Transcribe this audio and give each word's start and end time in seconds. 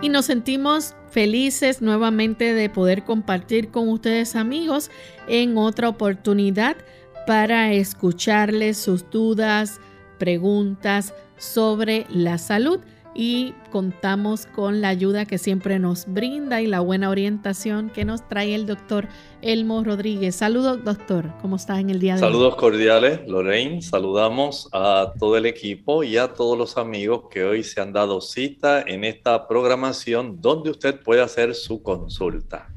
Y 0.01 0.09
nos 0.09 0.25
sentimos 0.25 0.93
felices 1.09 1.81
nuevamente 1.81 2.53
de 2.53 2.69
poder 2.69 3.05
compartir 3.05 3.69
con 3.69 3.87
ustedes 3.89 4.35
amigos 4.35 4.91
en 5.27 5.57
otra 5.57 5.89
oportunidad 5.89 6.77
para 7.25 7.73
escucharles 7.73 8.77
sus 8.77 9.09
dudas, 9.09 9.79
preguntas 10.17 11.13
sobre 11.37 12.05
la 12.09 12.37
salud 12.37 12.79
y 13.15 13.53
contamos 13.71 14.45
con 14.45 14.81
la 14.81 14.89
ayuda 14.89 15.25
que 15.25 15.37
siempre 15.37 15.79
nos 15.79 16.05
brinda 16.05 16.61
y 16.61 16.67
la 16.67 16.81
buena 16.81 17.09
orientación 17.09 17.89
que 17.89 18.03
nos 18.03 18.27
trae 18.27 18.53
el 18.53 18.65
doctor 18.65 19.07
Elmo 19.41 19.83
Rodríguez. 19.85 20.35
Saludos, 20.35 20.83
doctor. 20.83 21.31
¿Cómo 21.41 21.55
está 21.55 21.79
en 21.79 21.89
el 21.89 21.99
día 21.99 22.15
de 22.15 22.21
hoy? 22.21 22.27
Saludos 22.27 22.55
cordiales, 22.57 23.21
Lorraine. 23.25 23.81
Saludamos 23.81 24.67
a 24.73 25.13
todo 25.17 25.37
el 25.37 25.45
equipo 25.45 26.03
y 26.03 26.17
a 26.17 26.33
todos 26.33 26.57
los 26.57 26.77
amigos 26.77 27.23
que 27.31 27.45
hoy 27.45 27.63
se 27.63 27.79
han 27.79 27.93
dado 27.93 28.19
cita 28.19 28.81
en 28.81 29.05
esta 29.05 29.47
programación 29.47 30.41
donde 30.41 30.71
usted 30.71 31.01
puede 31.01 31.21
hacer 31.21 31.55
su 31.55 31.81
consulta. 31.81 32.67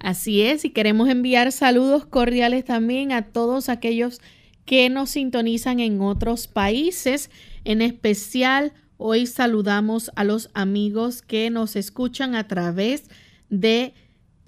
Así 0.00 0.42
es, 0.42 0.64
y 0.64 0.70
queremos 0.70 1.08
enviar 1.08 1.50
saludos 1.50 2.04
cordiales 2.04 2.64
también 2.64 3.10
a 3.10 3.22
todos 3.32 3.68
aquellos 3.68 4.18
que 4.18 4.26
nos 4.90 5.10
sintonizan 5.10 5.80
en 5.80 6.00
otros 6.00 6.46
países. 6.46 7.30
En 7.64 7.82
especial, 7.82 8.72
hoy 8.96 9.26
saludamos 9.26 10.10
a 10.16 10.24
los 10.24 10.50
amigos 10.54 11.22
que 11.22 11.50
nos 11.50 11.76
escuchan 11.76 12.34
a 12.34 12.48
través 12.48 13.04
de 13.48 13.94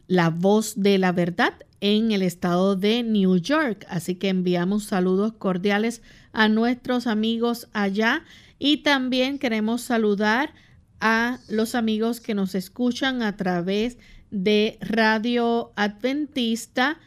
la 0.06 0.30
voz 0.30 0.80
de 0.80 0.98
la 0.98 1.12
verdad 1.12 1.54
en 1.80 2.12
el 2.12 2.22
estado 2.22 2.76
de 2.76 3.02
New 3.02 3.38
York. 3.38 3.86
Así 3.88 4.16
que 4.16 4.28
enviamos 4.28 4.84
saludos 4.84 5.32
cordiales 5.32 6.02
a 6.32 6.48
nuestros 6.48 7.06
amigos 7.06 7.68
allá 7.72 8.24
y 8.58 8.78
también 8.78 9.38
queremos 9.38 9.80
saludar 9.82 10.52
a 11.00 11.38
los 11.48 11.74
amigos 11.74 12.20
que 12.20 12.34
nos 12.34 12.54
escuchan 12.54 13.22
a 13.22 13.36
través 13.36 13.96
de 14.30 14.78
Radio 14.80 15.72
Adventista 15.76 16.98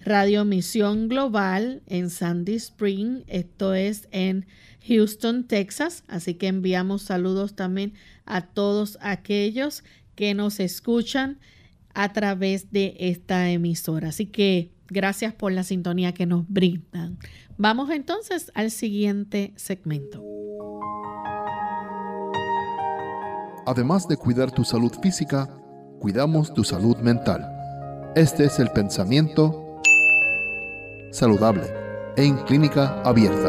Radio 0.00 0.44
Misión 0.44 1.08
Global 1.08 1.82
en 1.86 2.10
Sandy 2.10 2.54
Spring, 2.54 3.22
esto 3.26 3.74
es 3.74 4.08
en 4.12 4.46
Houston, 4.86 5.44
Texas, 5.44 6.04
así 6.06 6.34
que 6.34 6.46
enviamos 6.46 7.02
saludos 7.02 7.56
también 7.56 7.94
a 8.24 8.42
todos 8.42 8.98
aquellos 9.00 9.82
que 10.14 10.34
nos 10.34 10.60
escuchan 10.60 11.38
a 11.94 12.12
través 12.12 12.70
de 12.70 12.94
esta 12.98 13.50
emisora. 13.50 14.08
Así 14.08 14.26
que 14.26 14.70
gracias 14.88 15.34
por 15.34 15.52
la 15.52 15.64
sintonía 15.64 16.12
que 16.12 16.26
nos 16.26 16.48
brindan. 16.48 17.18
Vamos 17.58 17.90
entonces 17.90 18.52
al 18.54 18.70
siguiente 18.70 19.52
segmento. 19.56 20.22
Además 23.66 24.06
de 24.06 24.16
cuidar 24.16 24.52
tu 24.52 24.62
salud 24.62 24.92
física, 25.02 25.48
cuidamos 25.98 26.54
tu 26.54 26.62
salud 26.62 26.96
mental. 26.98 27.44
Este 28.14 28.44
es 28.44 28.60
el 28.60 28.70
pensamiento 28.70 29.65
saludable 31.16 31.72
en 32.18 32.36
clínica 32.44 33.00
abierta. 33.02 33.48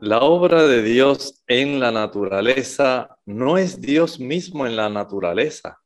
La 0.00 0.22
obra 0.22 0.66
de 0.66 0.82
Dios 0.82 1.40
en 1.46 1.78
la 1.78 1.92
naturaleza 1.92 3.16
no 3.26 3.58
es 3.58 3.80
Dios 3.80 4.18
mismo 4.18 4.66
en 4.66 4.74
la 4.74 4.88
naturaleza. 4.88 5.78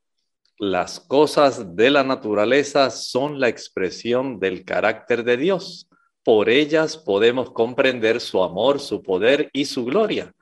Las 0.58 0.98
cosas 0.98 1.76
de 1.76 1.90
la 1.90 2.02
naturaleza 2.02 2.90
son 2.90 3.38
la 3.38 3.48
expresión 3.48 4.40
del 4.40 4.64
carácter 4.64 5.24
de 5.24 5.36
Dios. 5.36 5.88
Por 6.24 6.48
ellas 6.48 6.96
podemos 6.96 7.50
comprender 7.50 8.22
su 8.22 8.42
amor, 8.42 8.80
su 8.80 9.02
poder 9.02 9.50
y 9.52 9.66
su 9.66 9.84
gloria, 9.84 10.32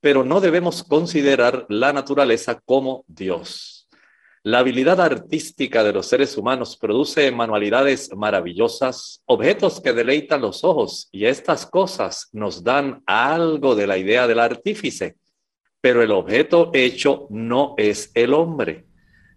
pero 0.00 0.22
no 0.22 0.42
debemos 0.42 0.84
considerar 0.84 1.64
la 1.70 1.94
naturaleza 1.94 2.60
como 2.66 3.04
Dios. 3.08 3.73
La 4.46 4.58
habilidad 4.58 5.00
artística 5.00 5.82
de 5.82 5.94
los 5.94 6.04
seres 6.04 6.36
humanos 6.36 6.76
produce 6.76 7.30
manualidades 7.30 8.10
maravillosas, 8.14 9.22
objetos 9.24 9.80
que 9.80 9.94
deleitan 9.94 10.42
los 10.42 10.64
ojos, 10.64 11.08
y 11.12 11.24
estas 11.24 11.64
cosas 11.64 12.28
nos 12.30 12.62
dan 12.62 13.02
algo 13.06 13.74
de 13.74 13.86
la 13.86 13.96
idea 13.96 14.26
del 14.26 14.40
artífice. 14.40 15.16
Pero 15.80 16.02
el 16.02 16.10
objeto 16.10 16.70
hecho 16.74 17.26
no 17.30 17.74
es 17.78 18.10
el 18.12 18.34
hombre. 18.34 18.84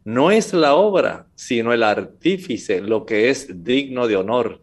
No 0.03 0.29
es 0.29 0.51
la 0.51 0.75
obra, 0.75 1.27
sino 1.35 1.71
el 1.71 1.83
artífice 1.83 2.81
lo 2.81 3.05
que 3.05 3.29
es 3.29 3.63
digno 3.63 4.09
de 4.09 4.17
honor. 4.17 4.61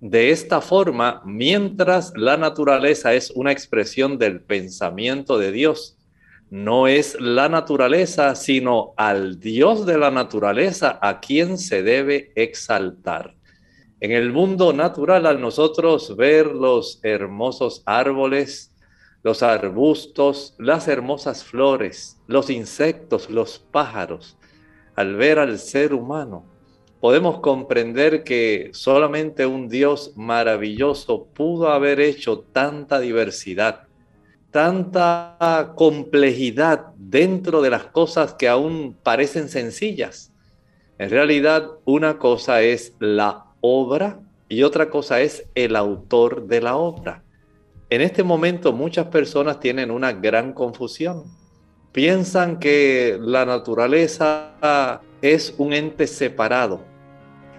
De 0.00 0.30
esta 0.30 0.62
forma, 0.62 1.20
mientras 1.26 2.14
la 2.16 2.38
naturaleza 2.38 3.12
es 3.12 3.30
una 3.32 3.52
expresión 3.52 4.16
del 4.16 4.40
pensamiento 4.40 5.36
de 5.36 5.52
Dios, 5.52 5.98
no 6.52 6.86
es 6.86 7.18
la 7.18 7.48
naturaleza, 7.48 8.34
sino 8.34 8.92
al 8.98 9.40
Dios 9.40 9.86
de 9.86 9.96
la 9.96 10.10
naturaleza 10.10 10.98
a 11.00 11.18
quien 11.18 11.56
se 11.56 11.82
debe 11.82 12.30
exaltar. 12.34 13.34
En 14.00 14.12
el 14.12 14.34
mundo 14.34 14.74
natural, 14.74 15.24
al 15.24 15.40
nosotros 15.40 16.14
ver 16.14 16.48
los 16.48 17.00
hermosos 17.04 17.82
árboles, 17.86 18.70
los 19.22 19.42
arbustos, 19.42 20.54
las 20.58 20.88
hermosas 20.88 21.42
flores, 21.42 22.20
los 22.26 22.50
insectos, 22.50 23.30
los 23.30 23.58
pájaros, 23.58 24.36
al 24.94 25.16
ver 25.16 25.38
al 25.38 25.58
ser 25.58 25.94
humano, 25.94 26.44
podemos 27.00 27.40
comprender 27.40 28.24
que 28.24 28.68
solamente 28.74 29.46
un 29.46 29.70
Dios 29.70 30.12
maravilloso 30.16 31.28
pudo 31.32 31.70
haber 31.70 31.98
hecho 31.98 32.40
tanta 32.52 33.00
diversidad, 33.00 33.88
tanta 34.52 35.72
complejidad 35.74 36.92
dentro 36.96 37.62
de 37.62 37.70
las 37.70 37.86
cosas 37.86 38.34
que 38.34 38.48
aún 38.48 38.96
parecen 39.02 39.48
sencillas. 39.48 40.30
En 40.98 41.10
realidad, 41.10 41.68
una 41.84 42.18
cosa 42.18 42.62
es 42.62 42.94
la 43.00 43.46
obra 43.60 44.20
y 44.48 44.62
otra 44.62 44.90
cosa 44.90 45.22
es 45.22 45.48
el 45.54 45.74
autor 45.74 46.46
de 46.46 46.60
la 46.60 46.76
obra. 46.76 47.24
En 47.88 48.02
este 48.02 48.22
momento 48.22 48.72
muchas 48.72 49.06
personas 49.06 49.58
tienen 49.58 49.90
una 49.90 50.12
gran 50.12 50.52
confusión. 50.52 51.24
Piensan 51.90 52.58
que 52.58 53.18
la 53.20 53.44
naturaleza 53.46 55.00
es 55.22 55.54
un 55.56 55.72
ente 55.72 56.06
separado, 56.06 56.84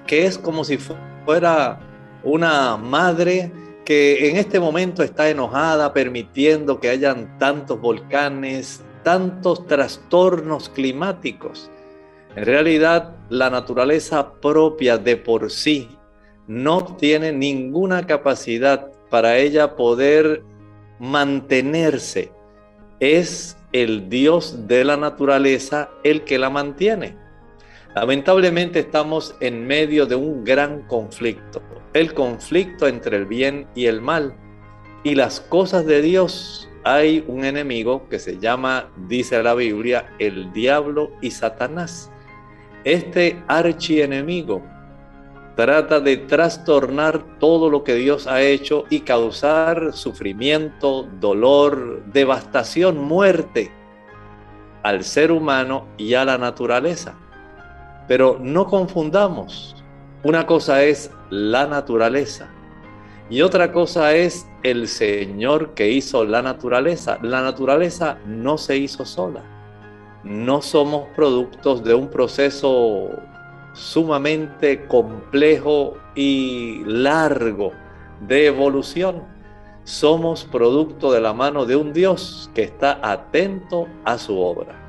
que 0.06 0.26
es 0.26 0.38
como 0.38 0.64
si 0.64 0.78
fuera 1.26 1.80
una 2.24 2.78
madre 2.78 3.52
que 3.86 4.30
en 4.30 4.38
este 4.38 4.60
momento 4.60 5.04
está 5.04 5.30
enojada 5.30 5.94
permitiendo 5.94 6.80
que 6.80 6.90
hayan 6.90 7.38
tantos 7.38 7.80
volcanes, 7.80 8.84
tantos 9.04 9.68
trastornos 9.68 10.70
climáticos. 10.70 11.70
En 12.36 12.46
realidad, 12.46 13.16
la 13.30 13.50
naturaleza 13.50 14.34
propia 14.34 14.98
de 14.98 15.18
por 15.18 15.52
sí 15.52 15.90
no 16.48 16.96
tiene 16.96 17.32
ninguna 17.32 18.08
capacidad 18.08 18.92
para 19.10 19.38
ella 19.38 19.76
poder 19.76 20.44
mantenerse. 21.00 22.32
Es 23.00 23.58
el 23.72 24.10
Dios 24.10 24.68
de 24.68 24.84
la 24.84 24.98
naturaleza 24.98 25.90
el 26.04 26.24
que 26.24 26.40
la 26.40 26.50
mantiene. 26.50 27.23
Lamentablemente 27.96 28.80
estamos 28.80 29.36
en 29.40 29.68
medio 29.68 30.08
de 30.08 30.16
un 30.16 30.44
gran 30.44 30.82
conflicto, 30.88 31.62
el 31.94 32.16
conflicto 32.16 32.88
entre 32.88 33.18
el 33.18 33.26
bien 33.28 33.68
y 33.76 33.86
el 33.86 34.02
mal. 34.02 34.36
Y 35.04 35.14
las 35.14 35.40
cosas 35.40 35.86
de 35.86 36.02
Dios, 36.02 36.70
hay 36.84 37.24
un 37.28 37.46
enemigo 37.46 38.10
que 38.10 38.18
se 38.18 38.40
llama, 38.40 38.90
dice 39.08 39.44
la 39.44 39.54
Biblia, 39.54 40.12
el 40.18 40.52
diablo 40.54 41.12
y 41.22 41.30
Satanás. 41.30 42.12
Este 42.84 43.44
archienemigo 43.48 44.64
trata 45.56 46.00
de 46.00 46.18
trastornar 46.18 47.38
todo 47.38 47.70
lo 47.70 47.84
que 47.84 47.94
Dios 47.94 48.26
ha 48.26 48.42
hecho 48.42 48.86
y 48.90 49.02
causar 49.02 49.94
sufrimiento, 49.94 51.08
dolor, 51.20 52.04
devastación, 52.08 52.98
muerte 52.98 53.72
al 54.82 55.04
ser 55.04 55.32
humano 55.32 55.86
y 55.98 56.16
a 56.16 56.26
la 56.26 56.40
naturaleza. 56.40 57.16
Pero 58.08 58.38
no 58.40 58.68
confundamos. 58.68 59.76
Una 60.24 60.46
cosa 60.46 60.84
es 60.84 61.12
la 61.30 61.68
naturaleza 61.68 62.50
y 63.30 63.42
otra 63.42 63.72
cosa 63.72 64.14
es 64.14 64.48
el 64.64 64.88
Señor 64.88 65.74
que 65.74 65.90
hizo 65.90 66.26
la 66.26 66.42
naturaleza. 66.42 67.18
La 67.22 67.42
naturaleza 67.42 68.18
no 68.26 68.58
se 68.58 68.78
hizo 68.78 69.06
sola. 69.06 69.42
No 70.24 70.62
somos 70.62 71.08
productos 71.16 71.84
de 71.84 71.94
un 71.94 72.10
proceso 72.10 73.10
sumamente 73.74 74.86
complejo 74.86 75.96
y 76.16 76.84
largo 76.86 77.72
de 78.28 78.48
evolución. 78.48 79.24
Somos 79.84 80.46
producto 80.46 81.12
de 81.12 81.22
la 81.22 81.34
mano 81.34 81.66
de 81.66 81.76
un 81.76 81.92
Dios 81.92 82.52
que 82.54 82.64
está 82.64 83.00
atento 83.02 83.88
a 84.06 84.18
su 84.18 84.38
obra. 84.40 84.83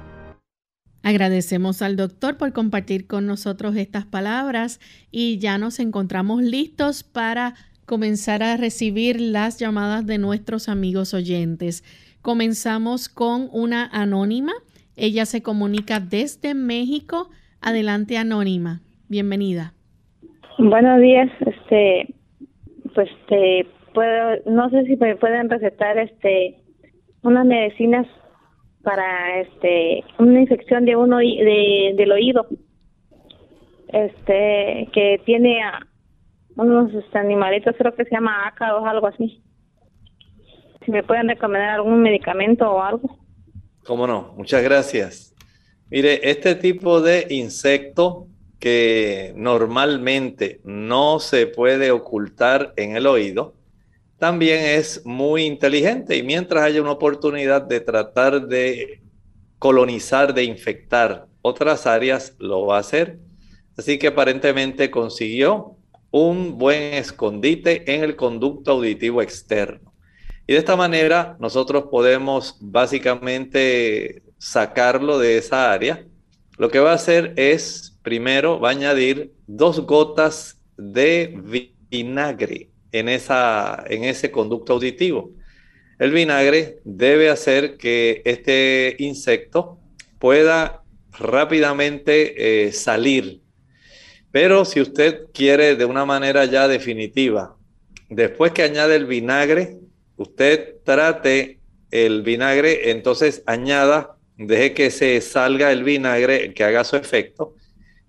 Agradecemos 1.04 1.82
al 1.82 1.96
doctor 1.96 2.38
por 2.38 2.54
compartir 2.54 3.06
con 3.06 3.26
nosotros 3.26 3.76
estas 3.76 4.06
palabras 4.06 4.80
y 5.10 5.38
ya 5.38 5.58
nos 5.58 5.78
encontramos 5.78 6.42
listos 6.42 7.04
para 7.04 7.52
comenzar 7.84 8.42
a 8.42 8.56
recibir 8.56 9.20
las 9.20 9.58
llamadas 9.58 10.06
de 10.06 10.16
nuestros 10.16 10.70
amigos 10.70 11.12
oyentes. 11.12 11.84
Comenzamos 12.22 13.10
con 13.10 13.50
una 13.52 13.86
anónima. 13.92 14.52
Ella 14.96 15.26
se 15.26 15.42
comunica 15.42 16.00
desde 16.00 16.54
México. 16.54 17.28
Adelante, 17.60 18.16
anónima. 18.16 18.80
Bienvenida. 19.10 19.74
Buenos 20.56 21.02
días. 21.02 21.28
Este, 21.40 22.14
pues, 22.94 23.10
puedo, 23.92 24.38
no 24.46 24.70
sé 24.70 24.84
si 24.84 24.96
me 24.96 25.16
pueden 25.16 25.50
recetar, 25.50 25.98
este, 25.98 26.56
unas 27.22 27.44
medicinas 27.44 28.06
para 28.84 29.40
este 29.40 30.04
una 30.18 30.40
infección 30.40 30.84
de 30.84 30.94
uno 30.94 31.18
de, 31.18 31.94
del 31.96 32.12
oído. 32.12 32.46
Este 33.88 34.88
que 34.92 35.20
tiene 35.24 35.60
unos 36.56 36.92
este, 36.94 37.18
animalitos 37.18 37.74
creo 37.76 37.94
que 37.94 38.04
se 38.04 38.14
llama 38.14 38.46
ácaros 38.46 38.82
o 38.82 38.86
algo 38.86 39.06
así. 39.08 39.42
Si 40.84 40.90
me 40.90 41.02
pueden 41.02 41.28
recomendar 41.28 41.70
algún 41.70 42.02
medicamento 42.02 42.70
o 42.70 42.80
algo. 42.80 43.18
Cómo 43.84 44.06
no 44.06 44.34
muchas 44.36 44.62
gracias. 44.62 45.34
Mire 45.90 46.30
este 46.30 46.54
tipo 46.54 47.00
de 47.00 47.26
insecto 47.30 48.28
que 48.58 49.32
normalmente 49.36 50.60
no 50.64 51.18
se 51.18 51.46
puede 51.46 51.90
ocultar 51.90 52.72
en 52.76 52.96
el 52.96 53.06
oído 53.06 53.54
también 54.18 54.64
es 54.64 55.04
muy 55.04 55.44
inteligente 55.44 56.16
y 56.16 56.22
mientras 56.22 56.62
haya 56.62 56.80
una 56.80 56.92
oportunidad 56.92 57.62
de 57.62 57.80
tratar 57.80 58.46
de 58.46 59.02
colonizar, 59.58 60.34
de 60.34 60.44
infectar 60.44 61.26
otras 61.42 61.86
áreas, 61.86 62.34
lo 62.38 62.66
va 62.66 62.76
a 62.76 62.80
hacer. 62.80 63.18
Así 63.76 63.98
que 63.98 64.08
aparentemente 64.08 64.90
consiguió 64.90 65.76
un 66.10 66.58
buen 66.58 66.94
escondite 66.94 67.92
en 67.92 68.04
el 68.04 68.14
conducto 68.14 68.72
auditivo 68.72 69.20
externo. 69.20 69.92
Y 70.46 70.52
de 70.52 70.58
esta 70.58 70.76
manera 70.76 71.36
nosotros 71.40 71.86
podemos 71.90 72.56
básicamente 72.60 74.22
sacarlo 74.38 75.18
de 75.18 75.38
esa 75.38 75.72
área. 75.72 76.06
Lo 76.56 76.70
que 76.70 76.78
va 76.78 76.92
a 76.92 76.96
hacer 76.96 77.32
es, 77.36 77.98
primero, 78.02 78.60
va 78.60 78.68
a 78.68 78.72
añadir 78.72 79.34
dos 79.46 79.80
gotas 79.80 80.60
de 80.76 81.66
vinagre 81.90 82.73
en, 82.94 83.08
esa, 83.08 83.84
en 83.88 84.04
ese 84.04 84.30
conducto 84.30 84.74
auditivo. 84.74 85.32
El 85.98 86.12
vinagre 86.12 86.78
debe 86.84 87.28
hacer 87.28 87.76
que 87.76 88.22
este 88.24 88.94
insecto 88.98 89.80
pueda 90.18 90.82
rápidamente 91.18 92.66
eh, 92.66 92.72
salir. 92.72 93.40
Pero 94.30 94.64
si 94.64 94.80
usted 94.80 95.26
quiere 95.32 95.76
de 95.76 95.84
una 95.84 96.04
manera 96.04 96.44
ya 96.44 96.68
definitiva, 96.68 97.56
después 98.08 98.52
que 98.52 98.62
añade 98.62 98.96
el 98.96 99.06
vinagre, 99.06 99.78
usted 100.16 100.76
trate 100.84 101.60
el 101.90 102.22
vinagre, 102.22 102.90
entonces 102.90 103.42
añada, 103.46 104.16
deje 104.36 104.72
que 104.74 104.90
se 104.90 105.20
salga 105.20 105.72
el 105.72 105.84
vinagre, 105.84 106.54
que 106.54 106.64
haga 106.64 106.84
su 106.84 106.96
efecto, 106.96 107.54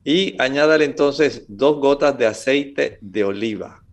y 0.04 0.36
añádale 0.40 0.86
entonces 0.86 1.46
dos 1.48 1.78
gotas 1.78 2.18
de 2.18 2.28
aceite 2.28 2.98
de 3.02 3.24
oliva. 3.24 3.85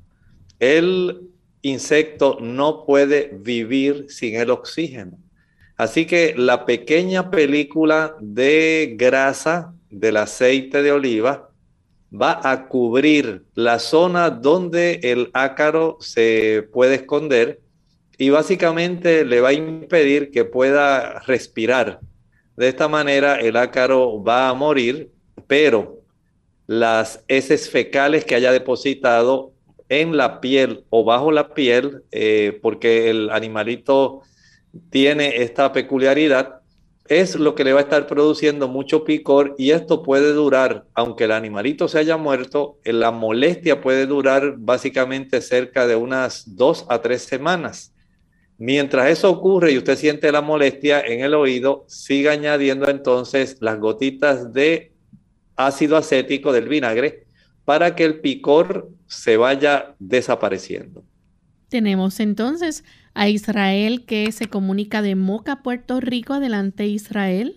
El 0.62 1.23
insecto 1.62 2.38
no 2.40 2.87
puede 2.87 3.33
vivir 3.35 4.07
sin 4.11 4.37
el 4.37 4.49
oxígeno. 4.49 5.19
Así 5.76 6.07
que 6.07 6.35
la 6.37 6.66
pequeña 6.66 7.33
película 7.33 8.14
de 8.21 8.95
grasa 8.97 9.75
del 9.90 10.19
aceite 10.19 10.85
de 10.85 10.92
oliva 10.92 11.50
va 12.14 12.40
a 12.49 12.69
cubrir 12.69 13.45
la 13.54 13.81
zona 13.81 14.31
donde 14.31 15.00
el 15.02 15.31
ácaro 15.33 15.97
se 15.99 16.69
puede 16.73 16.95
esconder 16.95 17.61
y 18.16 18.31
básicamente 18.31 19.25
le 19.25 19.40
va 19.40 19.49
a 19.49 19.54
impedir 19.54 20.31
que 20.31 20.45
pueda 20.45 21.19
respirar. 21.26 21.99
De 22.57 22.69
esta 22.69 22.87
manera 22.87 23.35
el 23.35 23.57
ácaro 23.57 24.23
va 24.23 24.49
a 24.49 24.54
morir, 24.54 25.11
pero 25.49 26.02
las 26.69 27.25
heces 27.26 27.69
fecales 27.69 28.25
que 28.25 28.37
haya 28.37 28.52
depositado 28.52 29.51
en 29.92 30.16
la 30.16 30.40
piel 30.40 30.84
o 30.88 31.04
bajo 31.04 31.30
la 31.30 31.52
piel, 31.52 32.02
eh, 32.12 32.58
porque 32.62 33.11
el 33.11 33.28
animalito 33.28 34.22
tiene 34.88 35.42
esta 35.42 35.70
peculiaridad, 35.72 36.61
es 37.08 37.37
lo 37.37 37.54
que 37.54 37.62
le 37.62 37.75
va 37.75 37.80
a 37.80 37.82
estar 37.82 38.06
produciendo 38.06 38.68
mucho 38.68 39.04
picor 39.04 39.54
y 39.58 39.72
esto 39.72 40.02
puede 40.02 40.32
durar, 40.32 40.87
aunque 40.94 41.25
el 41.25 41.32
animalito 41.32 41.88
se 41.88 41.99
haya 41.99 42.16
muerto, 42.16 42.78
la 42.84 43.11
molestia 43.11 43.82
puede 43.82 44.06
durar 44.06 44.54
básicamente 44.56 45.42
cerca 45.42 45.87
de 45.87 45.96
unas 45.96 46.56
dos 46.56 46.87
a 46.88 47.02
tres 47.02 47.25
semanas. 47.25 47.92
Mientras 48.56 49.11
eso 49.11 49.30
ocurre 49.30 49.72
y 49.72 49.78
usted 49.78 49.99
siente 49.99 50.32
la 50.32 50.40
molestia 50.40 51.02
en 51.02 51.20
el 51.20 51.34
oído, 51.34 51.84
siga 51.87 52.32
añadiendo 52.32 52.88
entonces 52.88 53.58
las 53.61 53.78
gotitas 53.78 54.54
de 54.54 54.92
ácido 55.54 55.99
acético 55.99 56.50
del 56.50 56.68
vinagre 56.68 57.26
para 57.64 57.95
que 57.95 58.04
el 58.04 58.21
picor 58.21 58.88
se 59.07 59.37
vaya 59.37 59.95
desapareciendo. 59.99 61.02
Tenemos 61.69 62.21
entonces 62.21 62.85
a 63.14 63.28
Israel 63.28 64.04
que 64.07 64.31
se 64.33 64.49
comunica 64.49 65.02
de 65.02 65.14
Moca, 65.16 65.62
Puerto 65.62 66.00
Rico. 66.00 66.35
Adelante, 66.35 66.87
Israel. 66.87 67.57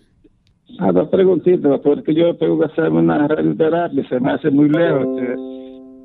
A 0.78 0.90
dos 0.92 1.08
preguntitas, 1.08 1.80
porque 1.82 2.14
yo 2.14 2.36
tengo 2.36 2.58
que 2.58 2.66
hacerme 2.66 3.00
una 3.00 3.28
radioterapia, 3.28 4.08
se 4.08 4.20
me 4.20 4.32
hace 4.32 4.50
muy 4.50 4.68
lejos. 4.68 5.06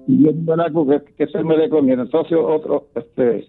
Y 0.07 0.23
yo 0.23 0.31
que, 0.31 1.13
que 1.15 1.27
se 1.31 1.43
me 1.43 1.55
recomienda. 1.55 2.03
Entonces, 2.03 2.37
otro, 2.39 2.89
este, 2.95 3.47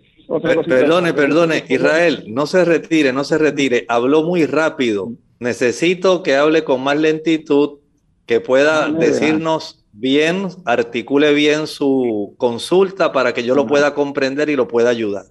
perdone, 0.67 1.13
perdone, 1.13 1.65
Israel, 1.69 2.25
no 2.29 2.47
se 2.47 2.65
retire, 2.65 3.13
no 3.13 3.25
se 3.25 3.39
retire. 3.39 3.85
Habló 3.89 4.23
muy 4.23 4.47
rápido. 4.47 5.13
Necesito 5.41 6.23
que 6.23 6.37
hable 6.37 6.65
con 6.65 6.83
más 6.83 6.99
lentitud, 6.99 7.79
que 8.27 8.41
pueda 8.41 8.89
decirnos 8.89 9.82
bien, 9.93 10.49
articule 10.65 11.33
bien 11.35 11.67
su 11.67 12.35
consulta 12.39 13.13
para 13.13 13.33
que 13.33 13.45
yo 13.45 13.55
lo 13.55 13.67
pueda 13.67 13.95
comprender 13.95 14.49
y 14.49 14.57
lo 14.57 14.69
pueda 14.69 14.91
ayudar. 14.91 15.25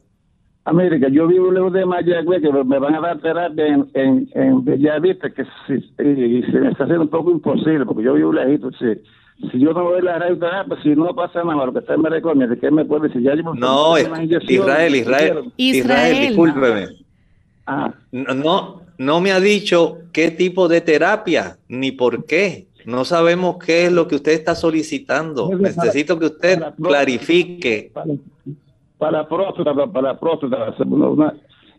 América, 0.63 1.08
yo 1.10 1.27
vivo 1.27 1.51
lejos 1.51 1.74
de 1.74 1.86
Mayagüez, 1.86 2.41
que 2.41 2.51
me 2.51 2.77
van 2.77 2.94
a 2.94 3.01
dar 3.01 3.20
terapia 3.20 3.65
en, 3.65 3.89
en, 3.96 4.30
en 4.36 4.63
Bellavista, 4.63 5.32
que 5.32 5.41
y 5.41 6.44
se 6.44 6.60
me 6.60 6.70
está 6.70 6.84
haciendo 6.84 7.01
un 7.01 7.10
poco 7.10 7.32
imposible, 7.32 7.86
porque 7.86 8.03
yo 8.03 8.13
vivo 8.13 8.32
lejito, 8.32 8.70
sí 8.74 9.01
si 9.50 9.60
yo 9.60 9.74
no 9.74 9.84
voy 9.84 10.00
a 10.00 10.03
la 10.03 10.20
radio, 10.20 10.38
pues 10.68 10.82
si 10.84 10.89
no 10.89 11.15
pasa 11.15 11.44
nada, 11.44 11.65
lo 11.65 11.74
que 11.74 11.80
usted 11.80 11.98
me 11.98 12.10
recomienda, 12.10 12.56
¿qué 12.56 12.70
me 12.70 12.86
puede 12.86 13.08
decir? 13.08 13.22
Ya 13.22 13.36
no, 13.36 13.98
Israel, 13.98 14.96
Israel, 14.96 15.51
Israel, 15.58 16.27
discúlpeme. 16.27 16.88
Ah. 17.65 17.94
No, 18.12 18.82
no 18.98 19.22
me 19.22 19.32
ha 19.32 19.39
dicho 19.39 20.00
qué 20.12 20.32
tipo 20.32 20.68
de 20.68 20.82
terapia 20.82 21.58
ni 21.68 21.91
por 21.91 22.25
qué. 22.25 22.68
No 22.86 23.06
sabemos 23.06 23.58
qué 23.64 23.86
es 23.86 23.92
lo 23.92 24.08
que 24.08 24.16
usted 24.16 24.34
está 24.34 24.56
solicitando. 24.56 25.50
Necesito 25.56 26.18
que 26.20 26.26
usted 26.26 26.60
clarifique. 26.82 27.92
Para, 28.98 29.12
la 29.12 29.28
próstata, 29.28 29.74
para 29.74 30.14
la 30.14 30.20
próstata. 30.20 30.76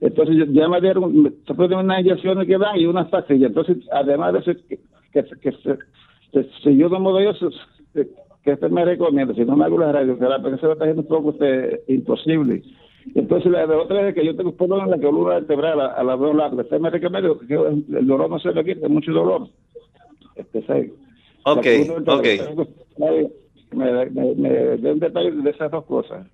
entonces 0.00 0.48
ya 0.50 0.68
me 0.68 0.80
dieron, 0.80 1.34
se 1.46 1.54
pueden 1.54 1.78
unas 1.78 2.00
inyecciones 2.00 2.46
que 2.46 2.58
dan 2.58 2.78
y 2.78 2.86
unas 2.86 3.08
pastillas. 3.08 3.48
Entonces, 3.48 3.78
además 3.92 4.32
de 4.32 4.38
eso, 4.40 4.52
que, 4.68 4.78
que, 5.12 5.24
que 6.32 6.48
si 6.62 6.76
yo 6.76 6.88
no 6.88 6.98
me 7.00 7.30
eso, 7.30 7.50
que 8.44 8.52
usted 8.52 8.70
me 8.70 8.84
recomienda, 8.84 9.34
si 9.34 9.44
no 9.44 9.56
me 9.56 9.64
hago 9.64 9.78
la 9.78 9.92
radioterapia, 9.92 10.50
que 10.50 10.58
se 10.58 10.66
va 10.66 10.72
a 10.72 10.76
haciendo 10.76 11.02
un 11.02 11.08
poco 11.08 11.28
usted 11.28 11.80
imposible. 11.88 12.62
Entonces, 13.14 13.50
la 13.50 13.66
de 13.66 13.74
otra 13.74 14.08
es 14.08 14.14
que 14.14 14.24
yo 14.24 14.36
tengo 14.36 14.50
un 14.50 14.56
problema 14.56 14.84
en 14.84 14.90
la 14.90 14.98
columna 14.98 15.34
vertebral 15.34 15.80
a, 15.80 15.86
a 15.86 16.04
las 16.04 16.18
dos 16.18 16.34
lados. 16.34 16.58
Usted 16.58 16.80
me 16.80 16.90
recomienda 16.90 17.28
que 17.46 17.54
el 17.54 18.06
dolor 18.06 18.30
no 18.30 18.38
se 18.38 18.52
le 18.52 18.64
quite, 18.64 18.88
mucho 18.88 19.12
dolor. 19.12 19.48
Este. 20.34 20.92
Ok, 21.44 21.66
ok. 22.06 22.26
Me, 23.74 24.06
me, 24.10 24.34
me 24.34 24.50
dé 24.50 24.92
un 24.92 25.00
detalle 25.00 25.30
de 25.30 25.50
esas 25.50 25.70
dos 25.70 25.84
cosas. 25.86 26.26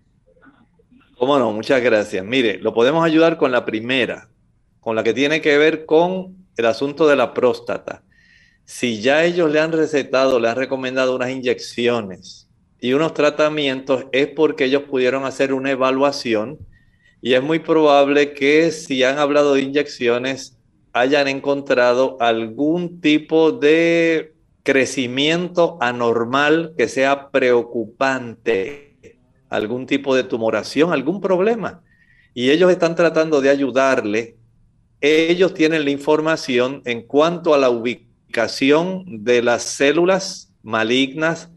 Cómo 1.16 1.38
no, 1.38 1.52
muchas 1.52 1.82
gracias. 1.82 2.24
Mire, 2.24 2.58
lo 2.58 2.74
podemos 2.74 3.04
ayudar 3.04 3.38
con 3.38 3.52
la 3.52 3.64
primera, 3.64 4.28
con 4.80 4.96
la 4.96 5.02
que 5.02 5.14
tiene 5.14 5.40
que 5.40 5.56
ver 5.56 5.86
con 5.86 6.36
el 6.56 6.66
asunto 6.66 7.06
de 7.06 7.16
la 7.16 7.32
próstata 7.34 8.02
si 8.68 9.00
ya 9.00 9.24
ellos 9.24 9.50
le 9.50 9.60
han 9.60 9.72
recetado, 9.72 10.38
le 10.38 10.50
han 10.50 10.56
recomendado 10.56 11.16
unas 11.16 11.30
inyecciones 11.30 12.50
y 12.78 12.92
unos 12.92 13.14
tratamientos, 13.14 14.04
es 14.12 14.26
porque 14.26 14.66
ellos 14.66 14.82
pudieron 14.82 15.24
hacer 15.24 15.54
una 15.54 15.70
evaluación 15.70 16.58
y 17.22 17.32
es 17.32 17.42
muy 17.42 17.60
probable 17.60 18.34
que 18.34 18.70
si 18.70 19.02
han 19.04 19.18
hablado 19.18 19.54
de 19.54 19.62
inyecciones, 19.62 20.57
hayan 21.00 21.28
encontrado 21.28 22.16
algún 22.20 23.00
tipo 23.00 23.52
de 23.52 24.34
crecimiento 24.62 25.78
anormal 25.80 26.74
que 26.76 26.88
sea 26.88 27.30
preocupante, 27.30 29.16
algún 29.48 29.86
tipo 29.86 30.14
de 30.14 30.24
tumoración, 30.24 30.92
algún 30.92 31.20
problema. 31.20 31.82
Y 32.34 32.50
ellos 32.50 32.70
están 32.70 32.94
tratando 32.94 33.40
de 33.40 33.50
ayudarle. 33.50 34.36
Ellos 35.00 35.54
tienen 35.54 35.84
la 35.84 35.90
información 35.90 36.82
en 36.84 37.02
cuanto 37.02 37.54
a 37.54 37.58
la 37.58 37.70
ubicación 37.70 39.24
de 39.24 39.42
las 39.42 39.62
células 39.62 40.52
malignas 40.62 41.50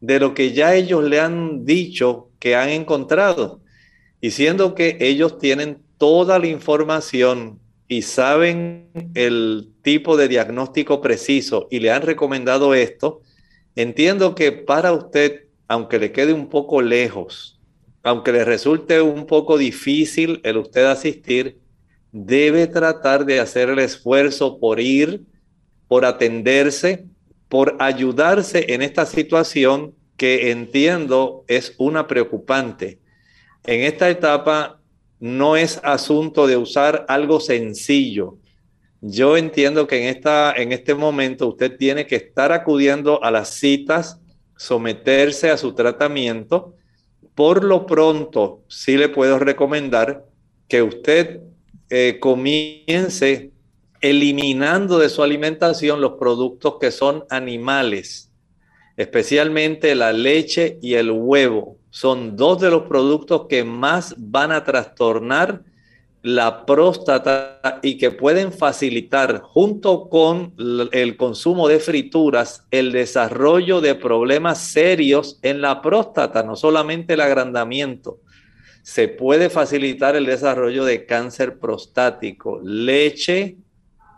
de 0.00 0.20
lo 0.20 0.34
que 0.34 0.52
ya 0.52 0.74
ellos 0.74 1.04
le 1.04 1.20
han 1.20 1.64
dicho 1.64 2.30
que 2.38 2.56
han 2.56 2.68
encontrado. 2.68 3.60
Y 4.20 4.32
siendo 4.32 4.74
que 4.74 4.96
ellos 5.00 5.38
tienen 5.38 5.82
toda 5.96 6.38
la 6.38 6.48
información 6.48 7.60
y 7.88 8.02
saben 8.02 8.90
el 9.14 9.70
tipo 9.82 10.16
de 10.16 10.28
diagnóstico 10.28 11.00
preciso 11.00 11.66
y 11.70 11.80
le 11.80 11.90
han 11.90 12.02
recomendado 12.02 12.74
esto, 12.74 13.22
entiendo 13.74 14.34
que 14.34 14.52
para 14.52 14.92
usted, 14.92 15.46
aunque 15.66 15.98
le 15.98 16.12
quede 16.12 16.32
un 16.32 16.48
poco 16.48 16.82
lejos, 16.82 17.58
aunque 18.02 18.32
le 18.32 18.44
resulte 18.44 19.00
un 19.00 19.26
poco 19.26 19.58
difícil 19.58 20.40
el 20.44 20.58
usted 20.58 20.84
asistir, 20.84 21.58
debe 22.12 22.66
tratar 22.66 23.24
de 23.24 23.40
hacer 23.40 23.70
el 23.70 23.78
esfuerzo 23.78 24.58
por 24.58 24.80
ir 24.80 25.24
por 25.88 26.04
atenderse, 26.04 27.06
por 27.48 27.76
ayudarse 27.80 28.66
en 28.74 28.82
esta 28.82 29.06
situación 29.06 29.94
que 30.16 30.50
entiendo 30.50 31.44
es 31.48 31.74
una 31.78 32.06
preocupante. 32.06 33.00
En 33.64 33.80
esta 33.80 34.10
etapa 34.10 34.77
no 35.20 35.56
es 35.56 35.80
asunto 35.82 36.46
de 36.46 36.56
usar 36.56 37.04
algo 37.08 37.40
sencillo. 37.40 38.38
Yo 39.00 39.36
entiendo 39.36 39.86
que 39.86 40.02
en, 40.02 40.16
esta, 40.16 40.52
en 40.52 40.72
este 40.72 40.94
momento 40.94 41.48
usted 41.48 41.76
tiene 41.76 42.06
que 42.06 42.16
estar 42.16 42.52
acudiendo 42.52 43.22
a 43.22 43.30
las 43.30 43.50
citas, 43.50 44.20
someterse 44.56 45.50
a 45.50 45.56
su 45.56 45.74
tratamiento. 45.74 46.74
Por 47.34 47.62
lo 47.62 47.86
pronto, 47.86 48.62
sí 48.68 48.96
le 48.96 49.08
puedo 49.08 49.38
recomendar 49.38 50.24
que 50.66 50.82
usted 50.82 51.40
eh, 51.90 52.18
comience 52.20 53.52
eliminando 54.00 54.98
de 54.98 55.08
su 55.08 55.22
alimentación 55.22 56.00
los 56.00 56.12
productos 56.12 56.74
que 56.80 56.90
son 56.90 57.24
animales, 57.30 58.27
especialmente 58.98 59.94
la 59.94 60.12
leche 60.12 60.78
y 60.82 60.94
el 60.94 61.12
huevo. 61.12 61.78
Son 61.88 62.36
dos 62.36 62.60
de 62.60 62.68
los 62.68 62.82
productos 62.82 63.46
que 63.48 63.62
más 63.62 64.14
van 64.18 64.50
a 64.50 64.64
trastornar 64.64 65.62
la 66.20 66.66
próstata 66.66 67.78
y 67.80 67.96
que 67.96 68.10
pueden 68.10 68.52
facilitar 68.52 69.40
junto 69.40 70.08
con 70.08 70.52
el 70.90 71.16
consumo 71.16 71.68
de 71.68 71.78
frituras 71.78 72.64
el 72.72 72.90
desarrollo 72.90 73.80
de 73.80 73.94
problemas 73.94 74.58
serios 74.58 75.38
en 75.42 75.60
la 75.60 75.80
próstata, 75.80 76.42
no 76.42 76.56
solamente 76.56 77.14
el 77.14 77.20
agrandamiento. 77.20 78.18
Se 78.82 79.06
puede 79.06 79.48
facilitar 79.48 80.16
el 80.16 80.26
desarrollo 80.26 80.84
de 80.84 81.06
cáncer 81.06 81.60
prostático. 81.60 82.60
Leche, 82.64 83.58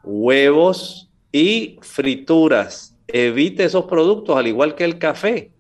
huevos 0.03 1.11
y 1.31 1.79
frituras. 1.83 2.90
Evite 3.13 3.65
esos 3.65 3.85
productos, 3.85 4.37
al 4.37 4.47
igual 4.47 4.75
que 4.75 4.85
el 4.85 4.99
café. 4.99 5.53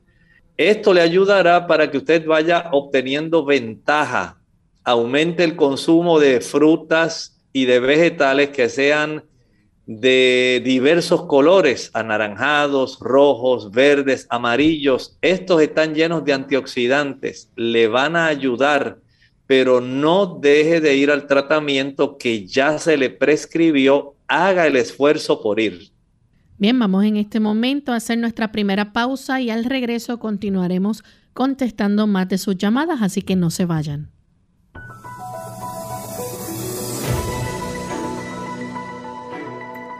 Esto 0.56 0.92
le 0.92 1.00
ayudará 1.00 1.66
para 1.66 1.90
que 1.90 1.98
usted 1.98 2.26
vaya 2.26 2.68
obteniendo 2.72 3.44
ventaja, 3.44 4.40
aumente 4.84 5.44
el 5.44 5.56
consumo 5.56 6.18
de 6.18 6.40
frutas 6.40 7.40
y 7.52 7.64
de 7.64 7.80
vegetales 7.80 8.50
que 8.50 8.68
sean 8.68 9.24
de 9.86 10.60
diversos 10.64 11.26
colores, 11.26 11.90
anaranjados, 11.94 12.98
rojos, 13.00 13.70
verdes, 13.70 14.26
amarillos. 14.30 15.18
Estos 15.20 15.62
están 15.62 15.94
llenos 15.94 16.24
de 16.24 16.34
antioxidantes, 16.34 17.50
le 17.56 17.88
van 17.88 18.16
a 18.16 18.26
ayudar 18.26 18.98
pero 19.50 19.80
no 19.80 20.38
deje 20.40 20.80
de 20.80 20.94
ir 20.94 21.10
al 21.10 21.26
tratamiento 21.26 22.16
que 22.16 22.46
ya 22.46 22.78
se 22.78 22.96
le 22.96 23.10
prescribió, 23.10 24.14
haga 24.28 24.68
el 24.68 24.76
esfuerzo 24.76 25.42
por 25.42 25.58
ir. 25.58 25.90
Bien, 26.60 26.78
vamos 26.78 27.04
en 27.04 27.16
este 27.16 27.40
momento 27.40 27.90
a 27.90 27.96
hacer 27.96 28.18
nuestra 28.18 28.52
primera 28.52 28.92
pausa 28.92 29.40
y 29.40 29.48
al 29.48 29.64
regreso 29.64 30.18
continuaremos 30.18 31.02
contestando 31.32 32.06
más 32.06 32.28
de 32.28 32.36
sus 32.36 32.58
llamadas, 32.58 33.00
así 33.00 33.22
que 33.22 33.34
no 33.34 33.48
se 33.50 33.64
vayan. 33.64 34.10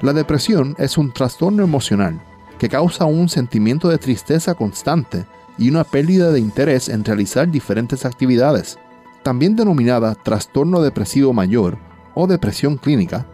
La 0.03 0.13
depresión 0.13 0.77
es 0.79 0.99
un 0.99 1.13
trastorno 1.13 1.65
emocional 1.65 2.21
que 2.59 2.69
causa 2.69 3.07
un 3.07 3.31
sentimiento 3.31 3.89
de 3.89 3.97
tristeza 3.97 4.55
constante 4.55 5.25
y 5.57 5.71
una 5.71 5.85
pérdida 5.85 6.31
de 6.31 6.41
interés 6.41 6.91
en 6.91 7.05
realizar 7.05 7.51
diferentes 7.51 8.05
actividades 8.05 8.79
también 9.23 9.57
denominada 9.57 10.15
trastorno 10.15 10.81
depresivo 10.83 11.33
mayor 11.33 11.79
o 12.15 12.27
depresión 12.27 12.77
clínica, 12.77 13.27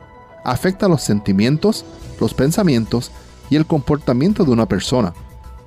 afecta 0.51 0.89
los 0.89 1.03
sentimientos, 1.03 1.85
los 2.21 2.35
pensamientos 2.35 3.11
y 3.51 3.57
el 3.57 3.67
comportamiento 3.67 4.45
de 4.45 4.53
una 4.53 4.67
persona 4.67 5.13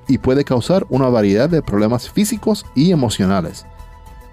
y 0.08 0.18
puede 0.18 0.44
causar 0.44 0.86
una 0.88 1.08
variedad 1.08 1.48
de 1.48 1.62
problemas 1.62 2.10
físicos 2.10 2.66
y 2.74 2.90
emocionales. 2.90 3.66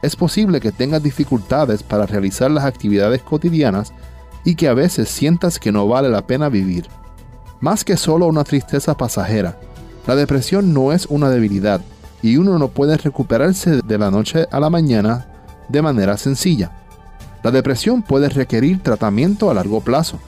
es 0.02 0.16
posible 0.16 0.62
que 0.62 0.72
tengas 0.72 1.02
dificultades 1.02 1.82
para 1.82 2.06
realizar 2.06 2.52
las 2.52 2.66
actividades 2.66 3.24
cotidianas 3.24 3.94
y 4.44 4.56
que 4.56 4.68
a 4.68 4.74
veces 4.74 5.10
sientas 5.10 5.60
que 5.60 5.72
no 5.72 5.88
vale 5.88 6.08
la 6.08 6.26
pena 6.26 6.50
vivir. 6.50 6.88
Más 7.60 7.84
que 7.84 7.98
solo 7.98 8.28
una 8.28 8.44
tristeza 8.44 8.96
pasajera, 8.96 9.60
la 10.06 10.16
depresión 10.16 10.72
no 10.72 10.94
es 10.94 11.08
una 11.08 11.30
debilidad 11.30 11.82
y 12.22 12.38
uno 12.38 12.60
no 12.60 12.68
puede 12.70 12.96
recuperarse 12.96 13.82
de 13.82 13.98
la 13.98 14.12
noche 14.12 14.46
a 14.52 14.60
la 14.60 14.70
mañana 14.70 15.26
de 15.68 15.82
manera 15.82 16.16
sencilla. 16.18 16.72
La 17.44 17.52
depresión 17.52 18.04
puede 18.04 18.30
requerir 18.30 18.82
tratamiento 18.82 19.50
a 19.50 19.56
largo 19.56 19.82
plazo, 19.82 20.20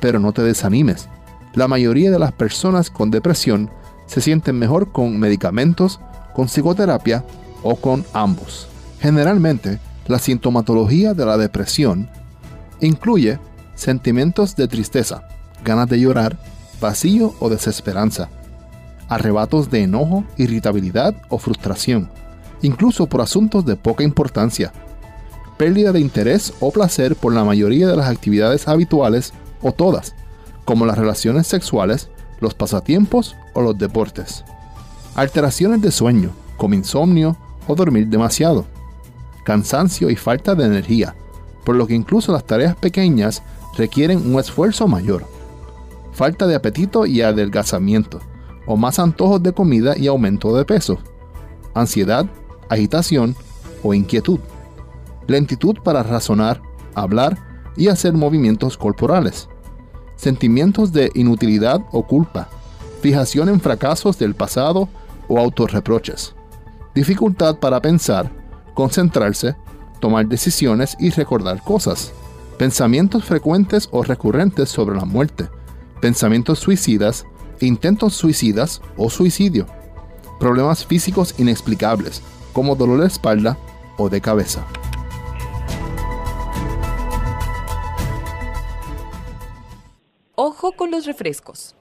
pero 0.00 0.18
no 0.18 0.32
te 0.32 0.42
desanimes. 0.42 1.08
La 1.54 1.68
mayoría 1.68 2.10
de 2.10 2.18
las 2.18 2.32
personas 2.32 2.90
con 2.90 3.10
depresión 3.10 3.70
se 4.06 4.20
sienten 4.20 4.58
mejor 4.58 4.92
con 4.92 5.18
medicamentos, 5.18 6.00
con 6.34 6.46
psicoterapia 6.46 7.24
o 7.62 7.76
con 7.76 8.04
ambos. 8.12 8.68
Generalmente, 9.00 9.78
la 10.06 10.18
sintomatología 10.18 11.14
de 11.14 11.26
la 11.26 11.36
depresión 11.36 12.08
incluye 12.80 13.38
sentimientos 13.74 14.56
de 14.56 14.68
tristeza, 14.68 15.28
ganas 15.64 15.88
de 15.88 16.00
llorar, 16.00 16.38
vacío 16.80 17.34
o 17.40 17.48
desesperanza, 17.48 18.28
arrebatos 19.08 19.70
de 19.70 19.82
enojo, 19.82 20.24
irritabilidad 20.36 21.14
o 21.28 21.38
frustración, 21.38 22.10
incluso 22.62 23.06
por 23.06 23.20
asuntos 23.20 23.64
de 23.64 23.76
poca 23.76 24.04
importancia, 24.04 24.72
pérdida 25.56 25.92
de 25.92 26.00
interés 26.00 26.52
o 26.60 26.70
placer 26.70 27.16
por 27.16 27.34
la 27.34 27.44
mayoría 27.44 27.88
de 27.88 27.96
las 27.96 28.08
actividades 28.08 28.68
habituales 28.68 29.32
o 29.62 29.72
todas, 29.72 30.14
como 30.64 30.86
las 30.86 30.98
relaciones 30.98 31.46
sexuales, 31.46 32.10
los 32.40 32.54
pasatiempos 32.54 33.36
o 33.54 33.62
los 33.62 33.76
deportes, 33.78 34.44
alteraciones 35.14 35.80
de 35.80 35.90
sueño, 35.90 36.30
como 36.56 36.74
insomnio 36.74 37.36
o 37.66 37.74
dormir 37.74 38.08
demasiado, 38.08 38.66
cansancio 39.44 40.10
y 40.10 40.16
falta 40.16 40.54
de 40.54 40.66
energía, 40.66 41.14
por 41.64 41.76
lo 41.76 41.86
que 41.86 41.94
incluso 41.94 42.32
las 42.32 42.44
tareas 42.44 42.76
pequeñas 42.76 43.42
requieren 43.76 44.30
un 44.30 44.38
esfuerzo 44.38 44.86
mayor. 44.86 45.26
Falta 46.12 46.46
de 46.46 46.54
apetito 46.54 47.06
y 47.06 47.22
adelgazamiento, 47.22 48.20
o 48.66 48.76
más 48.76 48.98
antojos 48.98 49.42
de 49.42 49.52
comida 49.52 49.96
y 49.96 50.06
aumento 50.06 50.54
de 50.54 50.64
peso. 50.64 50.98
Ansiedad, 51.74 52.26
agitación 52.68 53.34
o 53.82 53.94
inquietud. 53.94 54.40
Lentitud 55.26 55.76
para 55.82 56.02
razonar, 56.02 56.60
hablar 56.94 57.38
y 57.78 57.88
hacer 57.88 58.12
movimientos 58.12 58.76
corporales. 58.76 59.48
Sentimientos 60.16 60.92
de 60.92 61.10
inutilidad 61.14 61.80
o 61.92 62.06
culpa. 62.06 62.50
Fijación 63.00 63.48
en 63.48 63.60
fracasos 63.60 64.18
del 64.18 64.34
pasado 64.34 64.90
o 65.28 65.38
autorreproches. 65.38 66.34
Dificultad 66.94 67.56
para 67.56 67.80
pensar 67.80 68.30
concentrarse, 68.78 69.56
tomar 69.98 70.28
decisiones 70.28 70.96
y 71.00 71.10
recordar 71.10 71.64
cosas. 71.64 72.12
Pensamientos 72.58 73.24
frecuentes 73.24 73.88
o 73.90 74.04
recurrentes 74.04 74.68
sobre 74.68 74.96
la 74.96 75.04
muerte. 75.04 75.48
Pensamientos 76.00 76.60
suicidas, 76.60 77.26
intentos 77.60 78.14
suicidas 78.14 78.80
o 78.96 79.10
suicidio. 79.10 79.66
Problemas 80.38 80.86
físicos 80.86 81.34
inexplicables, 81.38 82.22
como 82.52 82.76
dolor 82.76 83.00
de 83.00 83.08
espalda 83.08 83.58
o 83.96 84.08
de 84.08 84.20
cabeza. 84.20 84.64
Refrescos. 91.06 91.74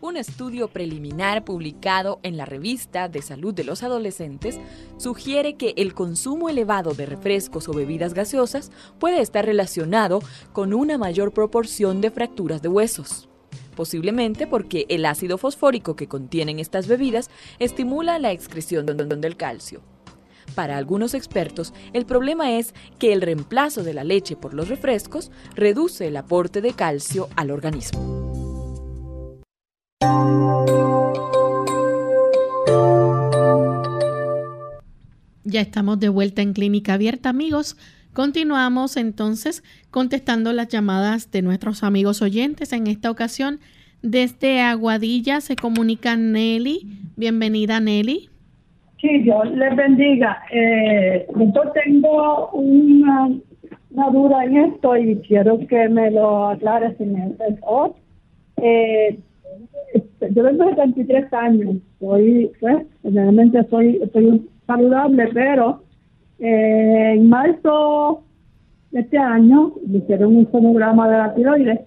Un 0.00 0.16
estudio 0.16 0.68
preliminar 0.68 1.44
publicado 1.44 2.20
en 2.22 2.36
la 2.36 2.44
revista 2.44 3.08
de 3.08 3.20
salud 3.20 3.52
de 3.52 3.64
los 3.64 3.82
adolescentes 3.82 4.58
sugiere 4.96 5.56
que 5.56 5.74
el 5.76 5.92
consumo 5.92 6.48
elevado 6.48 6.94
de 6.94 7.04
refrescos 7.04 7.68
o 7.68 7.72
bebidas 7.72 8.14
gaseosas 8.14 8.70
puede 8.98 9.20
estar 9.20 9.44
relacionado 9.44 10.20
con 10.52 10.72
una 10.72 10.98
mayor 10.98 11.32
proporción 11.32 12.00
de 12.00 12.10
fracturas 12.10 12.62
de 12.62 12.68
huesos 12.68 13.28
posiblemente 13.78 14.48
porque 14.48 14.86
el 14.88 15.06
ácido 15.06 15.38
fosfórico 15.38 15.94
que 15.94 16.08
contienen 16.08 16.58
estas 16.58 16.88
bebidas 16.88 17.30
estimula 17.60 18.18
la 18.18 18.32
excreción 18.32 18.86
del 18.86 19.36
calcio. 19.36 19.82
Para 20.54 20.76
algunos 20.76 21.14
expertos, 21.14 21.72
el 21.92 22.06
problema 22.06 22.52
es 22.52 22.74
que 22.98 23.12
el 23.12 23.22
reemplazo 23.22 23.82
de 23.82 23.94
la 23.94 24.04
leche 24.04 24.36
por 24.36 24.54
los 24.54 24.68
refrescos 24.68 25.30
reduce 25.54 26.08
el 26.08 26.16
aporte 26.16 26.60
de 26.60 26.72
calcio 26.72 27.28
al 27.36 27.50
organismo. 27.50 28.18
Ya 35.44 35.62
estamos 35.62 35.98
de 35.98 36.10
vuelta 36.10 36.42
en 36.42 36.52
Clínica 36.52 36.94
Abierta, 36.94 37.30
amigos. 37.30 37.76
Continuamos 38.12 38.96
entonces 38.96 39.62
contestando 39.90 40.52
las 40.52 40.68
llamadas 40.68 41.30
de 41.30 41.40
nuestros 41.40 41.82
amigos 41.82 42.20
oyentes. 42.20 42.72
En 42.72 42.86
esta 42.86 43.10
ocasión, 43.10 43.60
desde 44.02 44.60
Aguadilla 44.60 45.40
se 45.40 45.56
comunica 45.56 46.16
Nelly. 46.16 47.12
Bienvenida, 47.16 47.80
Nelly. 47.80 48.28
Sí, 49.00 49.18
Dios 49.20 49.50
les 49.52 49.76
bendiga. 49.76 50.42
Eh, 50.50 51.26
yo 51.36 51.62
tengo 51.84 52.50
una, 52.50 53.30
duda 54.12 54.44
en 54.44 54.56
esto 54.56 54.96
y 54.96 55.16
quiero 55.20 55.58
que 55.66 55.88
me 55.88 56.10
lo 56.10 56.48
aclare 56.48 56.96
si 56.96 57.04
me 57.04 57.34
eh, 58.60 59.18
este, 59.94 60.34
yo 60.34 60.44
tengo 60.44 60.68
73 60.68 61.32
años, 61.32 61.76
soy, 62.00 62.50
pues, 62.60 62.86
generalmente 63.02 63.64
soy, 63.70 64.00
soy 64.12 64.48
saludable, 64.66 65.28
pero 65.32 65.82
eh, 66.40 67.14
en 67.14 67.28
marzo 67.28 68.22
de 68.90 69.00
este 69.00 69.18
año 69.18 69.72
me 69.86 69.98
hicieron 69.98 70.36
un 70.36 70.50
sonograma 70.50 71.08
de 71.08 71.18
la 71.18 71.34
tiroides 71.34 71.80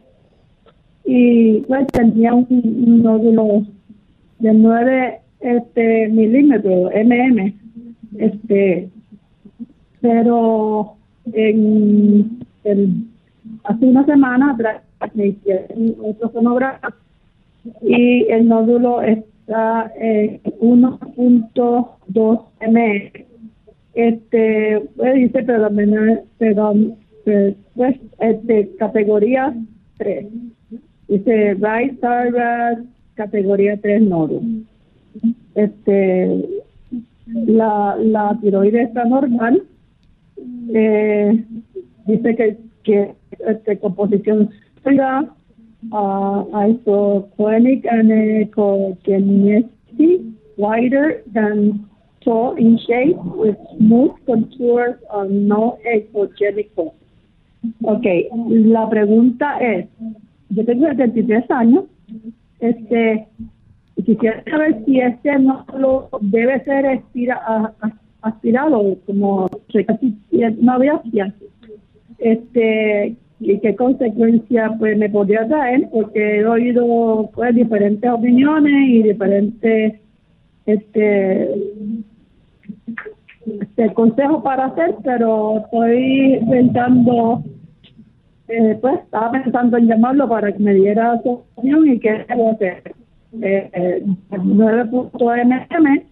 y 1.05 1.61
pues 1.61 1.87
tenía 1.87 2.33
un, 2.33 3.01
nódulo 3.03 3.63
de 4.39 4.53
9 4.53 5.21
este, 5.41 6.07
milímetros, 6.09 6.91
mm, 6.93 7.53
este, 8.17 8.89
pero 9.99 10.95
en 11.33 12.39
el, 12.63 13.05
hace 13.63 13.85
una 13.85 14.05
semana 14.05 14.51
atrás 14.51 14.81
me 15.15 15.27
hicieron 15.27 15.95
otro 16.03 16.31
sonograma 16.31 16.79
y 17.81 18.25
el 18.29 18.47
nódulo 18.47 19.01
está 19.01 19.91
en 19.97 20.39
1.2 20.59 22.41
m. 22.59 23.13
Este, 23.93 24.79
pues 24.95 25.15
dice 25.15 25.43
perdón, 26.37 26.95
pues, 27.75 27.99
este, 28.19 28.75
categoría 28.77 29.53
3. 29.97 30.27
Dice 31.07 31.53
right 31.55 31.93
star 31.95 32.83
categoría 33.15 33.79
3 33.81 34.01
nódulo. 34.03 34.41
Este, 35.55 36.45
la, 37.27 37.95
la 37.99 38.37
tiroides 38.41 38.89
está 38.89 39.05
normal. 39.05 39.63
Eh, 40.73 41.45
dice 42.05 42.35
que, 42.35 42.57
que 42.83 43.15
este, 43.47 43.79
composición 43.79 44.49
uh, 44.85 45.23
isoclinic 46.67 47.85
anechogenicity 47.85 50.35
wider 50.57 51.23
than 51.33 51.87
tall 52.23 52.55
in 52.57 52.77
shape 52.87 53.17
with 53.35 53.57
smooth 53.77 54.11
contours 54.25 54.95
and 55.13 55.47
no 55.47 55.77
echogenic 55.85 56.71
Ok, 57.83 58.05
la 58.49 58.89
pregunta 58.89 59.59
es, 59.59 59.85
yo 60.49 60.65
tengo 60.65 60.87
73 60.87 61.51
años, 61.51 61.85
este, 62.59 63.27
quisiera 64.03 64.43
saber 64.43 64.83
si 64.85 64.99
este 64.99 65.39
no 65.39 65.65
debe 66.21 66.63
ser 66.63 66.85
estira, 66.85 67.73
aspirado 68.21 68.97
como 69.05 69.49
no 70.59 70.71
había 70.71 71.01
este 72.19 73.15
y 73.39 73.59
qué 73.59 73.75
consecuencia 73.75 74.75
pues 74.77 74.97
me 74.97 75.09
podría 75.09 75.47
traer 75.47 75.89
porque 75.91 76.39
he 76.39 76.45
oído 76.45 77.31
pues 77.33 77.55
diferentes 77.55 78.09
opiniones 78.09 78.87
y 78.87 79.01
diferentes 79.01 79.95
este 80.67 81.49
este 83.47 83.93
consejo 83.93 84.43
para 84.43 84.65
hacer 84.65 84.95
pero 85.03 85.57
estoy 85.57 86.39
pensando 86.49 87.43
eh, 88.47 88.77
pues 88.79 88.99
estaba 88.99 89.31
pensando 89.31 89.77
en 89.77 89.87
llamarlo 89.87 90.29
para 90.29 90.51
que 90.51 90.59
me 90.59 90.75
diera 90.75 91.19
su 91.23 91.41
opinión 91.55 91.87
y 91.87 91.99
qué 91.99 92.23
debo 92.29 92.51
hacer 92.51 93.00
eh, 93.41 93.69
eh, 93.73 94.03
9.mm 94.31 96.03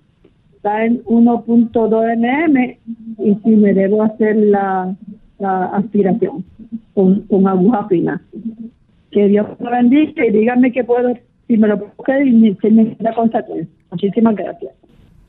está 0.56 0.86
en 0.86 1.04
1.2 1.06 2.18
mm 2.18 3.24
y 3.24 3.36
si 3.36 3.50
me 3.50 3.74
debo 3.74 4.04
hacer 4.04 4.36
la 4.36 4.96
la 5.40 5.66
aspiración 5.68 6.46
con, 6.94 7.22
con 7.28 7.48
aguja 7.48 7.88
fina. 7.88 8.22
Que 9.12 9.28
Dios 9.28 9.48
lo 9.60 9.72
bendiga 9.72 10.26
y 10.26 10.32
díganme 10.32 10.72
que 10.72 10.84
puedo, 10.84 11.14
si 11.48 11.58
me 11.58 11.68
lo 11.68 11.80
puedo 11.80 12.22
y 12.22 12.56
si 12.62 12.70
me 12.70 12.96
da 13.00 13.16
consecuencia. 13.16 13.74
Muchísimas 13.90 14.36
gracias. 14.36 14.74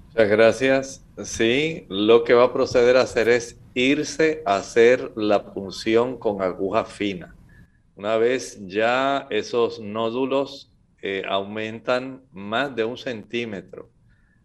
Muchas 0.09 0.29
gracias. 0.29 1.07
Sí, 1.25 1.87
lo 1.89 2.25
que 2.25 2.35
va 2.35 2.45
a 2.45 2.53
proceder 2.53 2.97
a 2.97 3.03
hacer 3.03 3.29
es 3.29 3.59
irse 3.75 4.43
a 4.45 4.57
hacer 4.57 5.13
la 5.17 5.55
punción 5.55 6.19
con 6.19 6.43
aguja 6.43 6.85
fina. 6.85 7.35
Una 7.97 8.17
vez 8.17 8.61
ya 8.67 9.27
esos 9.31 9.81
nódulos 9.81 10.70
eh, 11.03 11.23
aumentan 11.29 12.23
más 12.33 12.75
de 12.75 12.85
un 12.85 12.97
centímetro, 12.97 13.91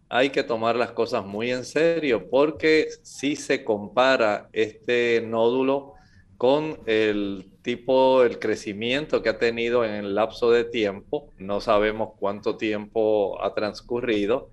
hay 0.08 0.30
que 0.30 0.42
tomar 0.42 0.76
las 0.76 0.92
cosas 0.92 1.24
muy 1.24 1.50
en 1.50 1.64
serio 1.64 2.28
porque 2.30 2.88
si 3.02 3.36
se 3.36 3.64
compara 3.64 4.48
este 4.52 5.22
nódulo 5.26 5.94
con 6.36 6.78
el 6.86 7.50
tipo, 7.62 8.22
el 8.22 8.38
crecimiento 8.38 9.22
que 9.22 9.30
ha 9.30 9.38
tenido 9.38 9.84
en 9.84 9.92
el 9.92 10.14
lapso 10.14 10.50
de 10.50 10.64
tiempo, 10.64 11.32
no 11.38 11.60
sabemos 11.60 12.10
cuánto 12.18 12.56
tiempo 12.56 13.42
ha 13.42 13.54
transcurrido, 13.54 14.50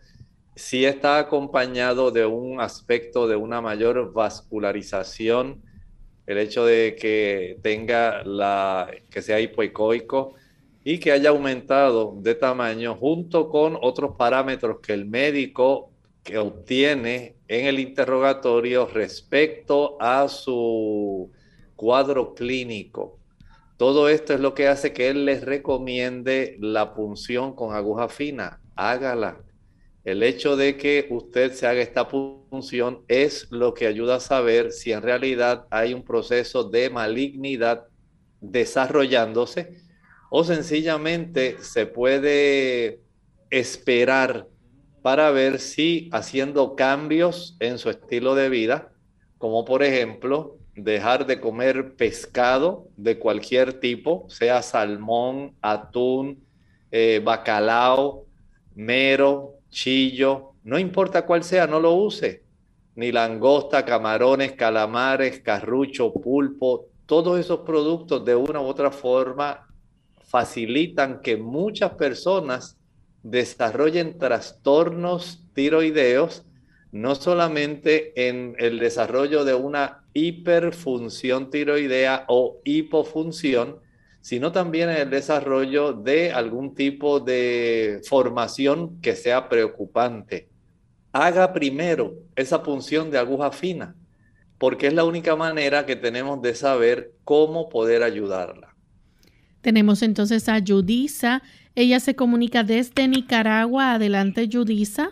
si 0.56 0.86
está 0.86 1.18
acompañado 1.18 2.12
de 2.12 2.26
un 2.26 2.62
aspecto 2.62 3.28
de 3.28 3.36
una 3.36 3.60
mayor 3.62 4.13
vascularización, 4.13 5.62
el 6.26 6.38
hecho 6.38 6.66
de 6.66 6.96
que 7.00 7.58
tenga 7.62 8.24
la, 8.24 8.89
que 9.10 9.22
sea 9.22 9.39
hipoecoico 9.39 10.36
y 10.84 11.00
que 11.00 11.12
haya 11.12 11.30
aumentado 11.30 12.15
de 12.19 12.36
tamaño 12.36 12.96
junto 12.96 13.50
con 13.50 13.78
otros 13.82 14.15
parámetros 14.17 14.80
que 14.82 14.93
el 14.93 15.06
médico 15.06 15.91
que 16.24 16.38
obtiene 16.38 17.36
en 17.48 17.65
el 17.65 17.80
interrogatorio 17.80 18.86
respecto 18.86 19.98
a 20.00 20.28
su 20.28 21.32
cuadro 21.76 22.34
clínico. 22.34 23.19
Todo 23.78 24.08
esto 24.08 24.34
es 24.34 24.39
lo 24.39 24.54
que 24.54 24.67
hace 24.67 24.93
que 24.93 25.10
él 25.10 25.26
les 25.26 25.43
recomiende 25.43 26.58
la 26.60 26.93
punción 26.93 27.56
con 27.56 27.76
aguja 27.76 28.08
fina. 28.08 28.62
Hágala. 28.76 29.41
El 30.06 30.22
hecho 30.22 30.56
de 30.56 30.78
que 30.78 31.08
usted 31.10 31.54
se 31.54 31.65
haga 31.65 31.82
esta 31.82 32.08
punción 32.08 33.04
es 33.08 33.48
lo 33.52 33.74
que 33.74 33.88
ayuda 33.88 34.15
a 34.15 34.19
saber 34.19 34.72
si 34.72 34.91
en 34.91 35.02
realidad 35.02 35.65
hay 35.69 35.93
un 35.93 36.04
proceso 36.04 36.65
de 36.65 36.89
malignidad 36.89 37.88
desarrollándose 38.41 39.83
o 40.36 40.43
sencillamente 40.43 41.58
se 41.60 41.86
puede 41.86 43.02
esperar 43.52 44.48
para 45.04 45.30
ver 45.30 45.60
si 45.60 46.10
haciendo 46.12 46.76
cambios 46.76 47.56
en 47.60 47.78
su 47.78 47.91
estilo 47.91 48.34
de 48.34 48.50
vida, 48.50 48.91
como 49.38 49.63
por 49.63 49.84
ejemplo 49.84 50.58
dejar 50.76 51.28
de 51.28 51.39
comer 51.39 51.96
pescado 51.98 52.88
de 52.98 53.19
cualquier 53.19 53.80
tipo, 53.80 54.26
sea 54.28 54.63
salmón, 54.63 55.54
atún, 55.62 56.43
eh, 56.89 57.22
bacalao, 57.24 58.26
mero, 58.74 59.60
chillo, 59.69 60.54
no 60.63 60.80
importa 60.80 61.28
cuál 61.28 61.43
sea, 61.43 61.67
no 61.67 61.80
lo 61.80 61.93
use. 61.93 62.41
Ni 62.96 63.12
langosta, 63.12 63.86
camarones, 63.86 64.54
calamares, 64.54 65.41
carrucho, 65.41 66.12
pulpo, 66.12 66.88
todos 67.06 67.39
esos 67.39 67.60
productos 67.60 68.26
de 68.26 68.36
una 68.36 68.62
u 68.62 68.65
otra 68.65 68.89
forma 68.89 69.67
facilitan 70.34 71.22
que 71.22 71.38
muchas 71.38 71.91
personas 71.91 72.76
desarrollen 73.22 74.17
trastornos 74.17 75.46
tiroideos, 75.54 76.43
no 76.91 77.13
solamente 77.13 78.30
en 78.30 78.56
el 78.58 78.80
desarrollo 78.80 79.46
de 79.46 79.54
una 79.54 80.02
hiperfunción 80.15 81.52
tiroidea 81.52 82.26
o 82.30 82.58
hipofunción, 82.63 83.78
sino 84.22 84.52
también 84.52 84.89
en 84.89 84.98
el 84.98 85.12
desarrollo 85.12 85.93
de 85.93 86.32
algún 86.32 86.74
tipo 86.74 87.19
de 87.19 88.02
formación 88.10 89.00
que 89.02 89.15
sea 89.15 89.48
preocupante. 89.48 90.50
Haga 91.12 91.54
primero 91.54 92.15
esa 92.36 92.63
punción 92.63 93.12
de 93.12 93.19
aguja 93.19 93.52
fina, 93.52 93.96
porque 94.58 94.88
es 94.88 94.93
la 94.93 95.04
única 95.04 95.36
manera 95.36 95.86
que 95.86 95.96
tenemos 95.96 96.41
de 96.41 96.56
saber 96.56 97.12
cómo 97.24 97.69
poder 97.69 98.02
ayudarla. 98.02 98.72
Tenemos 99.63 100.04
entonces 100.04 100.49
a 100.49 100.60
Yudisa. 100.60 101.41
Ella 101.73 102.02
se 102.02 102.15
comunica 102.15 102.63
desde 102.63 103.08
Nicaragua. 103.08 103.93
Adelante, 103.93 104.49
Yudisa. 104.49 105.12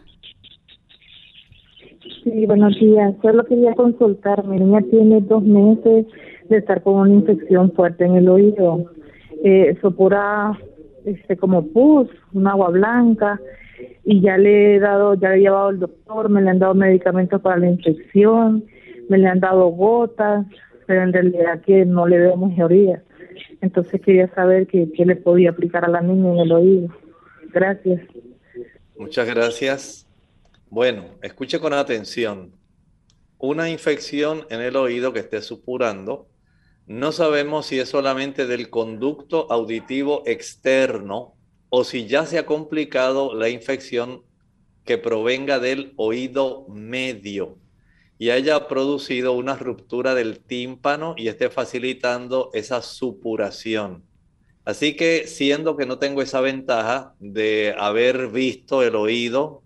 Sí, 2.23 2.45
buenos 2.45 2.77
días. 2.77 3.15
Solo 3.21 3.45
quería 3.45 3.73
consultar. 3.75 4.45
Mi 4.45 4.59
niña 4.59 4.81
tiene 4.91 5.21
dos 5.21 5.41
meses 5.41 6.05
de 6.49 6.57
estar 6.57 6.83
con 6.83 6.95
una 6.95 7.13
infección 7.13 7.71
fuerte 7.71 8.03
en 8.03 8.17
el 8.17 8.27
oído 8.27 8.91
eh, 9.43 9.77
sopora 9.81 10.59
este 11.05 11.37
como 11.37 11.65
pus, 11.67 12.09
un 12.33 12.45
agua 12.45 12.69
blanca 12.69 13.39
y 14.03 14.21
ya 14.21 14.37
le 14.37 14.75
he 14.75 14.79
dado, 14.79 15.15
ya 15.15 15.29
le 15.29 15.37
he 15.37 15.39
llevado 15.39 15.69
al 15.69 15.79
doctor, 15.79 16.29
me 16.29 16.41
le 16.41 16.49
han 16.49 16.59
dado 16.59 16.75
medicamentos 16.75 17.41
para 17.41 17.57
la 17.57 17.69
infección, 17.69 18.65
me 19.09 19.17
le 19.17 19.27
han 19.27 19.39
dado 19.39 19.69
gotas, 19.69 20.45
pero 20.85 21.03
en 21.03 21.13
realidad 21.13 21.61
que 21.61 21.85
no 21.85 22.05
le 22.05 22.19
veo 22.19 22.35
mejoría. 22.35 23.01
Entonces 23.61 24.01
quería 24.01 24.33
saber 24.33 24.67
qué, 24.67 24.89
qué 24.95 25.05
le 25.05 25.15
podía 25.15 25.51
aplicar 25.51 25.85
a 25.85 25.89
la 25.89 26.01
niña 26.01 26.33
en 26.33 26.39
el 26.39 26.51
oído. 26.51 26.89
Gracias. 27.53 28.01
Muchas 28.97 29.27
gracias. 29.27 30.07
Bueno, 30.69 31.05
escuche 31.21 31.59
con 31.59 31.73
atención. 31.73 32.51
Una 33.37 33.69
infección 33.69 34.45
en 34.49 34.61
el 34.61 34.75
oído 34.75 35.13
que 35.13 35.19
esté 35.19 35.41
supurando 35.41 36.27
no 36.87 37.11
sabemos 37.11 37.67
si 37.67 37.79
es 37.79 37.89
solamente 37.89 38.45
del 38.47 38.69
conducto 38.69 39.51
auditivo 39.51 40.23
externo 40.25 41.35
o 41.69 41.83
si 41.83 42.05
ya 42.07 42.25
se 42.25 42.37
ha 42.37 42.45
complicado 42.45 43.33
la 43.33 43.49
infección 43.49 44.23
que 44.83 44.97
provenga 44.97 45.59
del 45.59 45.93
oído 45.95 46.67
medio 46.67 47.60
y 48.21 48.29
haya 48.29 48.67
producido 48.67 49.33
una 49.33 49.55
ruptura 49.55 50.13
del 50.13 50.41
tímpano 50.41 51.15
y 51.17 51.27
esté 51.27 51.49
facilitando 51.49 52.51
esa 52.53 52.83
supuración. 52.83 54.03
Así 54.63 54.95
que 54.95 55.25
siendo 55.25 55.75
que 55.75 55.87
no 55.87 55.97
tengo 55.97 56.21
esa 56.21 56.39
ventaja 56.39 57.15
de 57.19 57.73
haber 57.79 58.27
visto 58.27 58.83
el 58.83 58.95
oído 58.95 59.63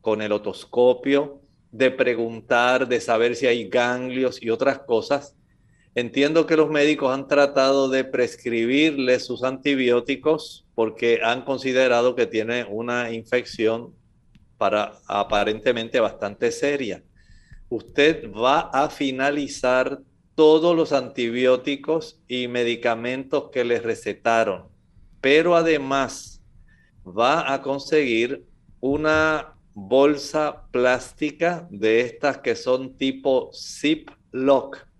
con 0.00 0.22
el 0.22 0.32
otoscopio, 0.32 1.42
de 1.72 1.90
preguntar, 1.90 2.88
de 2.88 3.02
saber 3.02 3.36
si 3.36 3.46
hay 3.46 3.68
ganglios 3.68 4.42
y 4.42 4.48
otras 4.48 4.78
cosas, 4.78 5.36
Entiendo 5.96 6.46
que 6.46 6.56
los 6.56 6.70
médicos 6.70 7.12
han 7.12 7.26
tratado 7.26 7.88
de 7.88 8.04
prescribirle 8.04 9.18
sus 9.18 9.42
antibióticos 9.42 10.64
porque 10.76 11.18
han 11.22 11.42
considerado 11.42 12.14
que 12.14 12.26
tiene 12.26 12.64
una 12.64 13.10
infección 13.10 13.92
para 14.56 14.92
aparentemente 15.08 15.98
bastante 15.98 16.52
seria. 16.52 17.02
Usted 17.70 18.30
va 18.30 18.60
a 18.60 18.90
finalizar 18.90 20.02
todos 20.34 20.76
los 20.76 20.92
antibióticos 20.92 22.20
y 22.28 22.46
medicamentos 22.48 23.50
que 23.50 23.64
le 23.64 23.80
recetaron, 23.80 24.68
pero 25.22 25.56
además 25.56 26.42
va 27.06 27.52
a 27.52 27.62
conseguir 27.62 28.44
una 28.80 29.54
bolsa 29.72 30.66
plástica 30.70 31.66
de 31.70 32.00
estas 32.00 32.38
que 32.38 32.54
son 32.54 32.98
tipo 32.98 33.50
zip 33.54 34.10
lock 34.32 34.90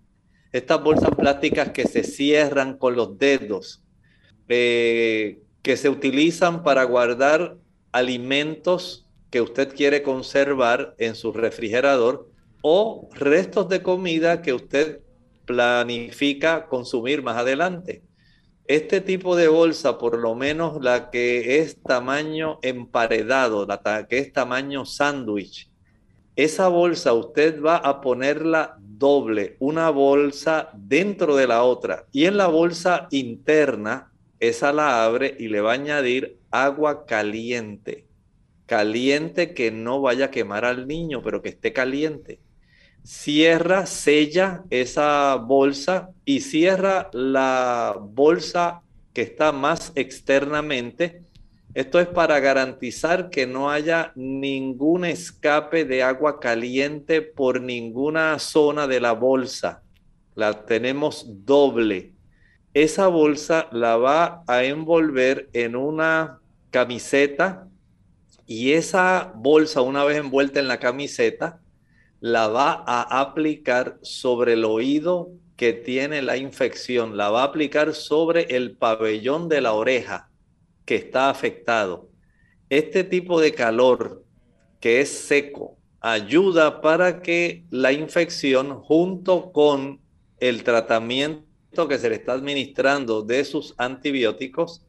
estas 0.51 0.83
bolsas 0.83 1.11
plásticas 1.15 1.69
que 1.69 1.87
se 1.87 2.03
cierran 2.03 2.77
con 2.77 2.95
los 2.95 3.17
dedos, 3.17 3.83
eh, 4.49 5.39
que 5.61 5.77
se 5.77 5.89
utilizan 5.89 6.63
para 6.63 6.83
guardar 6.83 7.57
alimentos 7.91 9.07
que 9.29 9.41
usted 9.41 9.73
quiere 9.73 10.03
conservar 10.03 10.95
en 10.97 11.15
su 11.15 11.31
refrigerador 11.31 12.29
o 12.61 13.09
restos 13.13 13.69
de 13.69 13.81
comida 13.81 14.41
que 14.41 14.53
usted 14.53 15.01
planifica 15.45 16.67
consumir 16.67 17.23
más 17.23 17.37
adelante. 17.37 18.03
Este 18.65 19.01
tipo 19.01 19.35
de 19.35 19.47
bolsa, 19.47 19.97
por 19.97 20.17
lo 20.17 20.35
menos 20.35 20.81
la 20.81 21.09
que 21.09 21.59
es 21.59 21.81
tamaño 21.81 22.59
emparedado, 22.61 23.65
la 23.65 24.07
que 24.07 24.19
es 24.19 24.31
tamaño 24.31 24.85
sándwich, 24.85 25.69
esa 26.35 26.69
bolsa 26.69 27.13
usted 27.13 27.61
va 27.61 27.77
a 27.77 27.99
ponerla 27.99 28.77
doble, 28.79 29.57
una 29.59 29.89
bolsa 29.89 30.69
dentro 30.73 31.35
de 31.35 31.47
la 31.47 31.63
otra. 31.63 32.05
Y 32.11 32.25
en 32.25 32.37
la 32.37 32.47
bolsa 32.47 33.07
interna, 33.11 34.11
esa 34.39 34.71
la 34.71 35.03
abre 35.03 35.35
y 35.37 35.49
le 35.49 35.59
va 35.59 35.71
a 35.71 35.75
añadir 35.75 36.39
agua 36.49 37.05
caliente. 37.05 38.07
Caliente 38.67 39.53
que 39.53 39.71
no 39.71 40.01
vaya 40.01 40.25
a 40.25 40.31
quemar 40.31 40.63
al 40.63 40.87
niño, 40.87 41.21
pero 41.21 41.41
que 41.41 41.49
esté 41.49 41.73
caliente. 41.73 42.39
Cierra, 43.03 43.85
sella 43.85 44.63
esa 44.69 45.35
bolsa 45.35 46.09
y 46.23 46.41
cierra 46.41 47.09
la 47.13 47.97
bolsa 47.99 48.81
que 49.13 49.23
está 49.23 49.51
más 49.51 49.91
externamente 49.95 51.23
esto 51.73 52.01
es 52.01 52.07
para 52.07 52.37
garantizar 52.41 53.29
que 53.29 53.47
no 53.47 53.71
haya 53.71 54.11
ningún 54.15 55.05
escape 55.05 55.85
de 55.85 56.03
agua 56.03 56.41
caliente 56.41 57.21
por 57.21 57.61
ninguna 57.61 58.37
zona 58.39 58.87
de 58.87 58.99
la 58.99 59.13
bolsa. 59.13 59.81
La 60.35 60.65
tenemos 60.65 61.45
doble. 61.45 62.11
Esa 62.73 63.07
bolsa 63.07 63.69
la 63.71 63.95
va 63.95 64.43
a 64.47 64.65
envolver 64.65 65.49
en 65.53 65.77
una 65.77 66.39
camiseta 66.71 67.69
y 68.45 68.73
esa 68.73 69.31
bolsa, 69.33 69.79
una 69.79 70.03
vez 70.03 70.17
envuelta 70.17 70.59
en 70.59 70.67
la 70.67 70.79
camiseta, 70.79 71.61
la 72.21 72.47
va 72.47 72.83
a 72.85 73.19
aplicar 73.19 73.97
sobre 74.03 74.53
el 74.53 74.63
oído 74.63 75.31
que 75.57 75.73
tiene 75.73 76.21
la 76.21 76.37
infección, 76.37 77.17
la 77.17 77.31
va 77.31 77.41
a 77.41 77.45
aplicar 77.45 77.93
sobre 77.95 78.43
el 78.55 78.77
pabellón 78.77 79.49
de 79.49 79.59
la 79.59 79.73
oreja 79.73 80.29
que 80.85 80.95
está 80.95 81.29
afectado. 81.29 82.09
Este 82.69 83.03
tipo 83.03 83.41
de 83.41 83.53
calor 83.53 84.23
que 84.79 85.01
es 85.01 85.09
seco 85.09 85.77
ayuda 85.99 86.81
para 86.81 87.21
que 87.21 87.65
la 87.71 87.91
infección 87.91 88.79
junto 88.81 89.51
con 89.51 89.99
el 90.39 90.63
tratamiento 90.63 91.87
que 91.87 91.97
se 91.97 92.09
le 92.09 92.15
está 92.15 92.33
administrando 92.33 93.23
de 93.23 93.43
sus 93.45 93.73
antibióticos 93.77 94.85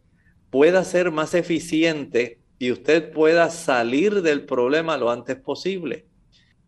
pueda 0.51 0.85
ser 0.85 1.11
más 1.11 1.35
eficiente 1.35 2.41
y 2.59 2.73
usted 2.73 3.11
pueda 3.11 3.49
salir 3.49 4.21
del 4.21 4.45
problema 4.45 4.99
lo 4.99 5.11
antes 5.11 5.37
posible. 5.37 6.12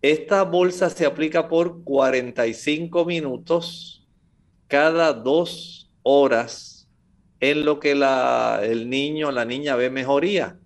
Esta 0.05 0.43
bolsa 0.43 0.91
se 0.91 1.07
aplica 1.07 1.49
por 1.49 1.83
45 1.83 3.07
minutos 3.07 4.07
cada 4.67 5.15
dos 5.15 5.91
horas 6.03 6.87
en 7.41 7.65
lo 7.65 7.81
que 7.81 7.93
el 7.93 8.91
niño 8.91 9.29
o 9.29 9.33
la 9.33 9.47
niña 9.47 9.77
ve 9.77 9.89
mejoría. 9.89 10.59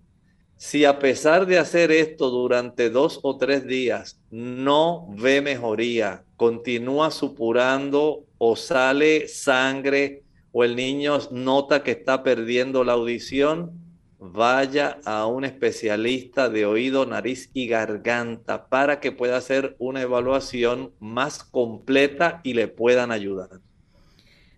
Si 0.57 0.83
a 0.83 0.99
pesar 0.99 1.45
de 1.45 1.57
hacer 1.57 1.89
esto 1.89 2.29
durante 2.29 2.89
dos 2.89 3.21
o 3.23 3.37
tres 3.37 3.65
días 3.65 4.19
no 4.29 5.07
ve 5.17 5.39
mejoría, 5.39 6.25
continúa 6.35 7.09
supurando 7.09 8.25
o 8.39 8.57
sale 8.57 9.29
sangre 9.29 10.23
o 10.51 10.65
el 10.65 10.75
niño 10.75 11.17
nota 11.31 11.81
que 11.81 11.91
está 11.91 12.23
perdiendo 12.23 12.83
la 12.83 12.91
audición, 12.91 13.88
vaya 14.19 14.97
a 15.05 15.25
un 15.25 15.45
especialista 15.45 16.49
de 16.49 16.65
oído, 16.65 17.05
nariz 17.05 17.49
y 17.53 17.67
garganta 17.67 18.67
para 18.67 18.99
que 18.99 19.11
pueda 19.11 19.37
hacer 19.37 19.75
una 19.79 20.01
evaluación 20.01 20.91
más 20.99 21.43
completa 21.43 22.41
y 22.43 22.53
le 22.53 22.67
puedan 22.67 23.11
ayudar. 23.11 23.49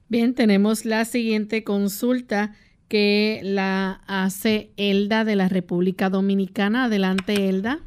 Bien, 0.09 0.33
tenemos 0.33 0.85
la 0.85 1.05
siguiente 1.05 1.63
consulta 1.63 2.51
que 2.89 3.39
la 3.43 4.01
hace 4.07 4.71
Elda 4.75 5.23
de 5.23 5.37
la 5.37 5.47
República 5.47 6.09
Dominicana. 6.09 6.85
Adelante, 6.85 7.47
Elda. 7.47 7.79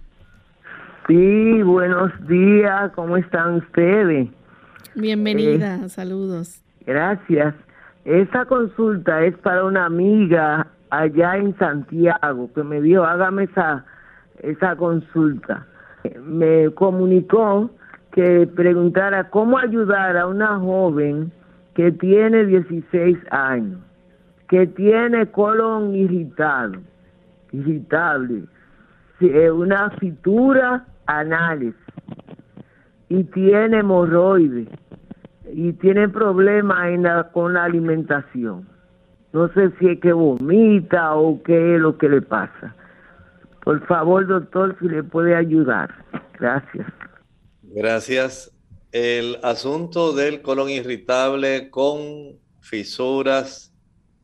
Sí, 1.06 1.62
buenos 1.62 2.10
días, 2.26 2.90
¿cómo 2.94 3.18
están 3.18 3.56
ustedes? 3.56 4.30
Bienvenida, 4.94 5.80
eh, 5.84 5.88
saludos. 5.90 6.62
Gracias. 6.86 7.54
Esta 8.06 8.46
consulta 8.46 9.22
es 9.24 9.36
para 9.38 9.64
una 9.64 9.84
amiga 9.84 10.66
allá 10.98 11.36
en 11.36 11.56
Santiago 11.58 12.50
que 12.54 12.62
me 12.62 12.80
dio, 12.80 13.04
hágame 13.04 13.44
esa, 13.44 13.84
esa 14.38 14.76
consulta. 14.76 15.66
Me 16.22 16.70
comunicó 16.70 17.70
que 18.12 18.46
preguntara 18.46 19.30
cómo 19.30 19.58
ayudar 19.58 20.16
a 20.16 20.26
una 20.26 20.58
joven 20.58 21.32
que 21.74 21.90
tiene 21.92 22.44
16 22.44 23.18
años, 23.30 23.80
que 24.48 24.66
tiene 24.66 25.26
colon 25.26 25.94
irritado, 25.94 26.74
irritable, 27.50 28.44
eh, 29.20 29.50
una 29.50 29.90
fitura 29.90 30.84
anales 31.06 31.74
y 33.08 33.24
tiene 33.24 33.78
hemorroides 33.78 34.68
y 35.52 35.72
tiene 35.74 36.08
problemas 36.08 36.88
en 36.88 37.04
la, 37.04 37.30
con 37.32 37.54
la 37.54 37.64
alimentación. 37.64 38.73
No 39.34 39.52
sé 39.52 39.72
si 39.80 39.88
es 39.88 40.00
que 40.00 40.12
vomita 40.12 41.16
o 41.16 41.42
qué 41.42 41.74
es 41.74 41.80
lo 41.80 41.98
que 41.98 42.08
le 42.08 42.22
pasa. 42.22 42.76
Por 43.64 43.84
favor, 43.88 44.24
doctor, 44.28 44.76
si 44.78 44.86
le 44.86 45.02
puede 45.02 45.34
ayudar. 45.34 45.92
Gracias. 46.38 46.86
Gracias. 47.62 48.52
El 48.92 49.40
asunto 49.42 50.12
del 50.12 50.40
colon 50.40 50.70
irritable 50.70 51.68
con 51.68 52.38
fisuras, 52.60 53.74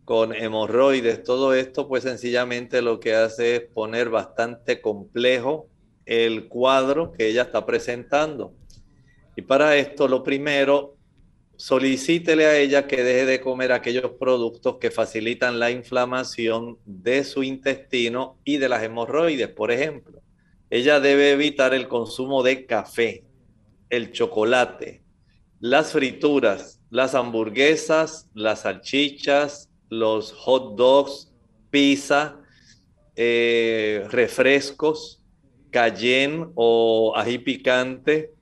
con 0.04 0.32
hemorroides, 0.32 1.24
todo 1.24 1.54
esto 1.54 1.88
pues 1.88 2.04
sencillamente 2.04 2.80
lo 2.80 3.00
que 3.00 3.16
hace 3.16 3.56
es 3.56 3.60
poner 3.62 4.10
bastante 4.10 4.80
complejo 4.80 5.66
el 6.06 6.46
cuadro 6.46 7.10
que 7.10 7.26
ella 7.26 7.42
está 7.42 7.66
presentando. 7.66 8.54
Y 9.34 9.42
para 9.42 9.74
esto 9.74 10.06
lo 10.06 10.22
primero 10.22 10.99
solicítele 11.60 12.46
a 12.46 12.56
ella 12.56 12.86
que 12.86 13.04
deje 13.04 13.26
de 13.26 13.40
comer 13.42 13.70
aquellos 13.72 14.12
productos 14.18 14.78
que 14.78 14.90
facilitan 14.90 15.58
la 15.58 15.70
inflamación 15.70 16.78
de 16.86 17.22
su 17.22 17.42
intestino 17.42 18.38
y 18.44 18.56
de 18.56 18.70
las 18.70 18.82
hemorroides, 18.82 19.48
por 19.48 19.70
ejemplo. 19.70 20.22
Ella 20.70 21.00
debe 21.00 21.32
evitar 21.32 21.74
el 21.74 21.86
consumo 21.86 22.42
de 22.42 22.64
café, 22.64 23.24
el 23.90 24.10
chocolate, 24.10 25.02
las 25.60 25.92
frituras, 25.92 26.80
las 26.88 27.14
hamburguesas, 27.14 28.30
las 28.32 28.60
salchichas, 28.60 29.68
los 29.90 30.32
hot 30.32 30.78
dogs, 30.78 31.30
pizza, 31.68 32.40
eh, 33.16 34.06
refrescos, 34.08 35.22
cayenne 35.70 36.52
o 36.54 37.12
ají 37.14 37.36
picante, 37.36 38.32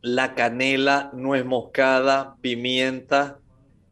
la 0.00 0.34
canela, 0.34 1.10
nuez 1.12 1.44
moscada, 1.44 2.36
pimienta, 2.40 3.38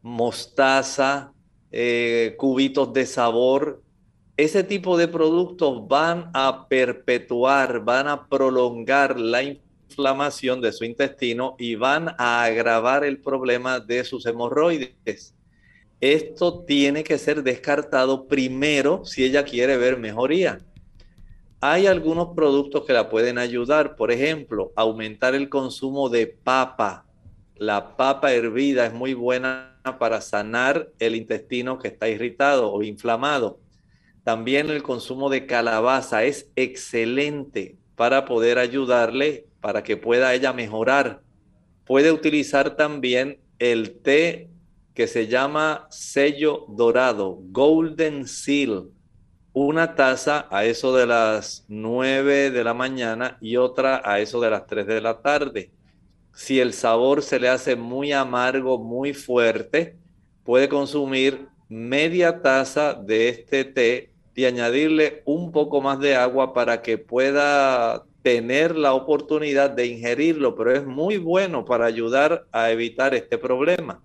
mostaza, 0.01 1.33
eh, 1.71 2.35
cubitos 2.37 2.93
de 2.93 3.05
sabor. 3.05 3.81
Ese 4.37 4.63
tipo 4.63 4.97
de 4.97 5.07
productos 5.07 5.87
van 5.87 6.29
a 6.33 6.67
perpetuar, 6.69 7.83
van 7.83 8.07
a 8.07 8.27
prolongar 8.27 9.19
la 9.19 9.43
inflamación 9.43 10.61
de 10.61 10.71
su 10.71 10.85
intestino 10.85 11.55
y 11.57 11.75
van 11.75 12.09
a 12.17 12.43
agravar 12.43 13.03
el 13.03 13.19
problema 13.19 13.79
de 13.79 14.03
sus 14.03 14.25
hemorroides. 14.25 15.33
Esto 15.99 16.63
tiene 16.63 17.03
que 17.03 17.17
ser 17.17 17.41
descartado 17.41 18.27
primero 18.27 19.03
si 19.03 19.23
ella 19.23 19.43
quiere 19.43 19.77
ver 19.77 19.97
mejoría. 19.97 20.59
Hay 21.59 21.87
algunos 21.87 22.35
productos 22.35 22.85
que 22.85 22.93
la 22.93 23.09
pueden 23.09 23.39
ayudar, 23.39 23.95
por 23.95 24.11
ejemplo, 24.11 24.71
aumentar 24.75 25.33
el 25.33 25.49
consumo 25.49 26.07
de 26.07 26.27
papa. 26.27 27.07
La 27.55 27.97
papa 27.97 28.31
hervida 28.31 28.85
es 28.85 28.93
muy 28.93 29.15
buena 29.15 29.75
para 29.97 30.21
sanar 30.21 30.89
el 30.99 31.15
intestino 31.15 31.79
que 31.79 31.87
está 31.87 32.09
irritado 32.09 32.71
o 32.71 32.83
inflamado. 32.83 33.59
También 34.23 34.69
el 34.69 34.83
consumo 34.83 35.31
de 35.31 35.47
calabaza 35.47 36.25
es 36.25 36.51
excelente 36.55 37.75
para 37.95 38.25
poder 38.25 38.59
ayudarle 38.59 39.47
para 39.59 39.83
que 39.83 39.97
pueda 39.97 40.35
ella 40.35 40.53
mejorar. 40.53 41.23
Puede 41.85 42.11
utilizar 42.11 42.75
también 42.75 43.39
el 43.57 43.97
té 44.01 44.49
que 44.93 45.07
se 45.07 45.25
llama 45.25 45.87
sello 45.89 46.65
dorado, 46.67 47.39
golden 47.49 48.27
seal 48.27 48.91
una 49.65 49.95
taza 49.95 50.47
a 50.51 50.65
eso 50.65 50.95
de 50.95 51.07
las 51.07 51.65
9 51.67 52.51
de 52.51 52.63
la 52.63 52.75
mañana 52.75 53.37
y 53.41 53.57
otra 53.57 54.01
a 54.05 54.19
eso 54.19 54.39
de 54.39 54.51
las 54.51 54.67
3 54.67 54.85
de 54.85 55.01
la 55.01 55.21
tarde. 55.21 55.71
Si 56.33 56.59
el 56.59 56.73
sabor 56.73 57.23
se 57.23 57.39
le 57.39 57.49
hace 57.49 57.75
muy 57.75 58.11
amargo, 58.11 58.77
muy 58.77 59.15
fuerte, 59.15 59.97
puede 60.43 60.69
consumir 60.69 61.47
media 61.69 62.41
taza 62.43 62.93
de 62.93 63.29
este 63.29 63.65
té 63.65 64.11
y 64.35 64.45
añadirle 64.45 65.23
un 65.25 65.51
poco 65.51 65.81
más 65.81 65.99
de 65.99 66.15
agua 66.15 66.53
para 66.53 66.83
que 66.83 66.99
pueda 66.99 68.03
tener 68.21 68.75
la 68.75 68.93
oportunidad 68.93 69.71
de 69.71 69.87
ingerirlo, 69.87 70.55
pero 70.55 70.71
es 70.71 70.85
muy 70.85 71.17
bueno 71.17 71.65
para 71.65 71.85
ayudar 71.85 72.45
a 72.51 72.69
evitar 72.69 73.15
este 73.15 73.39
problema. 73.39 74.03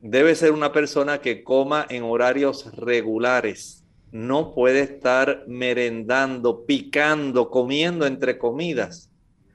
Debe 0.00 0.36
ser 0.36 0.52
una 0.52 0.70
persona 0.70 1.20
que 1.20 1.42
coma 1.42 1.84
en 1.88 2.04
horarios 2.04 2.76
regulares 2.76 3.83
no 4.14 4.54
puede 4.54 4.78
estar 4.82 5.42
merendando, 5.48 6.64
picando, 6.66 7.50
comiendo 7.50 8.06
entre 8.06 8.38
comidas. 8.38 9.10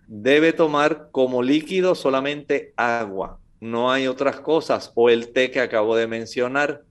Debe 0.05 0.51
tomar 0.51 1.11
como 1.11 1.41
líquido 1.41 1.95
solamente 1.95 2.73
agua, 2.75 3.39
no 3.61 3.89
hay 3.89 4.07
otras 4.07 4.41
cosas, 4.41 4.91
o 4.95 5.09
el 5.09 5.31
té 5.31 5.49
que 5.49 5.61
acabo 5.61 5.95
de 5.95 6.07
mencionar. 6.07 6.83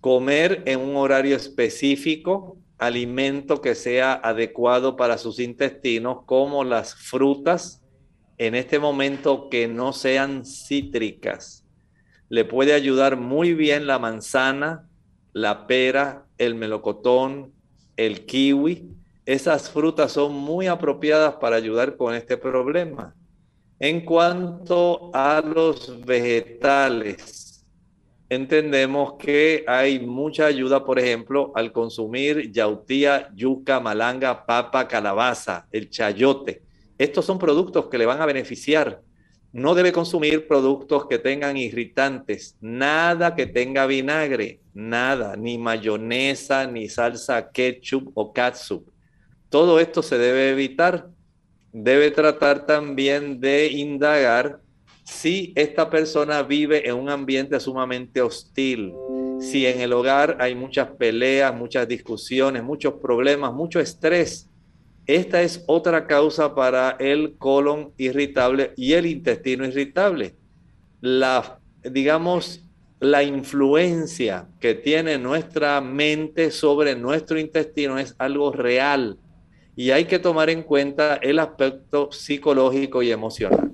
Comer 0.00 0.62
en 0.64 0.80
un 0.80 0.96
horario 0.96 1.36
específico, 1.36 2.56
alimento 2.78 3.60
que 3.60 3.74
sea 3.74 4.14
adecuado 4.14 4.96
para 4.96 5.18
sus 5.18 5.38
intestinos, 5.38 6.20
como 6.24 6.64
las 6.64 6.94
frutas, 6.94 7.82
en 8.38 8.54
este 8.54 8.78
momento 8.78 9.50
que 9.50 9.68
no 9.68 9.92
sean 9.92 10.46
cítricas. 10.46 11.66
Le 12.30 12.46
puede 12.46 12.72
ayudar 12.72 13.18
muy 13.18 13.52
bien 13.52 13.86
la 13.86 13.98
manzana, 13.98 14.88
la 15.32 15.66
pera, 15.66 16.26
el 16.38 16.54
melocotón, 16.54 17.52
el 17.96 18.26
kiwi. 18.26 18.90
Esas 19.24 19.70
frutas 19.70 20.12
son 20.12 20.34
muy 20.34 20.66
apropiadas 20.66 21.34
para 21.34 21.56
ayudar 21.56 21.96
con 21.96 22.14
este 22.14 22.36
problema. 22.36 23.14
En 23.78 24.04
cuanto 24.04 25.10
a 25.12 25.40
los 25.40 26.04
vegetales, 26.04 27.64
entendemos 28.28 29.14
que 29.18 29.64
hay 29.66 30.00
mucha 30.00 30.46
ayuda, 30.46 30.84
por 30.84 30.98
ejemplo, 30.98 31.52
al 31.54 31.72
consumir 31.72 32.50
yautía, 32.50 33.30
yuca, 33.34 33.80
malanga, 33.80 34.46
papa, 34.46 34.86
calabaza, 34.88 35.66
el 35.72 35.90
chayote. 35.90 36.62
Estos 36.96 37.24
son 37.24 37.38
productos 37.38 37.86
que 37.86 37.98
le 37.98 38.06
van 38.06 38.20
a 38.20 38.26
beneficiar. 38.26 39.02
No 39.52 39.74
debe 39.74 39.92
consumir 39.92 40.46
productos 40.46 41.06
que 41.06 41.18
tengan 41.18 41.56
irritantes, 41.56 42.56
nada 42.60 43.34
que 43.34 43.46
tenga 43.46 43.86
vinagre, 43.86 44.61
nada, 44.74 45.36
ni 45.36 45.58
mayonesa, 45.58 46.66
ni 46.66 46.88
salsa 46.88 47.50
ketchup 47.50 48.10
o 48.14 48.32
catsup. 48.32 48.88
Todo 49.48 49.78
esto 49.80 50.02
se 50.02 50.18
debe 50.18 50.50
evitar. 50.50 51.08
Debe 51.72 52.10
tratar 52.10 52.66
también 52.66 53.40
de 53.40 53.68
indagar 53.68 54.60
si 55.04 55.52
esta 55.56 55.88
persona 55.88 56.42
vive 56.42 56.88
en 56.88 56.96
un 56.96 57.08
ambiente 57.08 57.58
sumamente 57.60 58.20
hostil, 58.20 58.92
si 59.40 59.66
en 59.66 59.80
el 59.80 59.92
hogar 59.92 60.36
hay 60.40 60.54
muchas 60.54 60.88
peleas, 60.90 61.54
muchas 61.54 61.88
discusiones, 61.88 62.62
muchos 62.62 62.94
problemas, 62.94 63.52
mucho 63.52 63.80
estrés, 63.80 64.48
esta 65.06 65.42
es 65.42 65.64
otra 65.66 66.06
causa 66.06 66.54
para 66.54 66.90
el 67.00 67.36
colon 67.36 67.92
irritable 67.96 68.72
y 68.76 68.92
el 68.92 69.06
intestino 69.06 69.66
irritable. 69.66 70.36
La, 71.00 71.58
digamos, 71.82 72.64
la 73.02 73.24
influencia 73.24 74.46
que 74.60 74.74
tiene 74.74 75.18
nuestra 75.18 75.80
mente 75.80 76.52
sobre 76.52 76.94
nuestro 76.94 77.36
intestino 77.38 77.98
es 77.98 78.14
algo 78.16 78.52
real 78.52 79.18
y 79.74 79.90
hay 79.90 80.04
que 80.04 80.20
tomar 80.20 80.50
en 80.50 80.62
cuenta 80.62 81.16
el 81.16 81.40
aspecto 81.40 82.12
psicológico 82.12 83.02
y 83.02 83.10
emocional. 83.10 83.72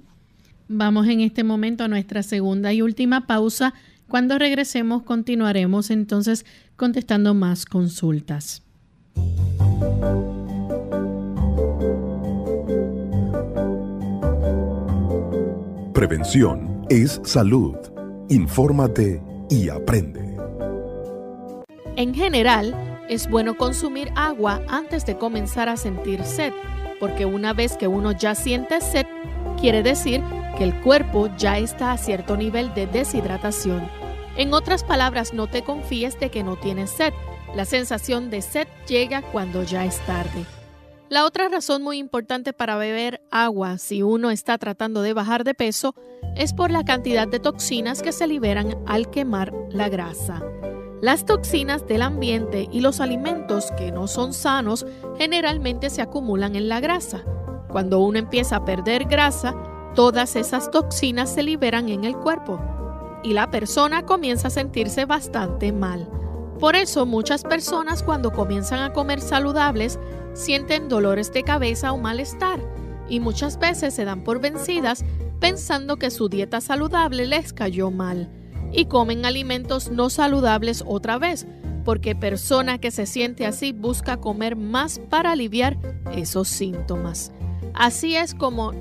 Vamos 0.67 1.09
en 1.09 1.21
este 1.21 1.45
momento 1.45 1.85
a 1.85 1.89
nuestra 1.89 2.23
segunda 2.23 2.73
y 2.73 2.81
última 2.81 3.27
pausa. 3.27 3.75
Cuando 4.09 4.39
regresemos 4.39 5.03
continuaremos 5.03 5.91
entonces 5.91 6.47
contestando 6.77 7.35
más 7.35 7.67
consultas. 7.67 8.63
Prevención 15.93 16.87
es 16.89 17.21
salud. 17.25 17.77
Infórmate 18.31 19.23
y 19.49 19.71
aprende. 19.71 20.37
En 21.97 22.15
general, 22.15 23.07
es 23.09 23.31
bueno 23.31 23.57
consumir 23.57 24.13
agua 24.17 24.61
antes 24.69 25.07
de 25.07 25.17
comenzar 25.17 25.71
a 25.71 25.79
sentir 25.79 26.23
sed, 26.25 26.53
porque 27.01 27.25
una 27.25 27.55
vez 27.55 27.79
que 27.79 27.89
uno 27.89 28.13
ya 28.13 28.35
siente 28.35 28.83
sed, 28.83 29.07
quiere 29.59 29.83
decir 29.83 30.23
que 30.59 30.65
el 30.65 30.79
cuerpo 30.83 31.31
ya 31.39 31.57
está 31.57 31.93
a 31.93 31.97
cierto 31.97 32.37
nivel 32.37 32.75
de 32.75 32.87
deshidratación. 32.87 33.89
En 34.37 34.53
otras 34.53 34.85
palabras, 34.85 35.33
no 35.33 35.47
te 35.47 35.65
confíes 35.65 36.21
de 36.21 36.31
que 36.31 36.45
no 36.45 36.57
tienes 36.57 36.91
sed. 36.91 37.15
La 37.55 37.65
sensación 37.65 38.29
de 38.29 38.43
sed 38.43 38.69
llega 38.87 39.23
cuando 39.23 39.63
ya 39.63 39.87
es 39.87 39.99
tarde. 40.01 40.45
La 41.09 41.25
otra 41.25 41.49
razón 41.49 41.83
muy 41.83 41.97
importante 41.97 42.53
para 42.53 42.77
beber 42.77 43.23
agua 43.31 43.79
si 43.79 44.03
uno 44.03 44.31
está 44.31 44.59
tratando 44.59 45.01
de 45.01 45.15
bajar 45.15 45.45
de 45.45 45.55
peso 45.55 45.95
es 46.39 46.53
por 46.53 46.71
la 46.71 46.85
cantidad 46.85 47.27
de 47.27 47.41
toxinas 47.41 48.01
que 48.01 48.13
se 48.13 48.29
liberan 48.29 48.79
al 48.87 49.11
quemar 49.11 49.53
la 49.71 49.89
grasa. 49.89 50.41
Las 51.03 51.27
toxinas 51.27 51.87
del 51.87 52.01
ambiente 52.01 52.69
y 52.71 52.81
los 52.81 53.01
alimentos 53.01 53.73
que 53.77 53.91
no 53.91 54.07
son 54.07 54.33
sanos 54.33 54.87
generalmente 55.17 55.91
se 55.91 56.01
acumulan 56.01 56.55
en 56.55 56.69
la 56.69 56.81
grasa. 56.81 57.25
Cuando 57.69 57.99
uno 58.01 58.21
empieza 58.21 58.57
a 58.57 58.65
perder 58.65 59.07
grasa, 59.07 59.55
todas 59.95 60.37
esas 60.37 60.71
toxinas 60.71 61.35
se 61.35 61.43
liberan 61.43 61.89
en 61.89 62.05
el 62.05 62.17
cuerpo 62.17 62.61
y 63.25 63.33
la 63.33 63.51
persona 63.51 64.07
comienza 64.07 64.47
a 64.47 64.53
sentirse 64.53 65.07
bastante 65.07 65.73
mal. 65.73 66.09
Por 66.61 66.77
eso 66.77 67.05
muchas 67.05 67.43
personas 67.43 68.05
cuando 68.05 68.33
comienzan 68.33 68.81
a 68.81 68.93
comer 68.93 69.21
saludables 69.21 69.99
sienten 70.35 70.89
dolores 70.89 71.33
de 71.33 71.43
cabeza 71.43 71.93
o 71.93 71.99
malestar 71.99 72.61
y 73.09 73.21
muchas 73.21 73.59
veces 73.59 73.95
se 73.95 74.05
dan 74.05 74.25
por 74.25 74.41
vencidas 74.41 75.05
pensando 75.41 75.97
que 75.97 76.11
su 76.11 76.29
dieta 76.29 76.61
saludable 76.61 77.27
les 77.27 77.53
cayó 77.53 77.91
mal 77.91 78.31
y 78.73 78.87
comen 78.87 79.25
alimentos 79.25 79.91
no 79.91 80.11
saludables 80.11 80.85
otra 80.87 81.19
vez, 81.19 81.47
porque 81.85 82.15
persona 82.15 82.79
que 82.79 82.91
se 82.91 83.07
siente 83.07 83.47
así 83.47 83.73
busca 83.73 84.19
comer 84.19 84.57
más 84.57 84.99
para 84.99 85.33
aliviar 85.33 85.79
esos 86.13 86.49
síntomas. 86.49 87.33
Así 87.75 88.17
es 88.17 88.35
como 88.35 88.73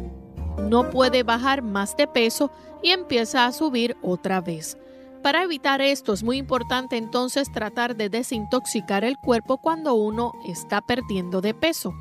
no 0.58 0.90
puede 0.90 1.24
bajar 1.24 1.62
más 1.62 1.96
de 1.96 2.08
peso 2.08 2.52
y 2.82 2.90
empieza 2.90 3.46
a 3.46 3.52
subir 3.52 3.96
otra 4.02 4.42
vez. 4.42 4.78
Para 5.22 5.44
evitar 5.44 5.82
esto 5.82 6.14
es 6.14 6.24
muy 6.24 6.38
importante 6.38 6.98
entonces 6.98 7.52
tratar 7.52 7.96
de 7.96 8.10
desintoxicar 8.10 9.04
el 9.04 9.18
cuerpo 9.18 9.58
cuando 9.58 9.94
uno 9.94 10.34
está 10.46 10.82
perdiendo 10.82 11.42
de 11.42 11.54
peso. 11.54 11.94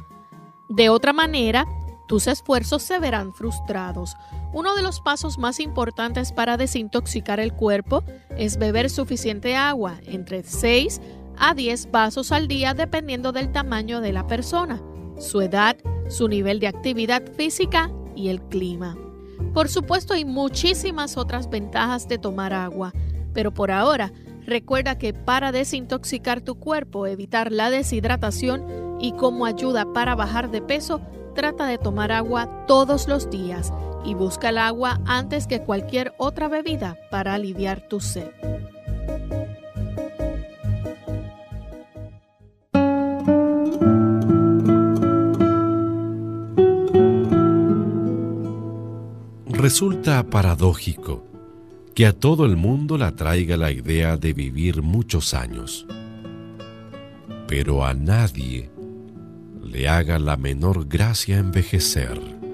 De 0.68 0.88
otra 0.88 1.12
manera, 1.12 1.66
tus 2.06 2.26
esfuerzos 2.26 2.82
se 2.82 2.98
verán 2.98 3.32
frustrados. 3.34 4.16
Uno 4.52 4.74
de 4.74 4.82
los 4.82 5.00
pasos 5.00 5.38
más 5.38 5.60
importantes 5.60 6.32
para 6.32 6.56
desintoxicar 6.56 7.40
el 7.40 7.52
cuerpo 7.52 8.04
es 8.36 8.58
beber 8.58 8.90
suficiente 8.90 9.56
agua, 9.56 9.98
entre 10.06 10.42
6 10.42 11.00
a 11.38 11.54
10 11.54 11.90
vasos 11.90 12.32
al 12.32 12.48
día 12.48 12.74
dependiendo 12.74 13.32
del 13.32 13.52
tamaño 13.52 14.00
de 14.00 14.12
la 14.12 14.26
persona, 14.26 14.80
su 15.18 15.40
edad, 15.40 15.76
su 16.08 16.28
nivel 16.28 16.60
de 16.60 16.68
actividad 16.68 17.22
física 17.36 17.90
y 18.14 18.28
el 18.28 18.40
clima. 18.42 18.96
Por 19.52 19.68
supuesto 19.68 20.14
hay 20.14 20.24
muchísimas 20.24 21.16
otras 21.16 21.50
ventajas 21.50 22.08
de 22.08 22.18
tomar 22.18 22.52
agua, 22.52 22.92
pero 23.34 23.52
por 23.52 23.70
ahora 23.70 24.12
recuerda 24.46 24.96
que 24.96 25.12
para 25.12 25.52
desintoxicar 25.52 26.40
tu 26.40 26.54
cuerpo, 26.54 27.06
evitar 27.06 27.52
la 27.52 27.68
deshidratación 27.68 28.64
y 29.00 29.12
como 29.12 29.44
ayuda 29.44 29.92
para 29.92 30.14
bajar 30.14 30.50
de 30.50 30.62
peso, 30.62 31.00
trata 31.36 31.66
de 31.66 31.78
tomar 31.78 32.10
agua 32.10 32.48
todos 32.66 33.06
los 33.06 33.30
días 33.30 33.72
y 34.04 34.14
busca 34.14 34.48
el 34.48 34.58
agua 34.58 35.00
antes 35.06 35.46
que 35.46 35.60
cualquier 35.60 36.14
otra 36.18 36.48
bebida 36.48 36.96
para 37.10 37.34
aliviar 37.34 37.86
tu 37.86 38.00
sed. 38.00 38.30
Resulta 49.46 50.22
paradójico 50.24 51.24
que 51.94 52.06
a 52.06 52.12
todo 52.12 52.44
el 52.44 52.56
mundo 52.56 52.98
le 52.98 53.04
atraiga 53.04 53.56
la 53.56 53.72
idea 53.72 54.16
de 54.16 54.32
vivir 54.32 54.82
muchos 54.82 55.34
años, 55.34 55.86
pero 57.48 57.84
a 57.84 57.92
nadie 57.94 58.70
le 59.66 59.88
haga 59.88 60.18
la 60.18 60.36
menor 60.36 60.86
gracia 60.88 61.38
envejecer. 61.38 62.45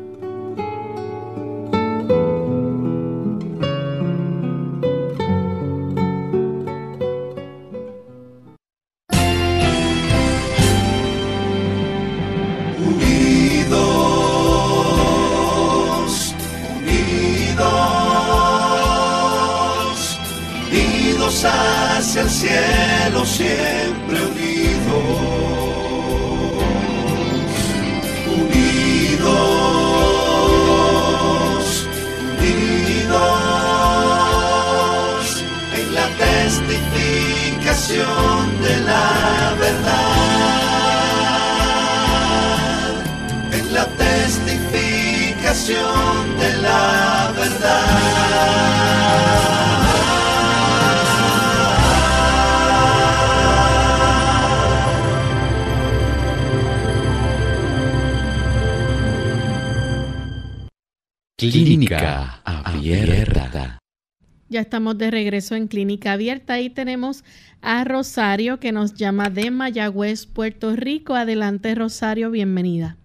De 64.94 65.10
regreso 65.10 65.54
en 65.54 65.68
Clínica 65.68 66.12
Abierta 66.12 66.60
y 66.60 66.70
tenemos 66.70 67.24
a 67.62 67.84
Rosario 67.84 68.58
que 68.58 68.72
nos 68.72 68.94
llama 68.94 69.30
de 69.30 69.50
Mayagüez, 69.50 70.26
Puerto 70.26 70.74
Rico. 70.74 71.14
Adelante, 71.14 71.74
Rosario, 71.74 72.30
bienvenida. 72.30 72.96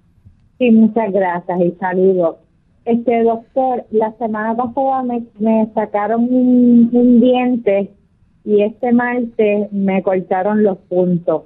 Sí, 0.58 0.72
muchas 0.72 1.12
gracias 1.14 1.60
y 1.62 1.72
saludos. 1.80 2.38
Este 2.86 3.24
doctor, 3.24 3.86
la 3.92 4.14
semana 4.14 4.56
pasada 4.56 5.04
me, 5.04 5.68
sacaron 5.74 6.24
un, 6.24 7.20
diente 7.20 7.92
y 8.46 8.62
este 8.62 8.92
martes 8.94 9.72
me 9.72 10.02
cortaron 10.02 10.64
los 10.64 10.78
puntos. 10.90 11.44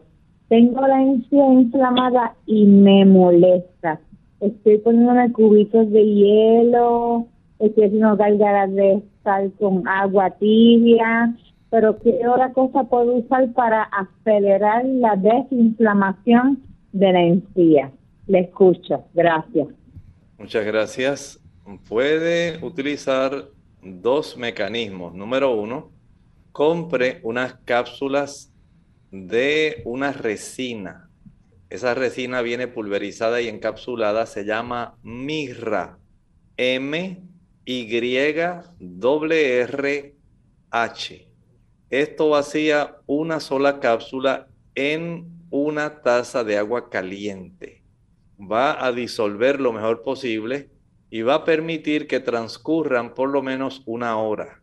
Tengo 0.47 0.81
la 0.81 1.01
encía 1.01 1.45
inflamada 1.51 2.35
y 2.45 2.65
me 2.65 3.05
molesta. 3.05 3.99
Estoy 4.39 4.77
poniendo 4.79 5.33
cubitos 5.33 5.89
de 5.91 6.05
hielo, 6.05 7.25
estoy 7.61 7.85
haciendo 7.85 8.15
gárgaras 8.17 8.73
de 8.73 9.03
sal 9.23 9.51
con 9.59 9.87
agua 9.87 10.31
tibia, 10.31 11.35
pero 11.69 11.97
¿qué 11.99 12.19
otra 12.27 12.51
cosa 12.53 12.83
puedo 12.83 13.13
usar 13.13 13.51
para 13.53 13.83
acelerar 13.83 14.83
la 14.85 15.15
desinflamación 15.15 16.61
de 16.91 17.13
la 17.13 17.21
encía? 17.21 17.91
Le 18.27 18.39
escucho, 18.39 19.05
gracias. 19.13 19.67
Muchas 20.37 20.65
gracias. 20.65 21.39
Puede 21.87 22.63
utilizar 22.65 23.45
dos 23.81 24.37
mecanismos. 24.37 25.13
Número 25.13 25.55
uno, 25.55 25.91
compre 26.51 27.19
unas 27.23 27.53
cápsulas 27.65 28.51
de 29.11 29.81
una 29.85 30.11
resina. 30.11 31.09
Esa 31.69 31.93
resina 31.93 32.41
viene 32.41 32.67
pulverizada 32.67 33.41
y 33.41 33.47
encapsulada, 33.47 34.25
se 34.25 34.43
llama 34.43 34.95
mirra. 35.03 35.97
M 36.57 37.30
Y 37.63 37.85
W 38.79 39.61
R 39.61 40.15
H. 40.71 41.27
Esto 41.89 42.29
vacía 42.29 42.97
una 43.05 43.39
sola 43.39 43.79
cápsula 43.79 44.47
en 44.73 45.27
una 45.49 46.01
taza 46.01 46.43
de 46.43 46.57
agua 46.57 46.89
caliente. 46.89 47.83
Va 48.39 48.83
a 48.83 48.91
disolver 48.91 49.59
lo 49.59 49.73
mejor 49.73 50.01
posible 50.01 50.69
y 51.09 51.21
va 51.21 51.35
a 51.35 51.45
permitir 51.45 52.07
que 52.07 52.19
transcurran 52.19 53.13
por 53.13 53.29
lo 53.29 53.43
menos 53.43 53.83
una 53.85 54.17
hora. 54.17 54.61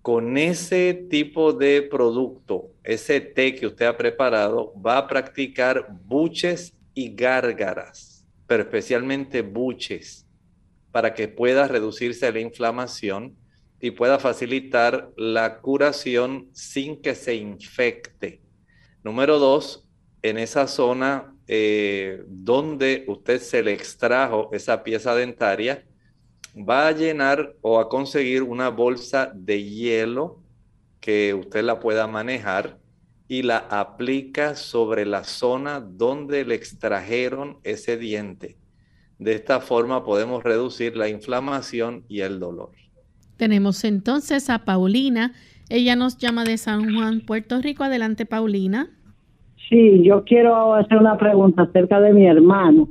Con 0.00 0.38
ese 0.38 0.94
tipo 0.94 1.52
de 1.52 1.82
producto, 1.82 2.70
ese 2.84 3.20
té 3.20 3.54
que 3.54 3.66
usted 3.66 3.84
ha 3.84 3.96
preparado, 3.96 4.72
va 4.80 4.96
a 4.96 5.06
practicar 5.06 5.88
buches 6.06 6.72
y 6.94 7.14
gárgaras, 7.14 8.24
pero 8.46 8.62
especialmente 8.62 9.42
buches, 9.42 10.26
para 10.92 11.14
que 11.14 11.28
pueda 11.28 11.68
reducirse 11.68 12.32
la 12.32 12.40
inflamación 12.40 13.36
y 13.80 13.92
pueda 13.92 14.18
facilitar 14.18 15.10
la 15.16 15.60
curación 15.60 16.48
sin 16.52 17.00
que 17.00 17.14
se 17.14 17.34
infecte. 17.34 18.40
Número 19.02 19.38
dos, 19.38 19.88
en 20.22 20.36
esa 20.36 20.66
zona 20.66 21.34
eh, 21.46 22.22
donde 22.28 23.04
usted 23.08 23.40
se 23.40 23.62
le 23.62 23.72
extrajo 23.72 24.50
esa 24.52 24.84
pieza 24.84 25.14
dentaria, 25.14 25.84
va 26.56 26.88
a 26.88 26.92
llenar 26.92 27.54
o 27.62 27.80
a 27.80 27.88
conseguir 27.88 28.42
una 28.42 28.68
bolsa 28.68 29.32
de 29.34 29.64
hielo 29.64 30.42
que 31.00 31.32
usted 31.32 31.62
la 31.62 31.80
pueda 31.80 32.06
manejar 32.06 32.78
y 33.28 33.42
la 33.42 33.58
aplica 33.58 34.56
sobre 34.56 35.06
la 35.06 35.24
zona 35.24 35.80
donde 35.80 36.44
le 36.44 36.56
extrajeron 36.56 37.58
ese 37.62 37.96
diente. 37.96 38.56
De 39.20 39.34
esta 39.34 39.60
forma 39.60 40.02
podemos 40.02 40.42
reducir 40.42 40.96
la 40.96 41.06
inflamación 41.06 42.04
y 42.08 42.20
el 42.20 42.40
dolor. 42.40 42.70
Tenemos 43.36 43.84
entonces 43.84 44.48
a 44.48 44.64
Paulina. 44.64 45.34
Ella 45.68 45.94
nos 45.94 46.16
llama 46.16 46.44
de 46.44 46.56
San 46.56 46.94
Juan, 46.94 47.20
Puerto 47.20 47.60
Rico. 47.60 47.84
Adelante, 47.84 48.24
Paulina. 48.24 48.88
Sí, 49.68 50.02
yo 50.02 50.24
quiero 50.24 50.74
hacer 50.74 50.96
una 50.96 51.18
pregunta 51.18 51.64
acerca 51.64 52.00
de 52.00 52.14
mi 52.14 52.26
hermano, 52.26 52.88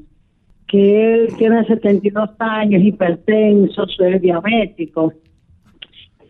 que 0.67 1.13
él 1.13 1.35
tiene 1.35 1.65
72 1.65 2.29
años, 2.37 2.83
hipertenso, 2.83 3.85
es 3.85 4.21
diabético. 4.21 5.13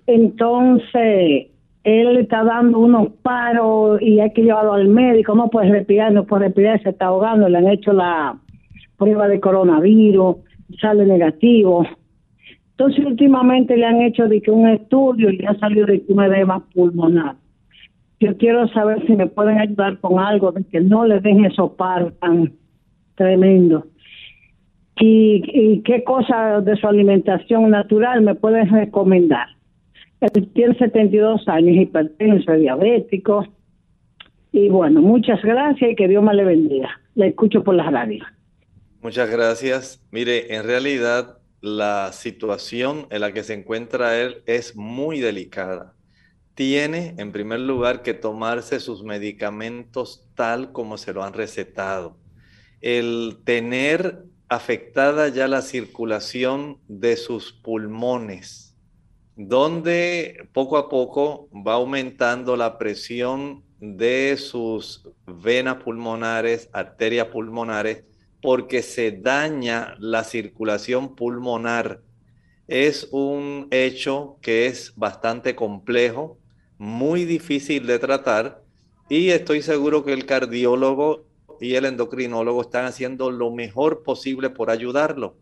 Entonces, 0.08 1.47
él 1.84 2.18
está 2.18 2.45
dando 2.45 2.80
unos 2.80 3.10
paros 3.22 4.02
y 4.02 4.22
hay 4.22 4.32
que 4.32 4.43
llevarlo 4.43 4.74
al 4.74 4.88
médico, 4.88 5.36
no 5.36 5.50
puede 5.50 5.70
respirar, 5.72 6.14
no 6.14 6.26
puede 6.26 6.45
respirar, 6.45 6.82
se 6.84 6.89
está 6.89 7.08
ahogando, 7.08 7.50
le 7.50 7.58
han 7.58 7.68
hecho 7.68 7.91
la 7.91 8.39
prueba 9.00 9.28
de 9.28 9.39
coronavirus, 9.39 10.36
sale 10.80 11.06
negativo. 11.06 11.88
Entonces, 12.72 13.06
últimamente 13.06 13.76
le 13.76 13.86
han 13.86 14.02
hecho 14.02 14.28
de 14.28 14.41
que 14.41 14.52
un 14.52 14.68
estudio 14.70 15.32
y 15.32 15.43
ha 15.45 15.56
salido 15.56 15.88
de 15.88 16.06
que 16.06 16.14
un 16.14 16.24
edema 16.24 16.64
pulmonar. 16.74 17.36
Yo 18.20 18.38
quiero 18.38 18.68
saber 18.68 19.06
si 19.08 19.16
me 19.16 19.28
pueden 19.28 19.58
ayudar 19.58 19.97
con 20.00 20.20
algo 20.20 20.52
de 20.52 20.64
que 20.66 20.82
no 20.82 21.06
le 21.06 21.20
den 21.22 21.45
esos 21.45 21.72
paros 21.72 22.14
tan 22.20 22.52
tremendos. 23.16 23.86
Y, 25.02 25.82
qué 25.86 26.04
cosas 26.04 26.66
de 26.66 26.76
su 26.76 26.86
alimentación 26.86 27.70
natural 27.70 28.22
me 28.22 28.36
pueden 28.36 28.70
recomendar. 28.70 29.47
Él 30.20 30.50
tiene 30.54 30.76
72 30.76 31.47
años, 31.47 31.78
hipertenso, 31.78 32.52
diabético. 32.52 33.45
Y 34.52 34.68
bueno, 34.68 35.02
muchas 35.02 35.41
gracias 35.41 35.91
y 35.91 35.95
que 35.95 36.10
Dios 36.10 36.22
me 36.22 36.34
le 36.34 36.43
bendiga. 36.43 36.89
Le 37.16 37.28
escucho 37.28 37.64
por 37.64 37.76
la 37.76 37.89
radio. 37.89 38.26
Muchas 39.02 39.30
gracias. 39.30 40.02
Mire, 40.12 40.56
en 40.56 40.64
realidad 40.64 41.39
la 41.62 42.12
situación 42.12 43.08
en 43.12 43.22
la 43.22 43.32
que 43.32 43.45
se 43.45 43.54
encuentra 43.54 44.20
él 44.20 44.43
es 44.45 44.76
muy 44.76 45.22
delicada. 45.22 45.95
Tiene, 46.54 47.16
en 47.18 47.32
primer 47.32 47.62
lugar, 47.62 48.02
que 48.02 48.14
tomarse 48.14 48.82
sus 48.82 49.04
medicamentos 49.04 50.28
tal 50.36 50.74
como 50.74 50.97
se 50.97 51.14
lo 51.14 51.24
han 51.24 51.32
recetado. 51.32 52.18
El 52.82 53.38
tener 53.45 54.26
afectada 54.50 55.30
ya 55.30 55.47
la 55.47 55.62
circulación 55.62 56.80
de 56.89 57.16
sus 57.16 57.54
pulmones, 57.54 58.76
donde 59.38 60.50
poco 60.52 60.76
a 60.78 60.89
poco 60.89 61.47
va 61.54 61.76
aumentando 61.76 62.58
la 62.58 62.78
presión 62.78 63.64
de 63.80 64.36
sus 64.36 65.08
venas 65.26 65.76
pulmonares, 65.84 66.70
arterias 66.74 67.28
pulmonares, 67.28 68.04
porque 68.42 68.82
se 68.82 69.12
daña 69.12 69.96
la 70.00 70.24
circulación 70.24 71.16
pulmonar. 71.16 72.02
Es 72.68 73.08
un 73.12 73.68
hecho 73.72 74.38
que 74.42 74.68
es 74.68 74.94
bastante 74.96 75.56
complejo, 75.56 76.38
muy 76.78 77.26
difícil 77.26 77.88
de 77.88 78.00
tratar 78.00 78.64
y 79.10 79.30
estoy 79.30 79.62
seguro 79.62 80.06
que 80.06 80.14
el 80.14 80.26
cardiólogo 80.26 81.26
y 81.60 81.76
el 81.76 81.86
endocrinólogo 81.86 82.62
están 82.62 82.86
haciendo 82.86 83.32
lo 83.32 83.52
mejor 83.52 84.04
posible 84.04 84.50
por 84.50 84.70
ayudarlo. 84.70 85.36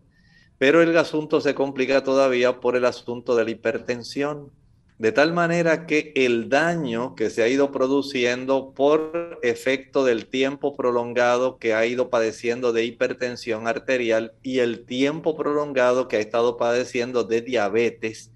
Pero 0.57 0.81
el 0.81 0.97
asunto 0.97 1.41
se 1.41 1.53
complica 1.53 2.03
todavía 2.03 2.59
por 2.59 2.75
el 2.75 2.85
asunto 2.85 3.35
de 3.35 3.43
la 3.43 3.51
hipertensión 3.51 4.51
de 4.97 5.11
tal 5.11 5.31
manera 5.31 5.85
que 5.85 6.11
el 6.15 6.49
daño 6.49 7.13
que 7.15 7.29
se 7.29 7.43
ha 7.43 7.47
ido 7.47 7.71
produciendo 7.71 8.71
por 8.71 9.39
efecto 9.43 10.03
del 10.03 10.25
tiempo 10.25 10.75
prolongado 10.75 11.59
que 11.59 11.75
ha 11.75 11.85
ido 11.85 12.09
padeciendo 12.09 12.73
de 12.73 12.85
hipertensión 12.85 13.67
arterial 13.67 14.33
y 14.41 14.59
el 14.59 14.85
tiempo 14.85 15.37
prolongado 15.37 16.07
que 16.07 16.17
ha 16.17 16.19
estado 16.19 16.57
padeciendo 16.57 17.23
de 17.23 17.41
diabetes, 17.41 18.31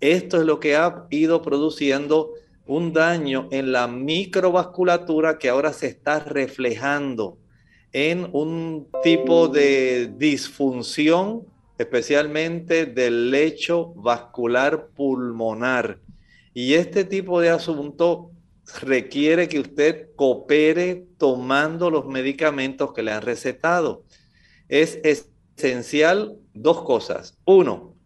esto 0.00 0.38
es 0.38 0.46
lo 0.46 0.58
que 0.58 0.76
ha 0.76 1.06
ido 1.10 1.42
produciendo 1.42 2.32
un 2.66 2.92
daño 2.92 3.48
en 3.52 3.70
la 3.70 3.86
microvasculatura 3.86 5.38
que 5.38 5.48
ahora 5.48 5.72
se 5.72 5.86
está 5.86 6.20
reflejando 6.20 7.38
en 7.92 8.28
un 8.32 8.88
tipo 9.02 9.48
de 9.48 10.12
disfunción 10.16 11.44
especialmente 11.80 12.84
del 12.84 13.30
lecho 13.30 13.94
vascular 13.94 14.88
pulmonar. 14.94 15.98
Y 16.52 16.74
este 16.74 17.04
tipo 17.04 17.40
de 17.40 17.48
asunto 17.48 18.32
requiere 18.82 19.48
que 19.48 19.60
usted 19.60 20.08
coopere 20.14 21.06
tomando 21.16 21.88
los 21.88 22.06
medicamentos 22.06 22.92
que 22.92 23.02
le 23.02 23.12
han 23.12 23.22
recetado. 23.22 24.04
Es 24.68 25.00
esencial 25.02 26.36
dos 26.52 26.82
cosas. 26.82 27.38
Uno, 27.46 27.96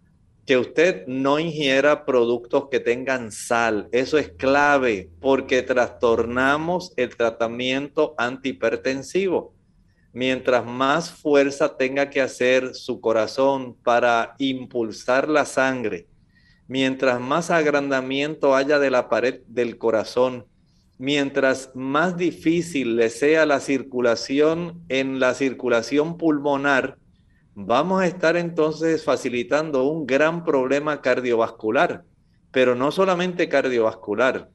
que 0.47 0.57
usted 0.57 1.05
no 1.09 1.41
ingiera 1.41 2.05
productos 2.05 2.69
que 2.71 2.79
tengan 2.79 3.33
sal. 3.33 3.89
Eso 3.91 4.19
es 4.19 4.29
clave 4.29 5.11
porque 5.21 5.63
trastornamos 5.63 6.93
el 6.97 7.17
tratamiento 7.17 8.15
antihipertensivo 8.19 9.54
mientras 10.15 10.65
más 10.65 11.11
fuerza 11.11 11.77
tenga 11.77 12.09
que 12.09 12.21
hacer 12.21 12.75
su 12.75 13.01
corazón 13.01 13.75
para 13.83 14.37
impulsar 14.39 15.29
la 15.29 15.45
sangre, 15.45 16.07
mientras 16.69 17.21
más 17.21 17.51
agrandamiento 17.51 18.55
haya 18.55 18.79
de 18.79 18.91
la 18.91 19.09
pared 19.09 19.41
del 19.49 19.77
corazón, 19.77 20.47
mientras 20.99 21.73
más 21.75 22.17
difícil 22.17 22.95
le 22.95 23.11
sea 23.11 23.45
la 23.45 23.59
circulación 23.59 24.85
en 24.89 25.19
la 25.19 25.35
circulación 25.35 26.17
pulmonar, 26.17 26.97
vamos 27.57 28.01
a 28.01 28.07
estar 28.07 28.37
entonces 28.37 29.03
facilitando 29.03 29.83
un 29.83 30.07
gran 30.07 30.45
problema 30.45 31.03
cardiovascular, 31.03 32.05
pero 32.53 32.77
no 32.77 32.93
solamente 32.93 33.49
cardiovascular, 33.49 34.49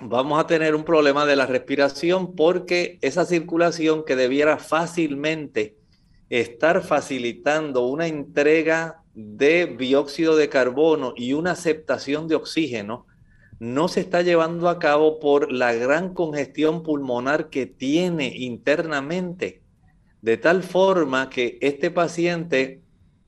vamos 0.00 0.38
a 0.38 0.46
tener 0.46 0.74
un 0.74 0.84
problema 0.84 1.26
de 1.26 1.36
la 1.36 1.46
respiración 1.46 2.34
porque 2.34 2.98
esa 3.00 3.24
circulación 3.24 4.04
que 4.04 4.16
debiera 4.16 4.58
fácilmente 4.58 5.76
estar 6.30 6.82
facilitando 6.82 7.86
una 7.86 8.06
entrega 8.06 9.02
de 9.14 9.66
dióxido 9.66 10.36
de 10.36 10.48
carbono 10.48 11.14
y 11.16 11.32
una 11.32 11.52
aceptación 11.52 12.28
de 12.28 12.36
oxígeno, 12.36 13.06
no 13.58 13.88
se 13.88 14.00
está 14.00 14.22
llevando 14.22 14.68
a 14.68 14.78
cabo 14.78 15.18
por 15.18 15.50
la 15.50 15.72
gran 15.72 16.14
congestión 16.14 16.84
pulmonar 16.84 17.50
que 17.50 17.66
tiene 17.66 18.28
internamente. 18.36 19.62
De 20.22 20.36
tal 20.36 20.62
forma 20.62 21.28
que 21.30 21.58
este 21.60 21.90
paciente, 21.90 22.82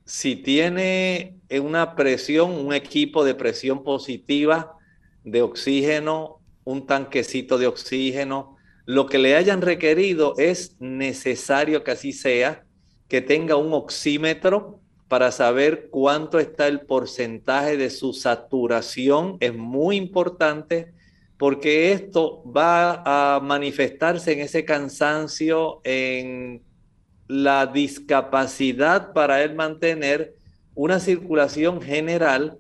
si 0.05 0.37
tiene 0.37 1.41
una 1.61 1.97
presión, 1.97 2.53
un 2.53 2.73
equipo 2.73 3.25
de 3.25 3.35
presión 3.35 3.83
positiva 3.83 4.77
de 5.25 5.43
oxígeno, 5.43 6.40
un 6.65 6.87
tanquecito 6.87 7.59
de 7.59 7.67
oxígeno, 7.67 8.57
lo 8.87 9.07
que 9.07 9.19
le 9.19 9.37
hayan 9.37 9.63
requerido 9.63 10.35
es 10.39 10.77
necesario 10.81 11.85
que 11.85 11.93
así 11.93 12.13
sea, 12.13 12.65
que 13.09 13.21
tenga 13.21 13.57
un 13.57 13.73
oxímetro 13.73 14.81
para 15.09 15.33
saber 15.33 15.89
cuánto 15.91 16.39
está 16.39 16.69
el 16.69 16.81
porcentaje 16.83 17.77
de 17.77 17.91
su 17.91 18.13
saturación. 18.13 19.37
Es 19.41 19.55
muy 19.55 19.97
importante 19.97 20.93
porque 21.37 21.93
esto 21.93 22.45
va 22.45 23.03
a 23.05 23.41
manifestarse 23.41 24.33
en 24.33 24.41
ese 24.41 24.65
cansancio, 24.65 25.81
en 25.85 26.63
la 27.27 27.67
discapacidad 27.67 29.13
para 29.13 29.43
él 29.43 29.55
mantener 29.55 30.35
una 30.75 31.01
circulación 31.01 31.81
general. 31.81 32.59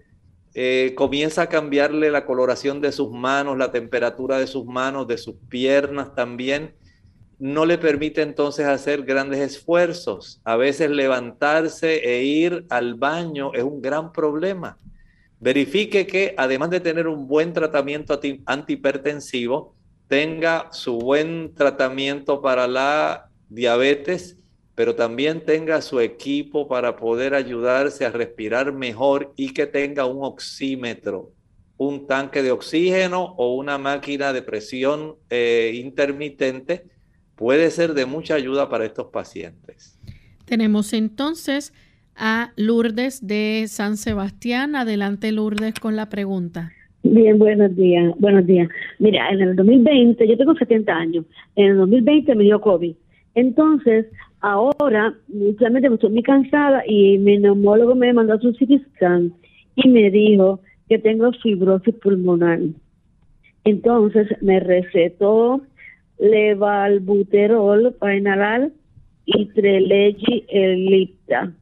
Eh, 0.55 0.95
comienza 0.97 1.43
a 1.43 1.49
cambiarle 1.49 2.11
la 2.11 2.27
coloración 2.27 2.81
de 2.81 2.93
sus 2.93 3.11
manos, 3.11 3.57
la 3.57 3.71
temperatura 3.71 4.39
de 4.39 4.47
sus 4.47 4.67
manos, 4.67 5.07
de 5.07 5.19
sus 5.19 5.37
piernas 5.49 6.15
también 6.15 6.75
no 7.41 7.65
le 7.65 7.79
permite 7.79 8.21
entonces 8.21 8.67
hacer 8.67 9.03
grandes 9.03 9.41
esfuerzos. 9.41 10.43
A 10.45 10.57
veces 10.57 10.91
levantarse 10.91 11.97
e 11.97 12.23
ir 12.23 12.67
al 12.69 12.95
baño 12.95 13.55
es 13.55 13.63
un 13.63 13.81
gran 13.81 14.13
problema. 14.13 14.79
Verifique 15.41 16.07
que 16.07 16.35
además 16.37 16.69
de 16.69 16.81
tener 16.81 17.09
un 17.09 17.27
buen 17.27 17.55
tratamiento 17.55 18.21
antihipertensivo, 18.45 19.75
tenga 20.07 20.69
su 20.71 20.99
buen 20.99 21.55
tratamiento 21.55 22.43
para 22.43 22.69
la 22.69 23.31
diabetes, 23.49 24.37
pero 24.81 24.95
también 24.95 25.43
tenga 25.45 25.83
su 25.83 26.01
equipo 26.01 26.67
para 26.67 26.97
poder 26.97 27.35
ayudarse 27.35 28.07
a 28.07 28.11
respirar 28.11 28.73
mejor 28.73 29.31
y 29.37 29.53
que 29.53 29.67
tenga 29.67 30.07
un 30.07 30.25
oxímetro, 30.25 31.33
un 31.77 32.07
tanque 32.07 32.43
de 32.43 32.51
oxígeno 32.51 33.35
o 33.37 33.57
una 33.57 33.77
máquina 33.77 34.33
de 34.33 34.41
presión 34.41 35.17
eh, 35.29 35.73
intermitente 35.75 36.85
puede 37.35 37.71
ser 37.71 37.93
de 37.93 38.07
mucha 38.07 38.37
ayuda 38.37 38.71
para 38.71 38.87
estos 38.87 39.09
pacientes. 39.09 40.01
Tenemos 40.47 40.95
entonces 40.95 41.75
a 42.17 42.55
Lourdes 42.57 43.27
de 43.27 43.67
San 43.69 43.99
Sebastián. 43.99 44.77
Adelante 44.77 45.31
Lourdes 45.31 45.75
con 45.79 45.95
la 45.95 46.09
pregunta. 46.09 46.73
Bien, 47.03 47.39
buenos 47.39 47.77
días, 47.77 48.15
buenos 48.19 48.47
días. 48.47 48.67
Mira, 48.99 49.29
en 49.29 49.43
el 49.43 49.57
2020, 49.57 50.27
yo 50.27 50.39
tengo 50.39 50.55
70 50.55 50.91
años, 50.91 51.27
en 51.57 51.67
el 51.67 51.77
2020 51.77 52.35
me 52.35 52.45
dio 52.45 52.63
COVID. 52.63 52.95
Entonces, 53.35 54.07
ahora, 54.41 55.15
realmente 55.59 55.89
estoy 55.89 56.11
muy 56.11 56.23
cansada 56.23 56.83
y 56.87 57.19
mi 57.19 57.39
neumólogo 57.39 57.95
me 57.95 58.13
mandó 58.13 58.35
a 58.35 58.41
su 58.41 58.53
CT 58.53 59.33
y 59.77 59.89
me 59.89 60.11
dijo 60.11 60.61
que 60.89 60.99
tengo 60.99 61.33
fibrosis 61.33 61.95
pulmonar. 61.97 62.61
Entonces, 63.65 64.29
me 64.41 64.61
recetó 64.61 65.61
levalbuterol 66.19 67.95
para 67.95 68.17
inhalar 68.17 68.71
y 69.25 69.47
trelegy 69.47 70.45
elipta. 70.49 71.53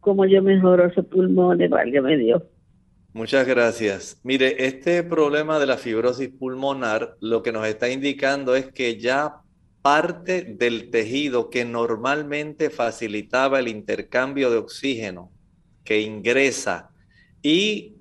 Como 0.00 0.26
yo 0.26 0.42
mejoro 0.42 0.86
ese 0.86 1.02
pulmón 1.02 1.58
que 1.58 2.00
me 2.00 2.16
dio. 2.16 2.42
Muchas 3.12 3.46
gracias. 3.46 4.20
Mire, 4.22 4.66
este 4.66 5.02
problema 5.02 5.58
de 5.58 5.66
la 5.66 5.78
fibrosis 5.78 6.28
pulmonar 6.28 7.16
lo 7.20 7.42
que 7.42 7.50
nos 7.50 7.66
está 7.66 7.88
indicando 7.88 8.54
es 8.54 8.66
que 8.66 8.98
ya 8.98 9.40
parte 9.86 10.42
del 10.42 10.90
tejido 10.90 11.48
que 11.48 11.64
normalmente 11.64 12.70
facilitaba 12.70 13.60
el 13.60 13.68
intercambio 13.68 14.50
de 14.50 14.56
oxígeno 14.56 15.30
que 15.84 16.00
ingresa 16.00 16.90
y 17.40 17.94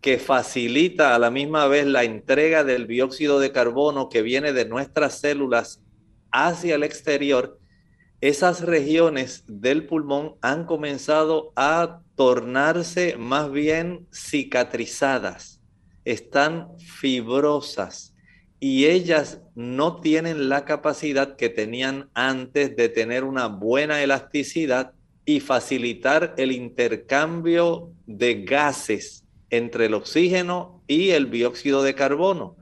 que 0.00 0.18
facilita 0.18 1.12
a 1.12 1.18
la 1.18 1.32
misma 1.32 1.66
vez 1.66 1.86
la 1.86 2.04
entrega 2.04 2.62
del 2.62 2.86
dióxido 2.86 3.40
de 3.40 3.50
carbono 3.50 4.08
que 4.08 4.22
viene 4.22 4.52
de 4.52 4.64
nuestras 4.64 5.18
células 5.18 5.82
hacia 6.30 6.76
el 6.76 6.84
exterior, 6.84 7.58
esas 8.20 8.60
regiones 8.60 9.42
del 9.48 9.88
pulmón 9.88 10.36
han 10.40 10.66
comenzado 10.66 11.52
a 11.56 12.00
tornarse 12.14 13.16
más 13.16 13.50
bien 13.50 14.06
cicatrizadas, 14.12 15.60
están 16.04 16.78
fibrosas 16.78 18.13
y 18.66 18.86
ellas 18.86 19.42
no 19.54 20.00
tienen 20.00 20.48
la 20.48 20.64
capacidad 20.64 21.36
que 21.36 21.50
tenían 21.50 22.08
antes 22.14 22.74
de 22.74 22.88
tener 22.88 23.22
una 23.22 23.46
buena 23.46 24.02
elasticidad 24.02 24.92
y 25.26 25.40
facilitar 25.40 26.32
el 26.38 26.50
intercambio 26.50 27.92
de 28.06 28.42
gases 28.44 29.26
entre 29.50 29.84
el 29.84 29.92
oxígeno 29.92 30.82
y 30.86 31.10
el 31.10 31.30
dióxido 31.30 31.82
de 31.82 31.94
carbono. 31.94 32.56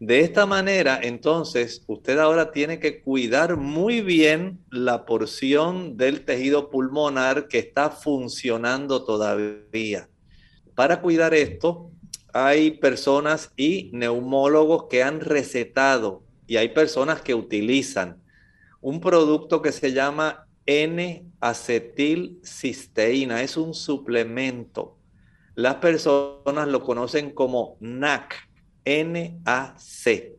De 0.00 0.20
esta 0.20 0.46
manera, 0.46 0.98
entonces, 1.02 1.84
usted 1.88 2.18
ahora 2.18 2.50
tiene 2.50 2.80
que 2.80 3.02
cuidar 3.02 3.58
muy 3.58 4.00
bien 4.00 4.60
la 4.70 5.04
porción 5.04 5.98
del 5.98 6.24
tejido 6.24 6.70
pulmonar 6.70 7.48
que 7.48 7.58
está 7.58 7.90
funcionando 7.90 9.04
todavía. 9.04 10.08
Para 10.74 11.02
cuidar 11.02 11.34
esto, 11.34 11.90
hay 12.34 12.72
personas 12.72 13.50
y 13.56 13.88
neumólogos 13.94 14.88
que 14.90 15.02
han 15.02 15.20
recetado 15.20 16.22
y 16.46 16.58
hay 16.58 16.68
personas 16.68 17.22
que 17.22 17.34
utilizan 17.34 18.22
un 18.82 19.00
producto 19.00 19.62
que 19.62 19.72
se 19.72 19.94
llama 19.94 20.46
N-acetilcisteína. 20.66 23.42
Es 23.42 23.56
un 23.56 23.72
suplemento 23.72 24.98
las 25.54 25.76
personas 25.76 26.66
lo 26.66 26.82
conocen 26.82 27.30
como 27.30 27.76
NAC, 27.78 28.34
N-A-C. 28.84 30.36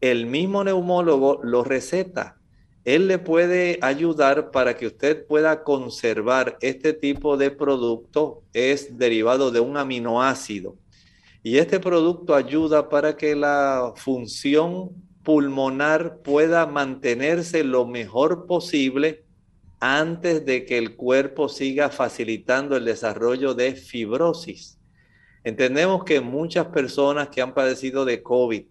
El 0.00 0.26
mismo 0.26 0.64
neumólogo 0.64 1.40
lo 1.42 1.64
receta. 1.64 2.38
Él 2.86 3.06
le 3.06 3.18
puede 3.18 3.78
ayudar 3.82 4.50
para 4.50 4.76
que 4.76 4.86
usted 4.86 5.26
pueda 5.26 5.64
conservar 5.64 6.56
este 6.62 6.94
tipo 6.94 7.36
de 7.36 7.50
producto. 7.50 8.42
Es 8.54 8.96
derivado 8.96 9.50
de 9.50 9.60
un 9.60 9.76
aminoácido. 9.76 10.76
Y 11.46 11.58
este 11.58 11.78
producto 11.78 12.34
ayuda 12.34 12.88
para 12.88 13.18
que 13.18 13.36
la 13.36 13.92
función 13.96 14.90
pulmonar 15.22 16.22
pueda 16.22 16.64
mantenerse 16.66 17.64
lo 17.64 17.86
mejor 17.86 18.46
posible 18.46 19.26
antes 19.78 20.46
de 20.46 20.64
que 20.64 20.78
el 20.78 20.96
cuerpo 20.96 21.50
siga 21.50 21.90
facilitando 21.90 22.78
el 22.78 22.86
desarrollo 22.86 23.52
de 23.52 23.74
fibrosis. 23.74 24.78
Entendemos 25.44 26.04
que 26.04 26.22
muchas 26.22 26.68
personas 26.68 27.28
que 27.28 27.42
han 27.42 27.52
padecido 27.52 28.06
de 28.06 28.22
COVID 28.22 28.64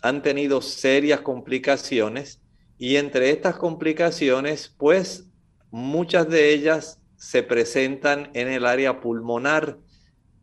han 0.00 0.22
tenido 0.22 0.62
serias 0.62 1.20
complicaciones 1.20 2.40
y 2.78 2.96
entre 2.96 3.32
estas 3.32 3.56
complicaciones, 3.56 4.74
pues 4.78 5.26
muchas 5.70 6.26
de 6.30 6.54
ellas 6.54 7.02
se 7.16 7.42
presentan 7.42 8.30
en 8.32 8.48
el 8.48 8.64
área 8.64 9.02
pulmonar. 9.02 9.76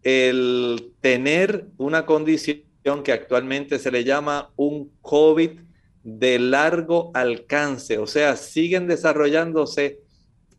El 0.04 0.94
tener 1.02 1.68
una 1.78 2.06
condición 2.06 2.64
que 3.04 3.12
actualmente 3.12 3.80
se 3.80 3.92
le 3.92 4.04
llama 4.04 4.52
un 4.56 4.92
COVID 5.02 5.60
de 6.04 6.40
largo 6.40 7.12
alcance, 7.14 7.98
o 8.00 8.08
sea, 8.08 8.36
siguen 8.36 8.88
desarrollándose 8.88 10.00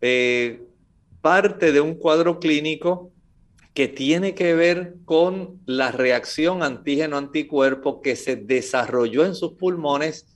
eh, 0.01 0.63
parte 1.21 1.73
de 1.73 1.81
un 1.81 1.95
cuadro 1.95 2.39
clínico 2.39 3.13
que 3.75 3.89
tiene 3.89 4.35
que 4.35 4.55
ver 4.55 4.97
con 5.05 5.61
la 5.65 5.91
reacción 5.91 6.63
antígeno-anticuerpo 6.63 8.03
que 8.03 8.17
se 8.17 8.37
desarrolló 8.37 9.25
en 9.25 9.35
sus 9.35 9.55
pulmones 9.55 10.27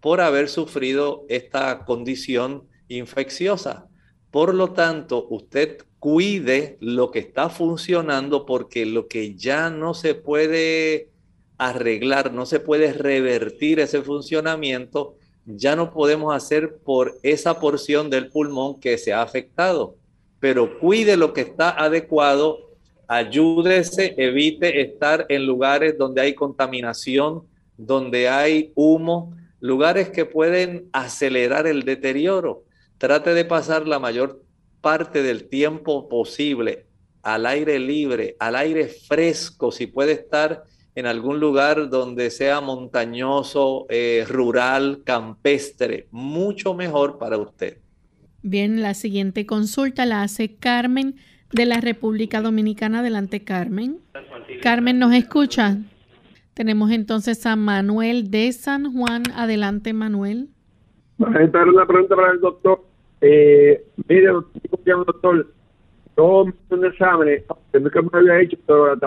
por 0.00 0.20
haber 0.20 0.48
sufrido 0.48 1.24
esta 1.28 1.84
condición 1.84 2.64
infecciosa. 2.88 3.86
Por 4.30 4.54
lo 4.54 4.72
tanto, 4.72 5.26
usted 5.28 5.78
cuide 6.06 6.76
lo 6.78 7.10
que 7.10 7.18
está 7.18 7.48
funcionando 7.48 8.46
porque 8.46 8.86
lo 8.86 9.08
que 9.08 9.34
ya 9.34 9.70
no 9.70 9.92
se 9.92 10.14
puede 10.14 11.08
arreglar, 11.58 12.32
no 12.32 12.46
se 12.46 12.60
puede 12.60 12.92
revertir 12.92 13.80
ese 13.80 14.02
funcionamiento, 14.02 15.16
ya 15.46 15.74
no 15.74 15.92
podemos 15.92 16.32
hacer 16.32 16.76
por 16.76 17.18
esa 17.24 17.58
porción 17.58 18.08
del 18.08 18.28
pulmón 18.28 18.78
que 18.78 18.98
se 18.98 19.12
ha 19.12 19.20
afectado. 19.20 19.96
Pero 20.38 20.78
cuide 20.78 21.16
lo 21.16 21.32
que 21.32 21.40
está 21.40 21.70
adecuado, 21.70 22.60
ayúdese, 23.08 24.14
evite 24.16 24.82
estar 24.82 25.26
en 25.28 25.44
lugares 25.44 25.98
donde 25.98 26.20
hay 26.20 26.34
contaminación, 26.34 27.42
donde 27.76 28.28
hay 28.28 28.70
humo, 28.76 29.36
lugares 29.58 30.10
que 30.10 30.24
pueden 30.24 30.88
acelerar 30.92 31.66
el 31.66 31.82
deterioro. 31.82 32.62
Trate 32.96 33.34
de 33.34 33.44
pasar 33.44 33.88
la 33.88 33.98
mayor 33.98 34.45
parte 34.80 35.22
del 35.22 35.48
tiempo 35.48 36.08
posible 36.08 36.86
al 37.22 37.46
aire 37.46 37.78
libre, 37.78 38.36
al 38.38 38.54
aire 38.54 38.86
fresco, 38.86 39.72
si 39.72 39.88
puede 39.88 40.12
estar 40.12 40.64
en 40.94 41.06
algún 41.06 41.40
lugar 41.40 41.90
donde 41.90 42.30
sea 42.30 42.60
montañoso, 42.60 43.86
eh, 43.90 44.24
rural, 44.28 45.02
campestre, 45.04 46.06
mucho 46.10 46.72
mejor 46.74 47.18
para 47.18 47.36
usted. 47.36 47.78
Bien, 48.42 48.80
la 48.80 48.94
siguiente 48.94 49.44
consulta 49.44 50.06
la 50.06 50.22
hace 50.22 50.54
Carmen 50.54 51.16
de 51.52 51.66
la 51.66 51.80
República 51.80 52.40
Dominicana. 52.40 53.00
Adelante, 53.00 53.42
Carmen. 53.42 53.98
Carmen, 54.62 54.98
¿nos 54.98 55.12
escucha? 55.12 55.78
Tenemos 56.54 56.90
entonces 56.92 57.44
a 57.44 57.56
Manuel 57.56 58.30
de 58.30 58.52
San 58.52 58.92
Juan. 58.92 59.24
Adelante, 59.34 59.92
Manuel. 59.92 60.48
Esta 61.18 61.60
era 61.60 61.70
una 61.70 61.86
pregunta 61.86 62.14
para 62.14 62.32
el 62.32 62.40
doctor. 62.40 62.85
Eh, 63.20 63.82
mire, 64.08 64.26
doctor, 64.26 65.46
yo 66.16 66.44
me 66.44 66.52
un 66.70 66.84
examen, 66.84 67.42
que 67.72 67.80
nunca 67.80 68.02
me 68.02 68.08
había 68.12 68.40
hecho, 68.40 68.56
pero, 68.66 68.98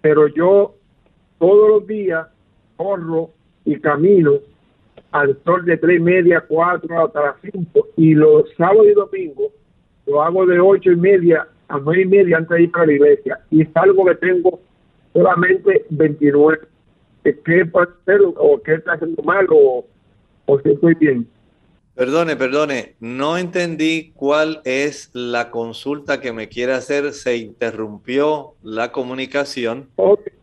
pero 0.00 0.26
yo 0.28 0.74
todos 1.38 1.68
los 1.68 1.86
días 1.86 2.26
corro 2.76 3.30
y 3.64 3.78
camino 3.80 4.38
al 5.12 5.36
sol 5.44 5.64
de 5.64 5.76
tres 5.76 5.98
y 5.98 6.02
media, 6.02 6.44
cuatro 6.46 7.04
hasta 7.04 7.20
las 7.20 7.36
cinco, 7.42 7.88
y 7.96 8.14
los 8.14 8.44
sábados 8.56 8.86
y 8.86 8.92
domingos 8.92 9.52
lo 10.06 10.22
hago 10.22 10.46
de 10.46 10.58
ocho 10.58 10.90
y 10.90 10.96
media 10.96 11.46
a 11.68 11.78
nueve 11.78 12.02
y 12.02 12.06
media 12.06 12.38
antes 12.38 12.56
de 12.56 12.62
ir 12.64 12.72
para 12.72 12.86
la 12.86 12.92
iglesia, 12.92 13.40
y 13.50 13.62
es 13.62 13.68
algo 13.74 14.04
que 14.04 14.14
tengo 14.16 14.60
solamente 15.12 15.84
29. 15.90 16.60
¿Qué 17.22 17.66
puede 17.66 17.88
ser 18.04 18.20
o 18.24 18.60
qué 18.64 18.74
está 18.74 18.94
haciendo 18.94 19.22
mal 19.22 19.46
o, 19.50 19.84
o 20.46 20.60
si 20.60 20.70
estoy 20.70 20.94
bien? 20.94 21.26
Perdone, 21.94 22.36
perdone, 22.36 22.94
no 23.00 23.36
entendí 23.36 24.12
cuál 24.14 24.62
es 24.64 25.10
la 25.12 25.50
consulta 25.50 26.22
que 26.22 26.32
me 26.32 26.48
quiere 26.48 26.72
hacer. 26.72 27.12
Se 27.12 27.36
interrumpió 27.36 28.54
la 28.62 28.92
comunicación. 28.92 29.90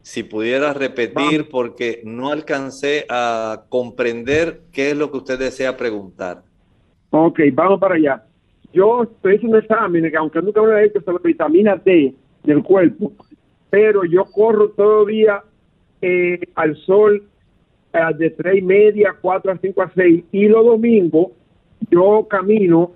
Si 0.02 0.22
pudiera 0.22 0.74
repetir 0.74 1.50
porque 1.50 2.02
no 2.06 2.30
alcancé 2.30 3.08
a 3.10 3.64
comprender 3.70 4.62
qué 4.72 4.92
es 4.92 4.98
lo 4.98 5.10
que 5.10 5.18
usted 5.18 5.40
desea 5.40 5.76
preguntar. 5.76 6.44
Ok, 7.10 7.40
vamos 7.54 7.80
para 7.80 7.96
allá. 7.96 8.24
Yo 8.72 9.02
estoy 9.04 9.38
haciendo 9.38 9.58
un 9.58 9.64
examen 9.64 10.12
que 10.12 10.18
aunque 10.18 10.44
nunca 10.44 10.62
me 10.62 10.68
lo 10.68 10.78
he 10.78 10.86
hecho 10.86 11.02
sobre 11.02 11.24
vitamina 11.24 11.82
D 11.84 12.14
del 12.44 12.62
cuerpo, 12.62 13.12
pero 13.72 14.06
yo 14.06 14.26
corro 14.26 14.70
todo 14.70 15.02
el 15.02 15.16
día 15.16 15.44
eh, 16.04 16.40
al 16.54 16.76
sol 16.78 17.28
de 18.18 18.30
tres 18.30 18.60
y 18.60 18.62
media, 18.62 19.16
cuatro 19.20 19.52
a 19.52 19.58
cinco 19.58 19.82
a 19.82 19.92
seis 19.96 20.24
y 20.32 20.48
los 20.48 20.64
domingos 20.64 21.30
yo 21.90 22.28
camino 22.30 22.92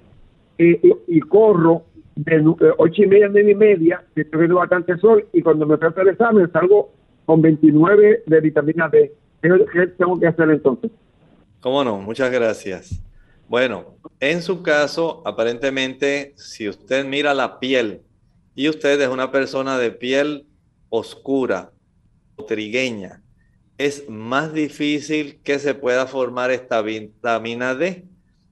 eh, 0.58 0.80
y, 1.08 1.20
corro 1.22 1.84
de 2.16 2.36
eh, 2.36 2.74
ocho 2.78 3.04
y 3.04 3.08
media 3.08 3.26
a 3.26 3.30
nueve 3.30 3.52
y 3.52 3.56
media, 3.56 4.04
que 4.14 4.22
estoy 4.22 4.42
viendo 4.42 4.58
bastante 4.58 4.98
sol, 4.98 5.26
y 5.34 5.42
cuando 5.42 5.66
me 5.66 5.78
trata 5.78 6.02
el 6.02 6.10
examen 6.10 6.52
salgo 6.52 6.92
con 7.26 7.42
29 7.42 8.24
de 8.26 8.42
vitamina 8.42 8.90
D. 8.90 9.12
¿Qué 9.42 9.88
tengo 9.98 10.20
que 10.20 10.28
hacer 10.28 10.50
entonces? 10.50 10.92
¿Cómo 11.60 11.84
no? 11.84 11.98
Muchas 11.98 12.32
gracias. 12.32 13.02
Bueno, 13.50 13.96
en 14.20 14.42
su 14.42 14.62
caso, 14.62 15.22
aparentemente, 15.26 16.34
si 16.36 16.70
usted 16.70 17.06
mira 17.06 17.34
la 17.34 17.60
piel 17.60 18.02
y 18.56 18.70
usted 18.70 19.00
es 19.02 19.10
una 19.10 19.32
persona 19.32 19.78
de 19.78 19.92
piel 19.92 20.46
oscura, 20.90 21.72
trigueña, 22.48 23.23
es 23.78 24.08
más 24.10 24.54
difícil 24.54 25.40
que 25.44 25.60
se 25.60 25.74
pueda 25.74 26.08
formar 26.08 26.52
esta 26.52 26.82
vitamina 26.82 27.76
D 27.76 28.06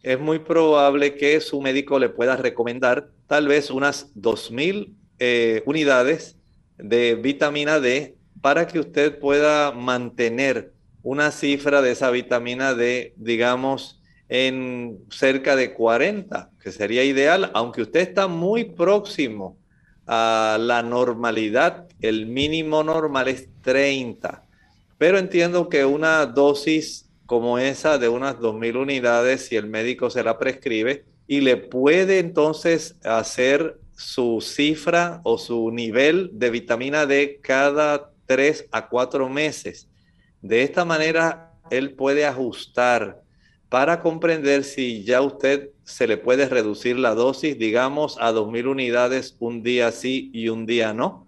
es 0.03 0.19
muy 0.19 0.39
probable 0.39 1.15
que 1.15 1.39
su 1.41 1.61
médico 1.61 1.99
le 1.99 2.09
pueda 2.09 2.35
recomendar 2.35 3.09
tal 3.27 3.47
vez 3.47 3.69
unas 3.69 4.13
2.000 4.15 4.93
eh, 5.19 5.63
unidades 5.65 6.37
de 6.77 7.15
vitamina 7.15 7.79
D 7.79 8.15
para 8.41 8.67
que 8.67 8.79
usted 8.79 9.19
pueda 9.19 9.71
mantener 9.71 10.73
una 11.03 11.31
cifra 11.31 11.81
de 11.81 11.91
esa 11.91 12.09
vitamina 12.09 12.73
D, 12.73 13.13
digamos, 13.17 14.01
en 14.29 14.99
cerca 15.09 15.55
de 15.55 15.73
40, 15.73 16.49
que 16.61 16.71
sería 16.71 17.03
ideal, 17.03 17.51
aunque 17.53 17.83
usted 17.83 17.99
está 17.99 18.27
muy 18.27 18.65
próximo 18.65 19.57
a 20.07 20.57
la 20.59 20.81
normalidad, 20.81 21.87
el 22.01 22.25
mínimo 22.25 22.83
normal 22.83 23.27
es 23.27 23.49
30. 23.61 24.43
Pero 25.01 25.17
entiendo 25.17 25.67
que 25.67 25.83
una 25.83 26.27
dosis 26.27 27.09
como 27.25 27.57
esa 27.57 27.97
de 27.97 28.07
unas 28.07 28.35
2.000 28.37 28.79
unidades 28.79 29.47
si 29.47 29.55
el 29.55 29.65
médico 29.65 30.11
se 30.11 30.23
la 30.23 30.37
prescribe 30.37 31.05
y 31.25 31.41
le 31.41 31.57
puede 31.57 32.19
entonces 32.19 32.99
hacer 33.03 33.79
su 33.97 34.41
cifra 34.41 35.19
o 35.23 35.39
su 35.39 35.71
nivel 35.71 36.29
de 36.33 36.51
vitamina 36.51 37.07
D 37.07 37.39
cada 37.41 38.11
3 38.27 38.67
a 38.71 38.89
4 38.89 39.27
meses. 39.27 39.89
De 40.43 40.61
esta 40.61 40.85
manera, 40.85 41.51
él 41.71 41.95
puede 41.95 42.27
ajustar 42.27 43.23
para 43.69 44.01
comprender 44.01 44.63
si 44.63 45.03
ya 45.03 45.23
usted 45.23 45.71
se 45.83 46.05
le 46.05 46.17
puede 46.17 46.47
reducir 46.47 46.99
la 46.99 47.15
dosis, 47.15 47.57
digamos, 47.57 48.19
a 48.21 48.31
2.000 48.31 48.67
unidades 48.67 49.35
un 49.39 49.63
día 49.63 49.91
sí 49.91 50.29
y 50.31 50.49
un 50.49 50.67
día 50.67 50.93
no 50.93 51.25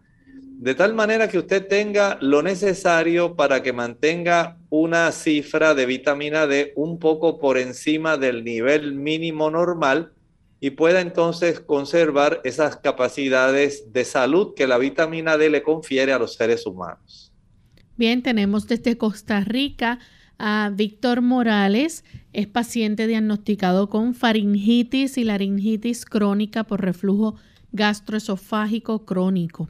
de 0.60 0.76
tal 0.76 0.94
manera 0.94 1.28
que 1.28 1.40
usted 1.40 1.68
tenga 1.68 2.18
lo 2.22 2.42
necesario 2.42 3.36
para 3.36 3.62
que 3.64 3.74
mantenga 3.74 4.58
una 4.70 5.12
cifra 5.12 5.74
de 5.74 5.86
vitamina 5.86 6.48
D 6.48 6.74
un 6.76 7.00
poco 7.00 7.40
por 7.40 7.58
encima 7.58 8.18
del 8.18 8.44
nivel 8.44 8.94
mínimo 8.94 9.50
normal 9.50 10.14
y 10.60 10.70
pueda 10.70 11.02
entonces 11.02 11.60
conservar 11.60 12.40
esas 12.46 12.78
capacidades 12.78 13.92
de 13.92 14.06
salud 14.06 14.54
que 14.56 14.68
la 14.68 14.78
vitamina 14.78 15.38
D 15.38 15.50
le 15.50 15.64
confiere 15.64 16.14
a 16.14 16.20
los 16.20 16.36
seres 16.36 16.66
humanos. 16.66 17.34
Bien, 17.98 18.24
tenemos 18.24 18.68
desde 18.68 18.98
Costa 18.98 19.42
Rica 19.42 20.00
a 20.38 20.72
Víctor 20.74 21.22
Morales, 21.22 22.06
es 22.32 22.48
paciente 22.48 23.08
diagnosticado 23.08 23.90
con 23.90 24.16
faringitis 24.16 25.18
y 25.18 25.26
laringitis 25.26 26.06
crónica 26.06 26.64
por 26.64 26.82
reflujo 26.82 27.36
gastroesofágico 27.72 29.06
crónico 29.06 29.70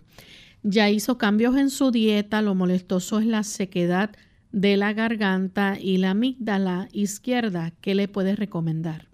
ya 0.64 0.90
hizo 0.90 1.18
cambios 1.18 1.56
en 1.58 1.70
su 1.70 1.92
dieta, 1.92 2.42
lo 2.42 2.56
molestoso 2.56 3.20
es 3.20 3.26
la 3.26 3.44
sequedad 3.44 4.12
de 4.52 4.78
la 4.78 4.94
garganta 4.94 5.78
y 5.80 5.98
la 5.98 6.12
amígdala 6.12 6.88
izquierda. 6.92 7.74
¿Qué 7.82 7.96
le 7.96 8.08
puedes 8.08 8.40
recomendar? 8.40 9.10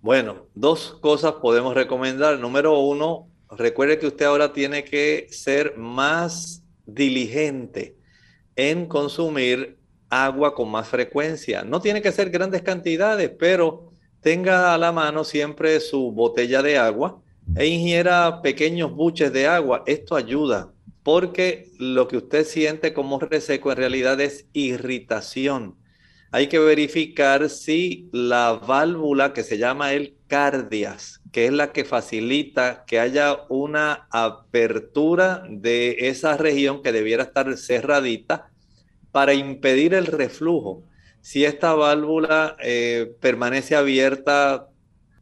Bueno, 0.00 0.46
dos 0.54 0.98
cosas 1.00 1.34
podemos 1.42 1.74
recomendar. 1.74 2.38
Número 2.38 2.78
uno, 2.78 3.28
recuerde 3.50 3.98
que 3.98 4.06
usted 4.06 4.26
ahora 4.26 4.52
tiene 4.52 4.84
que 4.84 5.26
ser 5.30 5.76
más 5.76 6.62
diligente 6.86 7.96
en 8.54 8.86
consumir 8.86 9.78
agua 10.10 10.54
con 10.54 10.70
más 10.70 10.86
frecuencia. 10.86 11.64
No 11.64 11.80
tiene 11.80 12.02
que 12.02 12.12
ser 12.12 12.30
grandes 12.30 12.62
cantidades, 12.62 13.30
pero 13.38 13.90
tenga 14.20 14.74
a 14.74 14.78
la 14.78 14.92
mano 14.92 15.24
siempre 15.24 15.80
su 15.80 16.12
botella 16.12 16.62
de 16.62 16.78
agua 16.78 17.20
e 17.56 17.66
ingiera 17.66 18.42
pequeños 18.42 18.92
buches 18.92 19.32
de 19.32 19.46
agua. 19.46 19.82
Esto 19.86 20.14
ayuda 20.14 20.73
porque 21.04 21.70
lo 21.78 22.08
que 22.08 22.16
usted 22.16 22.44
siente 22.44 22.94
como 22.94 23.20
reseco 23.20 23.70
en 23.70 23.76
realidad 23.76 24.20
es 24.20 24.48
irritación. 24.52 25.76
Hay 26.32 26.48
que 26.48 26.58
verificar 26.58 27.48
si 27.48 28.08
la 28.12 28.54
válvula 28.54 29.32
que 29.32 29.44
se 29.44 29.58
llama 29.58 29.92
el 29.92 30.16
cardias, 30.26 31.20
que 31.30 31.46
es 31.46 31.52
la 31.52 31.72
que 31.72 31.84
facilita 31.84 32.84
que 32.86 32.98
haya 32.98 33.44
una 33.48 34.08
apertura 34.10 35.44
de 35.48 36.08
esa 36.08 36.36
región 36.36 36.82
que 36.82 36.90
debiera 36.90 37.22
estar 37.22 37.56
cerradita 37.56 38.50
para 39.12 39.34
impedir 39.34 39.94
el 39.94 40.06
reflujo. 40.06 40.82
Si 41.20 41.44
esta 41.44 41.74
válvula 41.74 42.56
eh, 42.60 43.14
permanece 43.20 43.76
abierta 43.76 44.68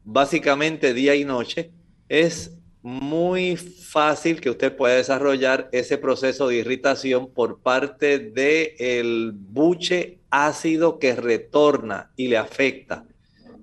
básicamente 0.04 0.94
día 0.94 1.14
y 1.14 1.24
noche, 1.24 1.72
es 2.08 2.56
muy 2.82 3.56
fácil 3.56 4.40
que 4.40 4.50
usted 4.50 4.76
pueda 4.76 4.96
desarrollar 4.96 5.68
ese 5.72 5.98
proceso 5.98 6.48
de 6.48 6.56
irritación 6.56 7.30
por 7.32 7.60
parte 7.60 8.18
del 8.18 8.72
el 8.78 9.32
buche 9.34 10.18
ácido 10.30 10.98
que 10.98 11.14
retorna 11.14 12.10
y 12.16 12.28
le 12.28 12.38
afecta. 12.38 13.04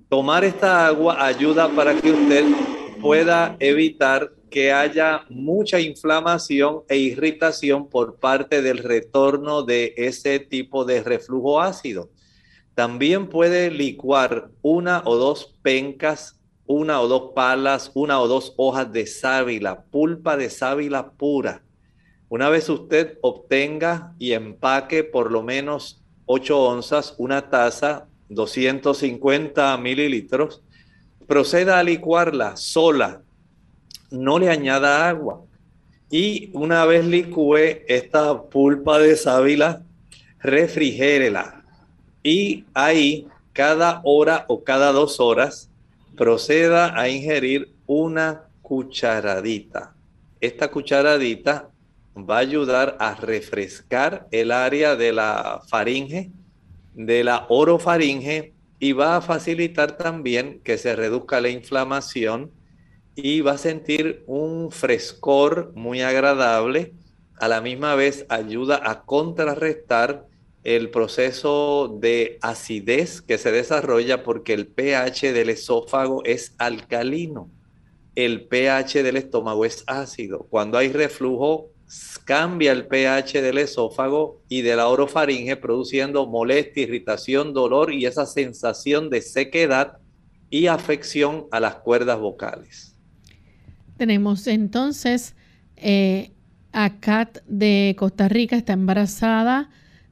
Tomar 0.08 0.44
esta 0.44 0.86
agua 0.86 1.24
ayuda 1.24 1.68
para 1.68 1.94
que 1.94 2.10
usted 2.10 2.44
pueda 3.00 3.56
evitar 3.60 4.32
que 4.50 4.72
haya 4.72 5.24
mucha 5.28 5.80
inflamación 5.80 6.82
e 6.88 6.96
irritación 6.96 7.88
por 7.88 8.16
parte 8.16 8.62
del 8.62 8.78
retorno 8.78 9.62
de 9.62 9.94
ese 9.96 10.40
tipo 10.40 10.84
de 10.84 11.02
reflujo 11.02 11.60
ácido. 11.60 12.10
También 12.74 13.28
puede 13.28 13.70
licuar 13.70 14.50
una 14.62 15.02
o 15.04 15.16
dos 15.16 15.54
pencas 15.62 16.39
una 16.70 17.00
o 17.00 17.08
dos 17.08 17.32
palas, 17.34 17.90
una 17.94 18.20
o 18.20 18.28
dos 18.28 18.54
hojas 18.56 18.92
de 18.92 19.04
sábila, 19.04 19.82
pulpa 19.90 20.36
de 20.36 20.48
sábila 20.48 21.10
pura. 21.10 21.62
Una 22.28 22.48
vez 22.48 22.68
usted 22.68 23.18
obtenga 23.22 24.14
y 24.20 24.34
empaque 24.34 25.02
por 25.02 25.32
lo 25.32 25.42
menos 25.42 26.00
8 26.26 26.62
onzas, 26.62 27.16
una 27.18 27.50
taza, 27.50 28.06
250 28.28 29.76
mililitros, 29.78 30.62
proceda 31.26 31.80
a 31.80 31.82
licuarla 31.82 32.56
sola. 32.56 33.20
No 34.12 34.38
le 34.38 34.48
añada 34.48 35.08
agua. 35.08 35.42
y 36.08 36.50
una 36.52 36.84
vez 36.84 37.04
licúe 37.04 37.82
esta 37.88 38.42
pulpa 38.42 38.98
de 38.98 39.16
sábila, 39.16 39.82
refrigérela 40.38 41.64
y 42.22 42.64
ahí 42.74 43.28
cada 43.52 44.00
hora 44.04 44.44
o 44.48 44.64
cada 44.64 44.90
dos 44.90 45.20
horas 45.20 45.69
proceda 46.20 47.00
a 47.00 47.08
ingerir 47.08 47.72
una 47.86 48.42
cucharadita. 48.60 49.94
Esta 50.38 50.70
cucharadita 50.70 51.70
va 52.14 52.36
a 52.36 52.40
ayudar 52.40 52.98
a 53.00 53.14
refrescar 53.14 54.28
el 54.30 54.52
área 54.52 54.96
de 54.96 55.14
la 55.14 55.62
faringe, 55.66 56.30
de 56.92 57.24
la 57.24 57.46
orofaringe 57.48 58.52
y 58.78 58.92
va 58.92 59.16
a 59.16 59.22
facilitar 59.22 59.96
también 59.96 60.60
que 60.62 60.76
se 60.76 60.94
reduzca 60.94 61.40
la 61.40 61.48
inflamación 61.48 62.50
y 63.14 63.40
va 63.40 63.52
a 63.52 63.58
sentir 63.58 64.22
un 64.26 64.70
frescor 64.70 65.72
muy 65.74 66.02
agradable. 66.02 66.92
A 67.38 67.48
la 67.48 67.62
misma 67.62 67.94
vez 67.94 68.26
ayuda 68.28 68.78
a 68.84 69.04
contrarrestar 69.04 70.26
el 70.64 70.90
proceso 70.90 71.98
de 72.00 72.38
acidez 72.42 73.22
que 73.22 73.38
se 73.38 73.50
desarrolla 73.50 74.22
porque 74.22 74.52
el 74.52 74.66
pH 74.66 75.32
del 75.32 75.50
esófago 75.50 76.22
es 76.24 76.54
alcalino. 76.58 77.50
El 78.14 78.46
pH 78.46 79.02
del 79.02 79.16
estómago 79.16 79.64
es 79.64 79.84
ácido. 79.86 80.46
Cuando 80.50 80.76
hay 80.76 80.92
reflujo, 80.92 81.70
cambia 82.24 82.72
el 82.72 82.86
pH 82.86 83.40
del 83.40 83.58
esófago 83.58 84.42
y 84.48 84.62
de 84.62 84.76
la 84.76 84.88
orofaringe, 84.88 85.56
produciendo 85.56 86.26
molestia, 86.26 86.82
irritación, 86.82 87.54
dolor 87.54 87.92
y 87.92 88.04
esa 88.04 88.26
sensación 88.26 89.08
de 89.08 89.22
sequedad 89.22 89.98
y 90.50 90.66
afección 90.66 91.46
a 91.50 91.60
las 91.60 91.76
cuerdas 91.76 92.18
vocales. 92.18 92.96
Tenemos 93.96 94.46
entonces 94.46 95.34
eh, 95.76 96.32
a 96.72 97.00
Kat 97.00 97.38
de 97.46 97.94
Costa 97.98 98.28
Rica, 98.28 98.56
está 98.56 98.72
embarazada 98.74 99.70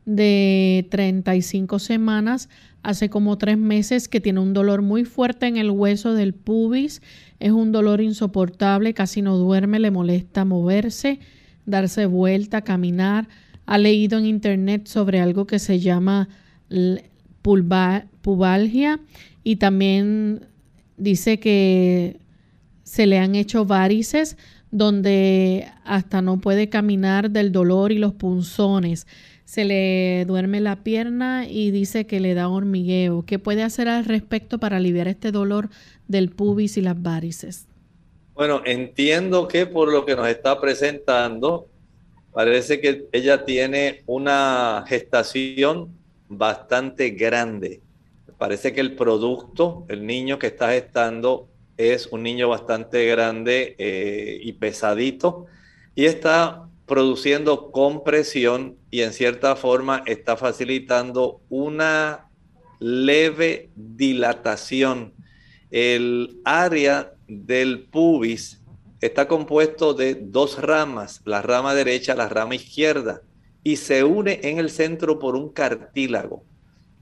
de 0.08 0.86
35 0.90 1.78
semanas, 1.78 2.48
hace 2.82 3.10
como 3.10 3.36
tres 3.36 3.58
meses 3.58 4.08
que 4.08 4.22
tiene 4.22 4.40
un 4.40 4.54
dolor 4.54 4.80
muy 4.80 5.04
fuerte 5.04 5.46
en 5.46 5.58
el 5.58 5.70
hueso 5.70 6.14
del 6.14 6.32
pubis, 6.32 7.02
es 7.40 7.52
un 7.52 7.72
dolor 7.72 8.00
insoportable, 8.00 8.94
casi 8.94 9.20
no 9.20 9.36
duerme, 9.36 9.78
le 9.78 9.90
molesta 9.90 10.46
moverse, 10.46 11.20
darse 11.66 12.06
vuelta, 12.06 12.62
caminar. 12.62 13.28
Ha 13.66 13.76
leído 13.76 14.18
en 14.18 14.24
internet 14.24 14.86
sobre 14.86 15.20
algo 15.20 15.46
que 15.46 15.58
se 15.58 15.78
llama 15.78 16.30
pubalgia 17.42 19.00
y 19.44 19.56
también 19.56 20.46
dice 20.96 21.38
que 21.38 22.18
se 22.82 23.06
le 23.06 23.18
han 23.18 23.34
hecho 23.34 23.66
varices 23.66 24.38
donde 24.70 25.66
hasta 25.84 26.22
no 26.22 26.40
puede 26.40 26.70
caminar 26.70 27.30
del 27.30 27.52
dolor 27.52 27.92
y 27.92 27.98
los 27.98 28.14
punzones 28.14 29.06
se 29.48 29.64
le 29.64 30.26
duerme 30.26 30.60
la 30.60 30.84
pierna 30.84 31.48
y 31.48 31.70
dice 31.70 32.06
que 32.06 32.20
le 32.20 32.34
da 32.34 32.50
hormigueo. 32.50 33.24
¿Qué 33.24 33.38
puede 33.38 33.62
hacer 33.62 33.88
al 33.88 34.04
respecto 34.04 34.58
para 34.58 34.76
aliviar 34.76 35.08
este 35.08 35.32
dolor 35.32 35.70
del 36.06 36.28
pubis 36.28 36.76
y 36.76 36.82
las 36.82 37.00
varices? 37.00 37.66
Bueno, 38.34 38.60
entiendo 38.66 39.48
que 39.48 39.64
por 39.64 39.90
lo 39.90 40.04
que 40.04 40.16
nos 40.16 40.28
está 40.28 40.60
presentando, 40.60 41.66
parece 42.34 42.78
que 42.78 43.08
ella 43.10 43.46
tiene 43.46 44.02
una 44.04 44.84
gestación 44.86 45.96
bastante 46.28 47.08
grande. 47.12 47.80
Parece 48.36 48.74
que 48.74 48.82
el 48.82 48.96
producto, 48.96 49.86
el 49.88 50.04
niño 50.04 50.38
que 50.38 50.48
está 50.48 50.72
gestando, 50.72 51.48
es 51.78 52.08
un 52.08 52.22
niño 52.22 52.50
bastante 52.50 53.06
grande 53.06 53.76
eh, 53.78 54.40
y 54.42 54.52
pesadito 54.52 55.46
y 55.94 56.04
está 56.04 56.67
produciendo 56.88 57.70
compresión 57.70 58.76
y 58.90 59.02
en 59.02 59.12
cierta 59.12 59.54
forma 59.54 60.02
está 60.06 60.36
facilitando 60.36 61.40
una 61.48 62.28
leve 62.80 63.70
dilatación. 63.76 65.12
El 65.70 66.40
área 66.44 67.12
del 67.28 67.84
pubis 67.84 68.62
está 69.00 69.28
compuesto 69.28 69.94
de 69.94 70.14
dos 70.14 70.60
ramas, 70.60 71.20
la 71.24 71.42
rama 71.42 71.74
derecha, 71.74 72.16
la 72.16 72.28
rama 72.28 72.54
izquierda, 72.54 73.22
y 73.62 73.76
se 73.76 74.02
une 74.02 74.40
en 74.42 74.58
el 74.58 74.70
centro 74.70 75.18
por 75.18 75.36
un 75.36 75.50
cartílago. 75.50 76.44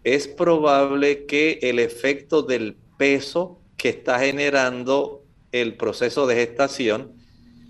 Es 0.02 0.26
probable 0.26 1.26
que 1.26 1.58
el 1.62 1.78
efecto 1.78 2.42
del 2.42 2.76
peso 2.98 3.60
que 3.76 3.90
está 3.90 4.18
generando 4.18 5.22
el 5.52 5.76
proceso 5.76 6.26
de 6.26 6.34
gestación 6.34 7.15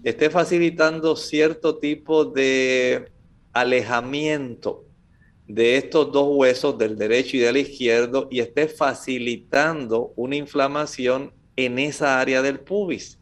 esté 0.06 0.30
facilitando 0.30 1.16
cierto 1.16 1.78
tipo 1.78 2.24
de 2.24 3.10
alejamiento 3.52 4.84
de 5.48 5.78
estos 5.78 6.12
dos 6.12 6.28
huesos, 6.30 6.78
del 6.78 6.96
derecho 6.96 7.36
y 7.36 7.40
del 7.40 7.56
izquierdo, 7.56 8.28
y 8.30 8.38
esté 8.38 8.68
facilitando 8.68 10.12
una 10.14 10.36
inflamación 10.36 11.32
en 11.56 11.80
esa 11.80 12.20
área 12.20 12.40
del 12.40 12.60
pubis. 12.60 13.18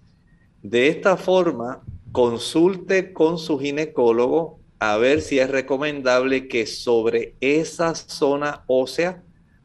De 0.62 0.88
esta 0.88 1.16
forma, 1.16 1.82
consulte 2.12 3.14
con 3.14 3.38
su 3.38 3.58
ginecólogo 3.58 4.60
a 4.78 4.98
ver 4.98 5.22
si 5.22 5.38
es 5.38 5.48
recomendable 5.48 6.48
que 6.48 6.66
sobre 6.66 7.34
esa 7.40 7.94
zona 7.94 8.62
ósea 8.66 9.22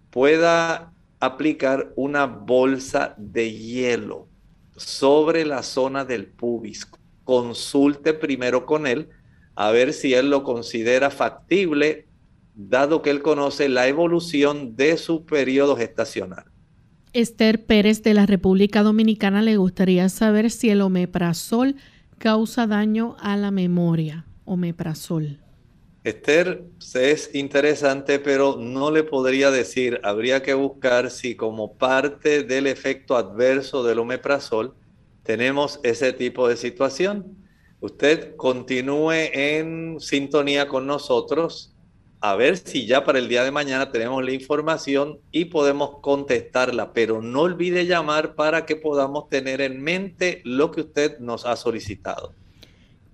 pueda 0.09 0.93
aplicar 1.19 1.91
una 1.97 2.27
bolsa 2.27 3.13
de 3.17 3.51
hielo 3.51 4.29
sobre 4.77 5.43
la 5.43 5.63
zona 5.63 6.05
del 6.05 6.27
pubis 6.27 6.85
consulte 7.29 8.15
primero 8.15 8.65
con 8.65 8.87
él 8.87 9.09
a 9.53 9.69
ver 9.69 9.93
si 9.93 10.15
él 10.15 10.31
lo 10.31 10.41
considera 10.41 11.11
factible, 11.11 12.07
dado 12.55 13.03
que 13.03 13.11
él 13.11 13.21
conoce 13.21 13.69
la 13.69 13.87
evolución 13.87 14.75
de 14.75 14.97
su 14.97 15.27
periodo 15.27 15.77
gestacional. 15.77 16.45
Esther 17.13 17.67
Pérez 17.67 18.01
de 18.01 18.15
la 18.15 18.25
República 18.25 18.81
Dominicana 18.81 19.43
le 19.43 19.57
gustaría 19.57 20.09
saber 20.09 20.49
si 20.49 20.71
el 20.71 20.81
omeprazol 20.81 21.75
causa 22.17 22.65
daño 22.65 23.15
a 23.19 23.37
la 23.37 23.51
memoria. 23.51 24.25
Omeprazol. 24.45 25.37
Esther 26.03 26.63
es 26.95 27.29
interesante, 27.35 28.17
pero 28.17 28.57
no 28.57 28.89
le 28.89 29.03
podría 29.03 29.51
decir, 29.51 30.01
habría 30.03 30.41
que 30.41 30.55
buscar 30.55 31.11
si 31.11 31.35
como 31.35 31.73
parte 31.73 32.41
del 32.41 32.65
efecto 32.65 33.15
adverso 33.15 33.83
del 33.83 33.99
omeprazol, 33.99 34.73
tenemos 35.29 35.79
ese 35.83 36.11
tipo 36.11 36.47
de 36.47 36.57
situación. 36.57 37.37
Usted 37.81 38.35
continúe 38.35 39.11
en 39.11 39.99
sintonía 39.99 40.67
con 40.67 40.87
nosotros 40.87 41.75
a 42.19 42.33
ver 42.35 42.57
si 42.57 42.87
ya 42.87 43.03
para 43.03 43.19
el 43.19 43.27
día 43.29 43.43
de 43.43 43.51
mañana 43.51 43.91
tenemos 43.91 44.25
la 44.25 44.31
información 44.31 45.19
y 45.31 45.45
podemos 45.45 45.99
contestarla, 46.01 46.93
pero 46.93 47.21
no 47.21 47.41
olvide 47.41 47.85
llamar 47.85 48.33
para 48.33 48.65
que 48.65 48.75
podamos 48.75 49.29
tener 49.29 49.61
en 49.61 49.83
mente 49.83 50.41
lo 50.45 50.71
que 50.71 50.81
usted 50.81 51.19
nos 51.19 51.45
ha 51.45 51.55
solicitado. 51.57 52.33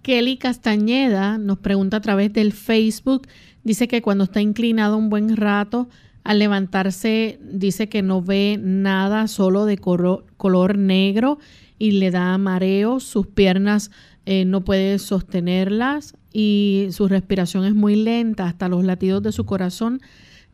Kelly 0.01 0.37
Castañeda 0.37 1.37
nos 1.37 1.57
pregunta 1.57 1.97
a 1.97 2.01
través 2.01 2.31
del 2.31 2.53
Facebook, 2.53 3.27
dice 3.65 3.89
que 3.89 4.01
cuando 4.01 4.23
está 4.23 4.39
inclinado 4.39 4.95
un 4.95 5.09
buen 5.09 5.35
rato, 5.35 5.89
al 6.25 6.39
levantarse 6.39 7.37
dice 7.39 7.87
que 7.87 8.01
no 8.01 8.21
ve 8.21 8.57
nada, 8.59 9.27
solo 9.27 9.65
de 9.65 9.77
color 9.77 10.77
negro 10.77 11.37
y 11.77 11.91
le 11.91 12.09
da 12.09 12.35
mareo, 12.39 12.99
sus 12.99 13.27
piernas 13.27 13.91
eh, 14.25 14.43
no 14.43 14.65
puede 14.65 14.97
sostenerlas 14.97 16.15
y 16.33 16.87
su 16.89 17.07
respiración 17.07 17.63
es 17.63 17.75
muy 17.75 17.95
lenta, 17.95 18.47
hasta 18.47 18.67
los 18.67 18.83
latidos 18.83 19.21
de 19.21 19.31
su 19.31 19.45
corazón 19.45 20.01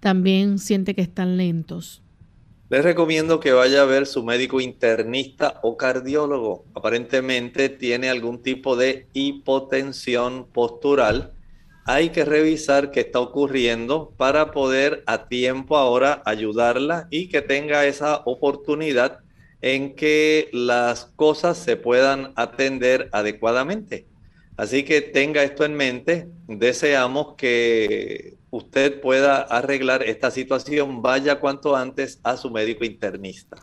también 0.02 0.60
siente 0.60 0.94
que 0.94 1.02
están 1.02 1.38
lentos. 1.38 2.04
Les 2.68 2.84
recomiendo 2.84 3.40
que 3.40 3.54
vaya 3.54 3.82
a 3.82 3.86
ver 3.86 4.08
su 4.08 4.24
médico 4.24 4.60
internista 4.60 5.60
o 5.64 5.78
cardiólogo. 5.78 6.66
Aparentemente 6.74 7.70
tiene 7.70 8.10
algún 8.10 8.42
tipo 8.42 8.76
de 8.76 9.08
hipotensión 9.14 10.48
postural. 10.52 11.32
Hay 11.86 12.10
que 12.10 12.26
revisar 12.26 12.92
qué 12.92 13.00
está 13.00 13.20
ocurriendo 13.20 14.14
para 14.16 14.52
poder 14.52 15.04
a 15.08 15.28
tiempo 15.28 15.78
ahora 15.78 16.22
ayudarla 16.26 17.08
y 17.10 17.28
que 17.28 17.42
tenga 17.42 17.86
esa 17.86 18.18
oportunidad 18.26 19.20
en 19.62 19.96
que 19.96 20.50
las 20.54 21.06
cosas 21.16 21.58
se 21.58 21.78
puedan 21.78 22.34
atender 22.36 23.10
adecuadamente. 23.12 24.06
Así 24.58 24.84
que 24.84 25.02
tenga 25.02 25.44
esto 25.44 25.66
en 25.66 25.74
mente. 25.74 26.28
Deseamos 26.48 27.36
que 27.36 28.36
usted 28.52 29.02
pueda 29.02 29.38
arreglar 29.38 30.04
esta 30.04 30.30
situación. 30.30 31.02
Vaya 31.02 31.40
cuanto 31.40 31.76
antes 31.76 32.20
a 32.24 32.38
su 32.38 32.52
médico 32.52 32.86
internista. 32.86 33.58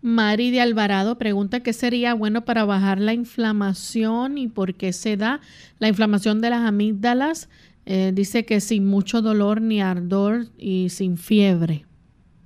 Mari 0.00 0.50
de 0.50 0.60
Alvarado 0.60 1.18
pregunta 1.18 1.60
qué 1.60 1.72
sería 1.72 2.14
bueno 2.14 2.44
para 2.44 2.64
bajar 2.64 3.00
la 3.00 3.12
inflamación 3.12 4.38
y 4.38 4.48
por 4.48 4.74
qué 4.74 4.92
se 4.92 5.16
da 5.16 5.40
la 5.78 5.88
inflamación 5.88 6.40
de 6.40 6.50
las 6.50 6.66
amígdalas. 6.66 7.48
Eh, 7.86 8.12
dice 8.14 8.44
que 8.44 8.60
sin 8.60 8.86
mucho 8.86 9.22
dolor 9.22 9.60
ni 9.60 9.80
ardor 9.80 10.46
y 10.56 10.90
sin 10.90 11.16
fiebre. 11.16 11.86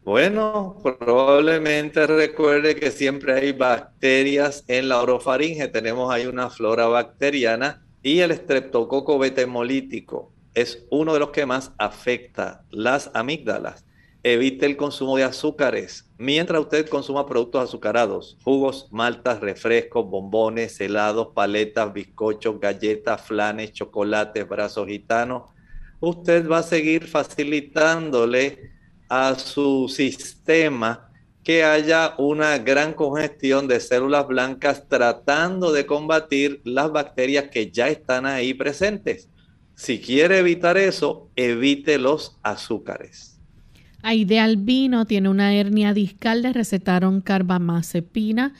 Bueno, 0.04 0.76
probablemente 0.82 2.06
recuerde 2.06 2.74
que 2.74 2.90
siempre 2.90 3.34
hay 3.34 3.52
bacterias 3.52 4.64
en 4.66 4.88
la 4.88 5.00
orofaringe. 5.00 5.68
Tenemos 5.68 6.12
ahí 6.12 6.26
una 6.26 6.50
flora 6.50 6.86
bacteriana 6.86 7.82
y 8.02 8.18
el 8.20 8.30
estreptococo 8.32 9.18
beta 9.18 9.42
hemolítico 9.42 10.32
es 10.54 10.86
uno 10.90 11.14
de 11.14 11.20
los 11.20 11.30
que 11.30 11.46
más 11.46 11.72
afecta 11.78 12.64
las 12.70 13.10
amígdalas. 13.14 13.84
Evite 14.22 14.66
el 14.66 14.76
consumo 14.76 15.16
de 15.16 15.24
azúcares. 15.24 16.10
Mientras 16.22 16.60
usted 16.60 16.88
consuma 16.88 17.26
productos 17.26 17.64
azucarados, 17.64 18.38
jugos, 18.44 18.86
maltas, 18.92 19.40
refrescos, 19.40 20.08
bombones, 20.08 20.80
helados, 20.80 21.30
paletas, 21.34 21.92
bizcochos, 21.92 22.60
galletas, 22.60 23.22
flanes, 23.22 23.72
chocolates, 23.72 24.48
brazos 24.48 24.86
gitanos, 24.86 25.50
usted 25.98 26.48
va 26.48 26.58
a 26.58 26.62
seguir 26.62 27.08
facilitándole 27.08 28.70
a 29.08 29.34
su 29.34 29.88
sistema 29.88 31.10
que 31.42 31.64
haya 31.64 32.14
una 32.18 32.56
gran 32.58 32.92
congestión 32.92 33.66
de 33.66 33.80
células 33.80 34.28
blancas 34.28 34.86
tratando 34.88 35.72
de 35.72 35.86
combatir 35.86 36.60
las 36.62 36.92
bacterias 36.92 37.48
que 37.50 37.72
ya 37.72 37.88
están 37.88 38.26
ahí 38.26 38.54
presentes. 38.54 39.28
Si 39.74 40.00
quiere 40.00 40.38
evitar 40.38 40.78
eso, 40.78 41.30
evite 41.34 41.98
los 41.98 42.38
azúcares. 42.44 43.41
Aide 44.02 44.40
Albino 44.40 45.06
tiene 45.06 45.28
una 45.28 45.54
hernia 45.54 45.94
discal, 45.94 46.42
le 46.42 46.52
recetaron 46.52 47.20
carbamazepina. 47.20 48.52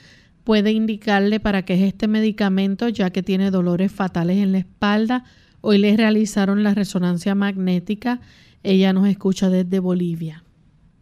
Puede 0.45 0.71
indicarle 0.71 1.39
para 1.41 1.63
qué 1.65 1.73
es 1.73 1.81
este 1.81 2.07
medicamento, 2.07 2.87
ya 2.87 3.11
que 3.11 3.23
tiene 3.23 3.51
dolores 3.51 3.91
fatales 3.91 4.37
en 4.37 4.53
la 4.53 4.59
espalda. 4.59 5.25
Hoy 5.59 5.77
le 5.77 5.95
realizaron 5.97 6.63
la 6.63 6.73
resonancia 6.73 7.35
magnética. 7.35 8.21
Ella 8.63 8.93
nos 8.93 9.07
escucha 9.07 9.49
desde 9.49 9.79
Bolivia. 9.79 10.43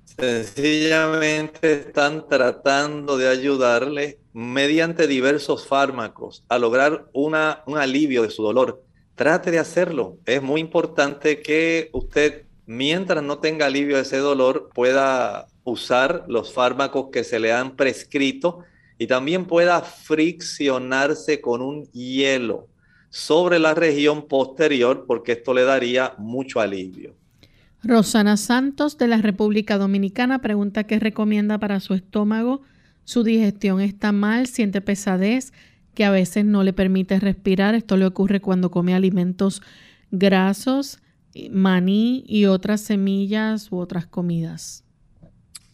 Sencillamente 0.05 1.73
están 1.73 2.27
tratando 2.27 3.17
de 3.17 3.27
ayudarle 3.27 4.19
mediante 4.33 5.07
diversos 5.07 5.65
fármacos 5.67 6.43
a 6.49 6.57
lograr 6.57 7.09
una, 7.13 7.61
un 7.67 7.77
alivio 7.77 8.23
de 8.23 8.29
su 8.31 8.43
dolor. 8.43 8.83
Trate 9.15 9.51
de 9.51 9.59
hacerlo. 9.59 10.17
Es 10.25 10.41
muy 10.41 10.61
importante 10.61 11.41
que 11.41 11.89
usted 11.93 12.45
mientras 12.71 13.21
no 13.21 13.39
tenga 13.39 13.65
alivio 13.65 13.97
de 13.97 14.03
ese 14.03 14.17
dolor, 14.17 14.69
pueda 14.73 15.47
usar 15.65 16.23
los 16.29 16.53
fármacos 16.53 17.09
que 17.11 17.25
se 17.25 17.37
le 17.37 17.51
han 17.51 17.75
prescrito 17.75 18.59
y 18.97 19.07
también 19.07 19.45
pueda 19.45 19.81
friccionarse 19.81 21.41
con 21.41 21.61
un 21.61 21.83
hielo 21.91 22.69
sobre 23.09 23.59
la 23.59 23.73
región 23.73 24.25
posterior 24.25 25.03
porque 25.05 25.33
esto 25.33 25.53
le 25.53 25.63
daría 25.63 26.13
mucho 26.17 26.61
alivio. 26.61 27.13
Rosana 27.83 28.37
Santos 28.37 28.97
de 28.97 29.07
la 29.09 29.17
República 29.17 29.77
Dominicana 29.77 30.39
pregunta 30.39 30.85
qué 30.85 30.97
recomienda 30.97 31.57
para 31.57 31.81
su 31.81 31.93
estómago. 31.93 32.61
Su 33.03 33.23
digestión 33.23 33.81
está 33.81 34.13
mal, 34.13 34.47
siente 34.47 34.79
pesadez 34.79 35.51
que 35.93 36.05
a 36.05 36.11
veces 36.11 36.45
no 36.45 36.63
le 36.63 36.71
permite 36.71 37.19
respirar. 37.19 37.75
Esto 37.75 37.97
le 37.97 38.05
ocurre 38.05 38.39
cuando 38.39 38.71
come 38.71 38.93
alimentos 38.93 39.61
grasos 40.09 40.99
maní 41.51 42.23
y 42.27 42.45
otras 42.45 42.81
semillas 42.81 43.71
u 43.71 43.79
otras 43.79 44.05
comidas? 44.05 44.83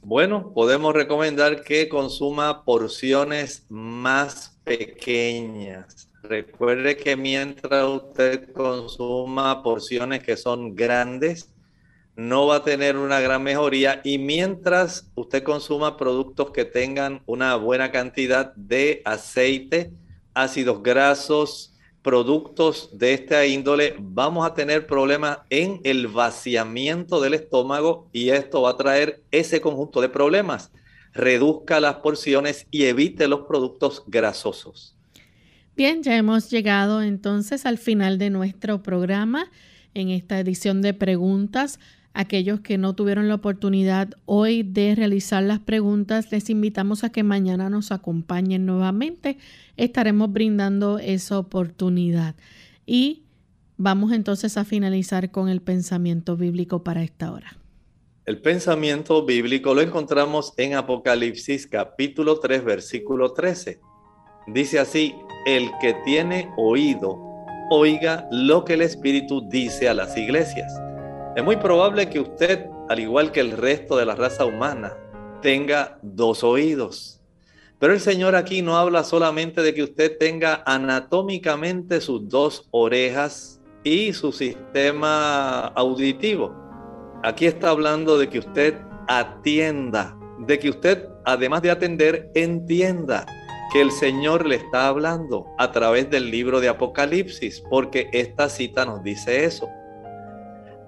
Bueno, 0.02 0.54
podemos 0.54 0.94
recomendar 0.94 1.64
que 1.64 1.90
consuma 1.90 2.64
porciones 2.64 3.66
más 3.70 4.58
pequeñas. 4.64 6.10
Recuerde 6.24 6.98
que 6.98 7.16
mientras 7.16 7.86
usted 7.88 8.52
consuma 8.54 9.64
porciones 9.64 10.24
que 10.24 10.38
son 10.38 10.76
grandes, 10.76 11.54
no 12.16 12.48
va 12.48 12.58
a 12.58 12.64
tener 12.64 12.98
una 12.98 13.20
gran 13.20 13.44
mejoría 13.44 14.02
y 14.04 14.18
mientras 14.18 15.12
usted 15.16 15.44
consuma 15.44 15.98
productos 15.98 16.52
que 16.52 16.66
tengan 16.66 17.22
una 17.28 17.56
buena 17.56 17.92
cantidad 17.92 18.56
de 18.56 19.02
aceite, 19.06 19.94
ácidos 20.34 20.82
grasos, 20.82 21.77
productos 22.08 22.90
de 22.94 23.14
esta 23.14 23.46
índole, 23.46 23.94
vamos 24.00 24.48
a 24.48 24.54
tener 24.54 24.88
problemas 24.88 25.40
en 25.50 25.82
el 25.84 26.08
vaciamiento 26.08 27.20
del 27.20 27.34
estómago 27.34 28.08
y 28.14 28.30
esto 28.30 28.62
va 28.62 28.70
a 28.70 28.78
traer 28.78 29.24
ese 29.30 29.60
conjunto 29.60 30.00
de 30.00 30.08
problemas. 30.08 30.72
Reduzca 31.14 31.82
las 31.82 31.96
porciones 31.96 32.66
y 32.72 32.84
evite 32.84 33.28
los 33.28 33.42
productos 33.42 34.04
grasosos. 34.08 34.96
Bien, 35.76 36.02
ya 36.02 36.16
hemos 36.16 36.50
llegado 36.50 37.02
entonces 37.02 37.66
al 37.66 37.78
final 37.78 38.18
de 38.18 38.30
nuestro 38.30 38.82
programa 38.82 39.52
en 39.94 40.08
esta 40.08 40.40
edición 40.40 40.82
de 40.82 40.94
preguntas. 40.94 41.78
Aquellos 42.20 42.62
que 42.62 42.80
no 42.80 42.96
tuvieron 42.96 43.28
la 43.28 43.36
oportunidad 43.36 44.10
hoy 44.26 44.64
de 44.64 44.96
realizar 44.96 45.44
las 45.44 45.60
preguntas, 45.60 46.32
les 46.32 46.50
invitamos 46.50 47.04
a 47.04 47.12
que 47.12 47.22
mañana 47.22 47.70
nos 47.70 47.92
acompañen 47.92 48.66
nuevamente. 48.66 49.38
Estaremos 49.76 50.34
brindando 50.34 50.98
esa 50.98 51.38
oportunidad. 51.38 52.34
Y 52.88 53.22
vamos 53.78 54.14
entonces 54.14 54.58
a 54.58 54.66
finalizar 54.66 55.30
con 55.30 55.48
el 55.48 55.62
pensamiento 55.62 56.36
bíblico 56.36 56.84
para 56.84 57.04
esta 57.04 57.32
hora. 57.32 57.56
El 58.26 58.42
pensamiento 58.42 59.24
bíblico 59.24 59.76
lo 59.76 59.82
encontramos 59.82 60.56
en 60.58 60.74
Apocalipsis 60.74 61.68
capítulo 61.68 62.40
3, 62.40 62.66
versículo 62.66 63.34
13. 63.34 63.80
Dice 64.48 64.80
así, 64.80 65.14
el 65.46 65.70
que 65.80 65.94
tiene 66.04 66.50
oído, 66.58 67.16
oiga 67.70 68.28
lo 68.32 68.66
que 68.66 68.74
el 68.74 68.82
Espíritu 68.82 69.48
dice 69.48 69.88
a 69.88 69.94
las 69.94 70.18
iglesias. 70.18 70.74
Es 71.38 71.44
muy 71.44 71.58
probable 71.58 72.10
que 72.10 72.20
usted, 72.20 72.66
al 72.90 73.00
igual 73.00 73.32
que 73.32 73.42
el 73.42 73.52
resto 73.52 73.96
de 73.96 74.08
la 74.08 74.16
raza 74.16 74.44
humana, 74.44 74.98
tenga 75.44 76.00
dos 76.02 76.44
oídos. 76.44 77.22
Pero 77.78 77.94
el 77.94 78.00
Señor 78.00 78.36
aquí 78.36 78.64
no 78.64 78.76
habla 78.76 79.04
solamente 79.04 79.62
de 79.62 79.76
que 79.76 79.84
usted 79.84 80.18
tenga 80.18 80.64
anatómicamente 80.66 82.02
sus 82.02 82.28
dos 82.28 82.68
orejas 82.72 83.62
y 83.84 84.14
su 84.14 84.32
sistema 84.32 85.68
auditivo. 85.76 86.56
Aquí 87.24 87.46
está 87.46 87.70
hablando 87.70 88.18
de 88.18 88.30
que 88.30 88.40
usted 88.40 88.74
atienda, 89.08 90.18
de 90.40 90.58
que 90.58 90.72
usted, 90.72 91.08
además 91.24 91.62
de 91.62 91.70
atender, 91.70 92.32
entienda 92.34 93.28
que 93.72 93.82
el 93.82 93.92
Señor 93.92 94.48
le 94.48 94.56
está 94.56 94.88
hablando 94.88 95.46
a 95.60 95.72
través 95.72 96.10
del 96.10 96.32
libro 96.32 96.60
de 96.62 96.70
Apocalipsis, 96.70 97.62
porque 97.70 98.10
esta 98.12 98.50
cita 98.50 98.86
nos 98.86 99.04
dice 99.04 99.46
eso. 99.46 99.70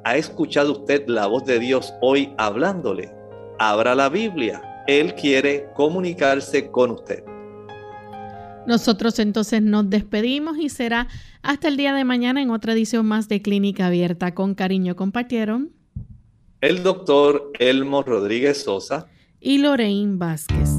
¿Ha 0.03 0.15
escuchado 0.15 0.71
usted 0.71 1.07
la 1.07 1.27
voz 1.27 1.45
de 1.45 1.59
Dios 1.59 1.93
hoy 2.01 2.33
hablándole? 2.37 3.11
Abra 3.59 3.95
la 3.95 4.09
Biblia. 4.09 4.83
Él 4.87 5.13
quiere 5.15 5.67
comunicarse 5.75 6.71
con 6.71 6.91
usted. 6.91 7.23
Nosotros 8.65 9.19
entonces 9.19 9.61
nos 9.61 9.89
despedimos 9.89 10.57
y 10.57 10.69
será 10.69 11.07
hasta 11.41 11.67
el 11.67 11.77
día 11.77 11.93
de 11.93 12.03
mañana 12.05 12.41
en 12.41 12.51
otra 12.51 12.73
edición 12.73 13.05
más 13.05 13.27
de 13.27 13.41
Clínica 13.41 13.87
Abierta. 13.87 14.33
Con 14.33 14.55
cariño 14.55 14.95
compartieron 14.95 15.71
el 16.61 16.83
doctor 16.83 17.51
Elmo 17.59 18.03
Rodríguez 18.03 18.63
Sosa 18.63 19.07
y 19.39 19.57
Lorraine 19.57 20.17
Vázquez. 20.17 20.78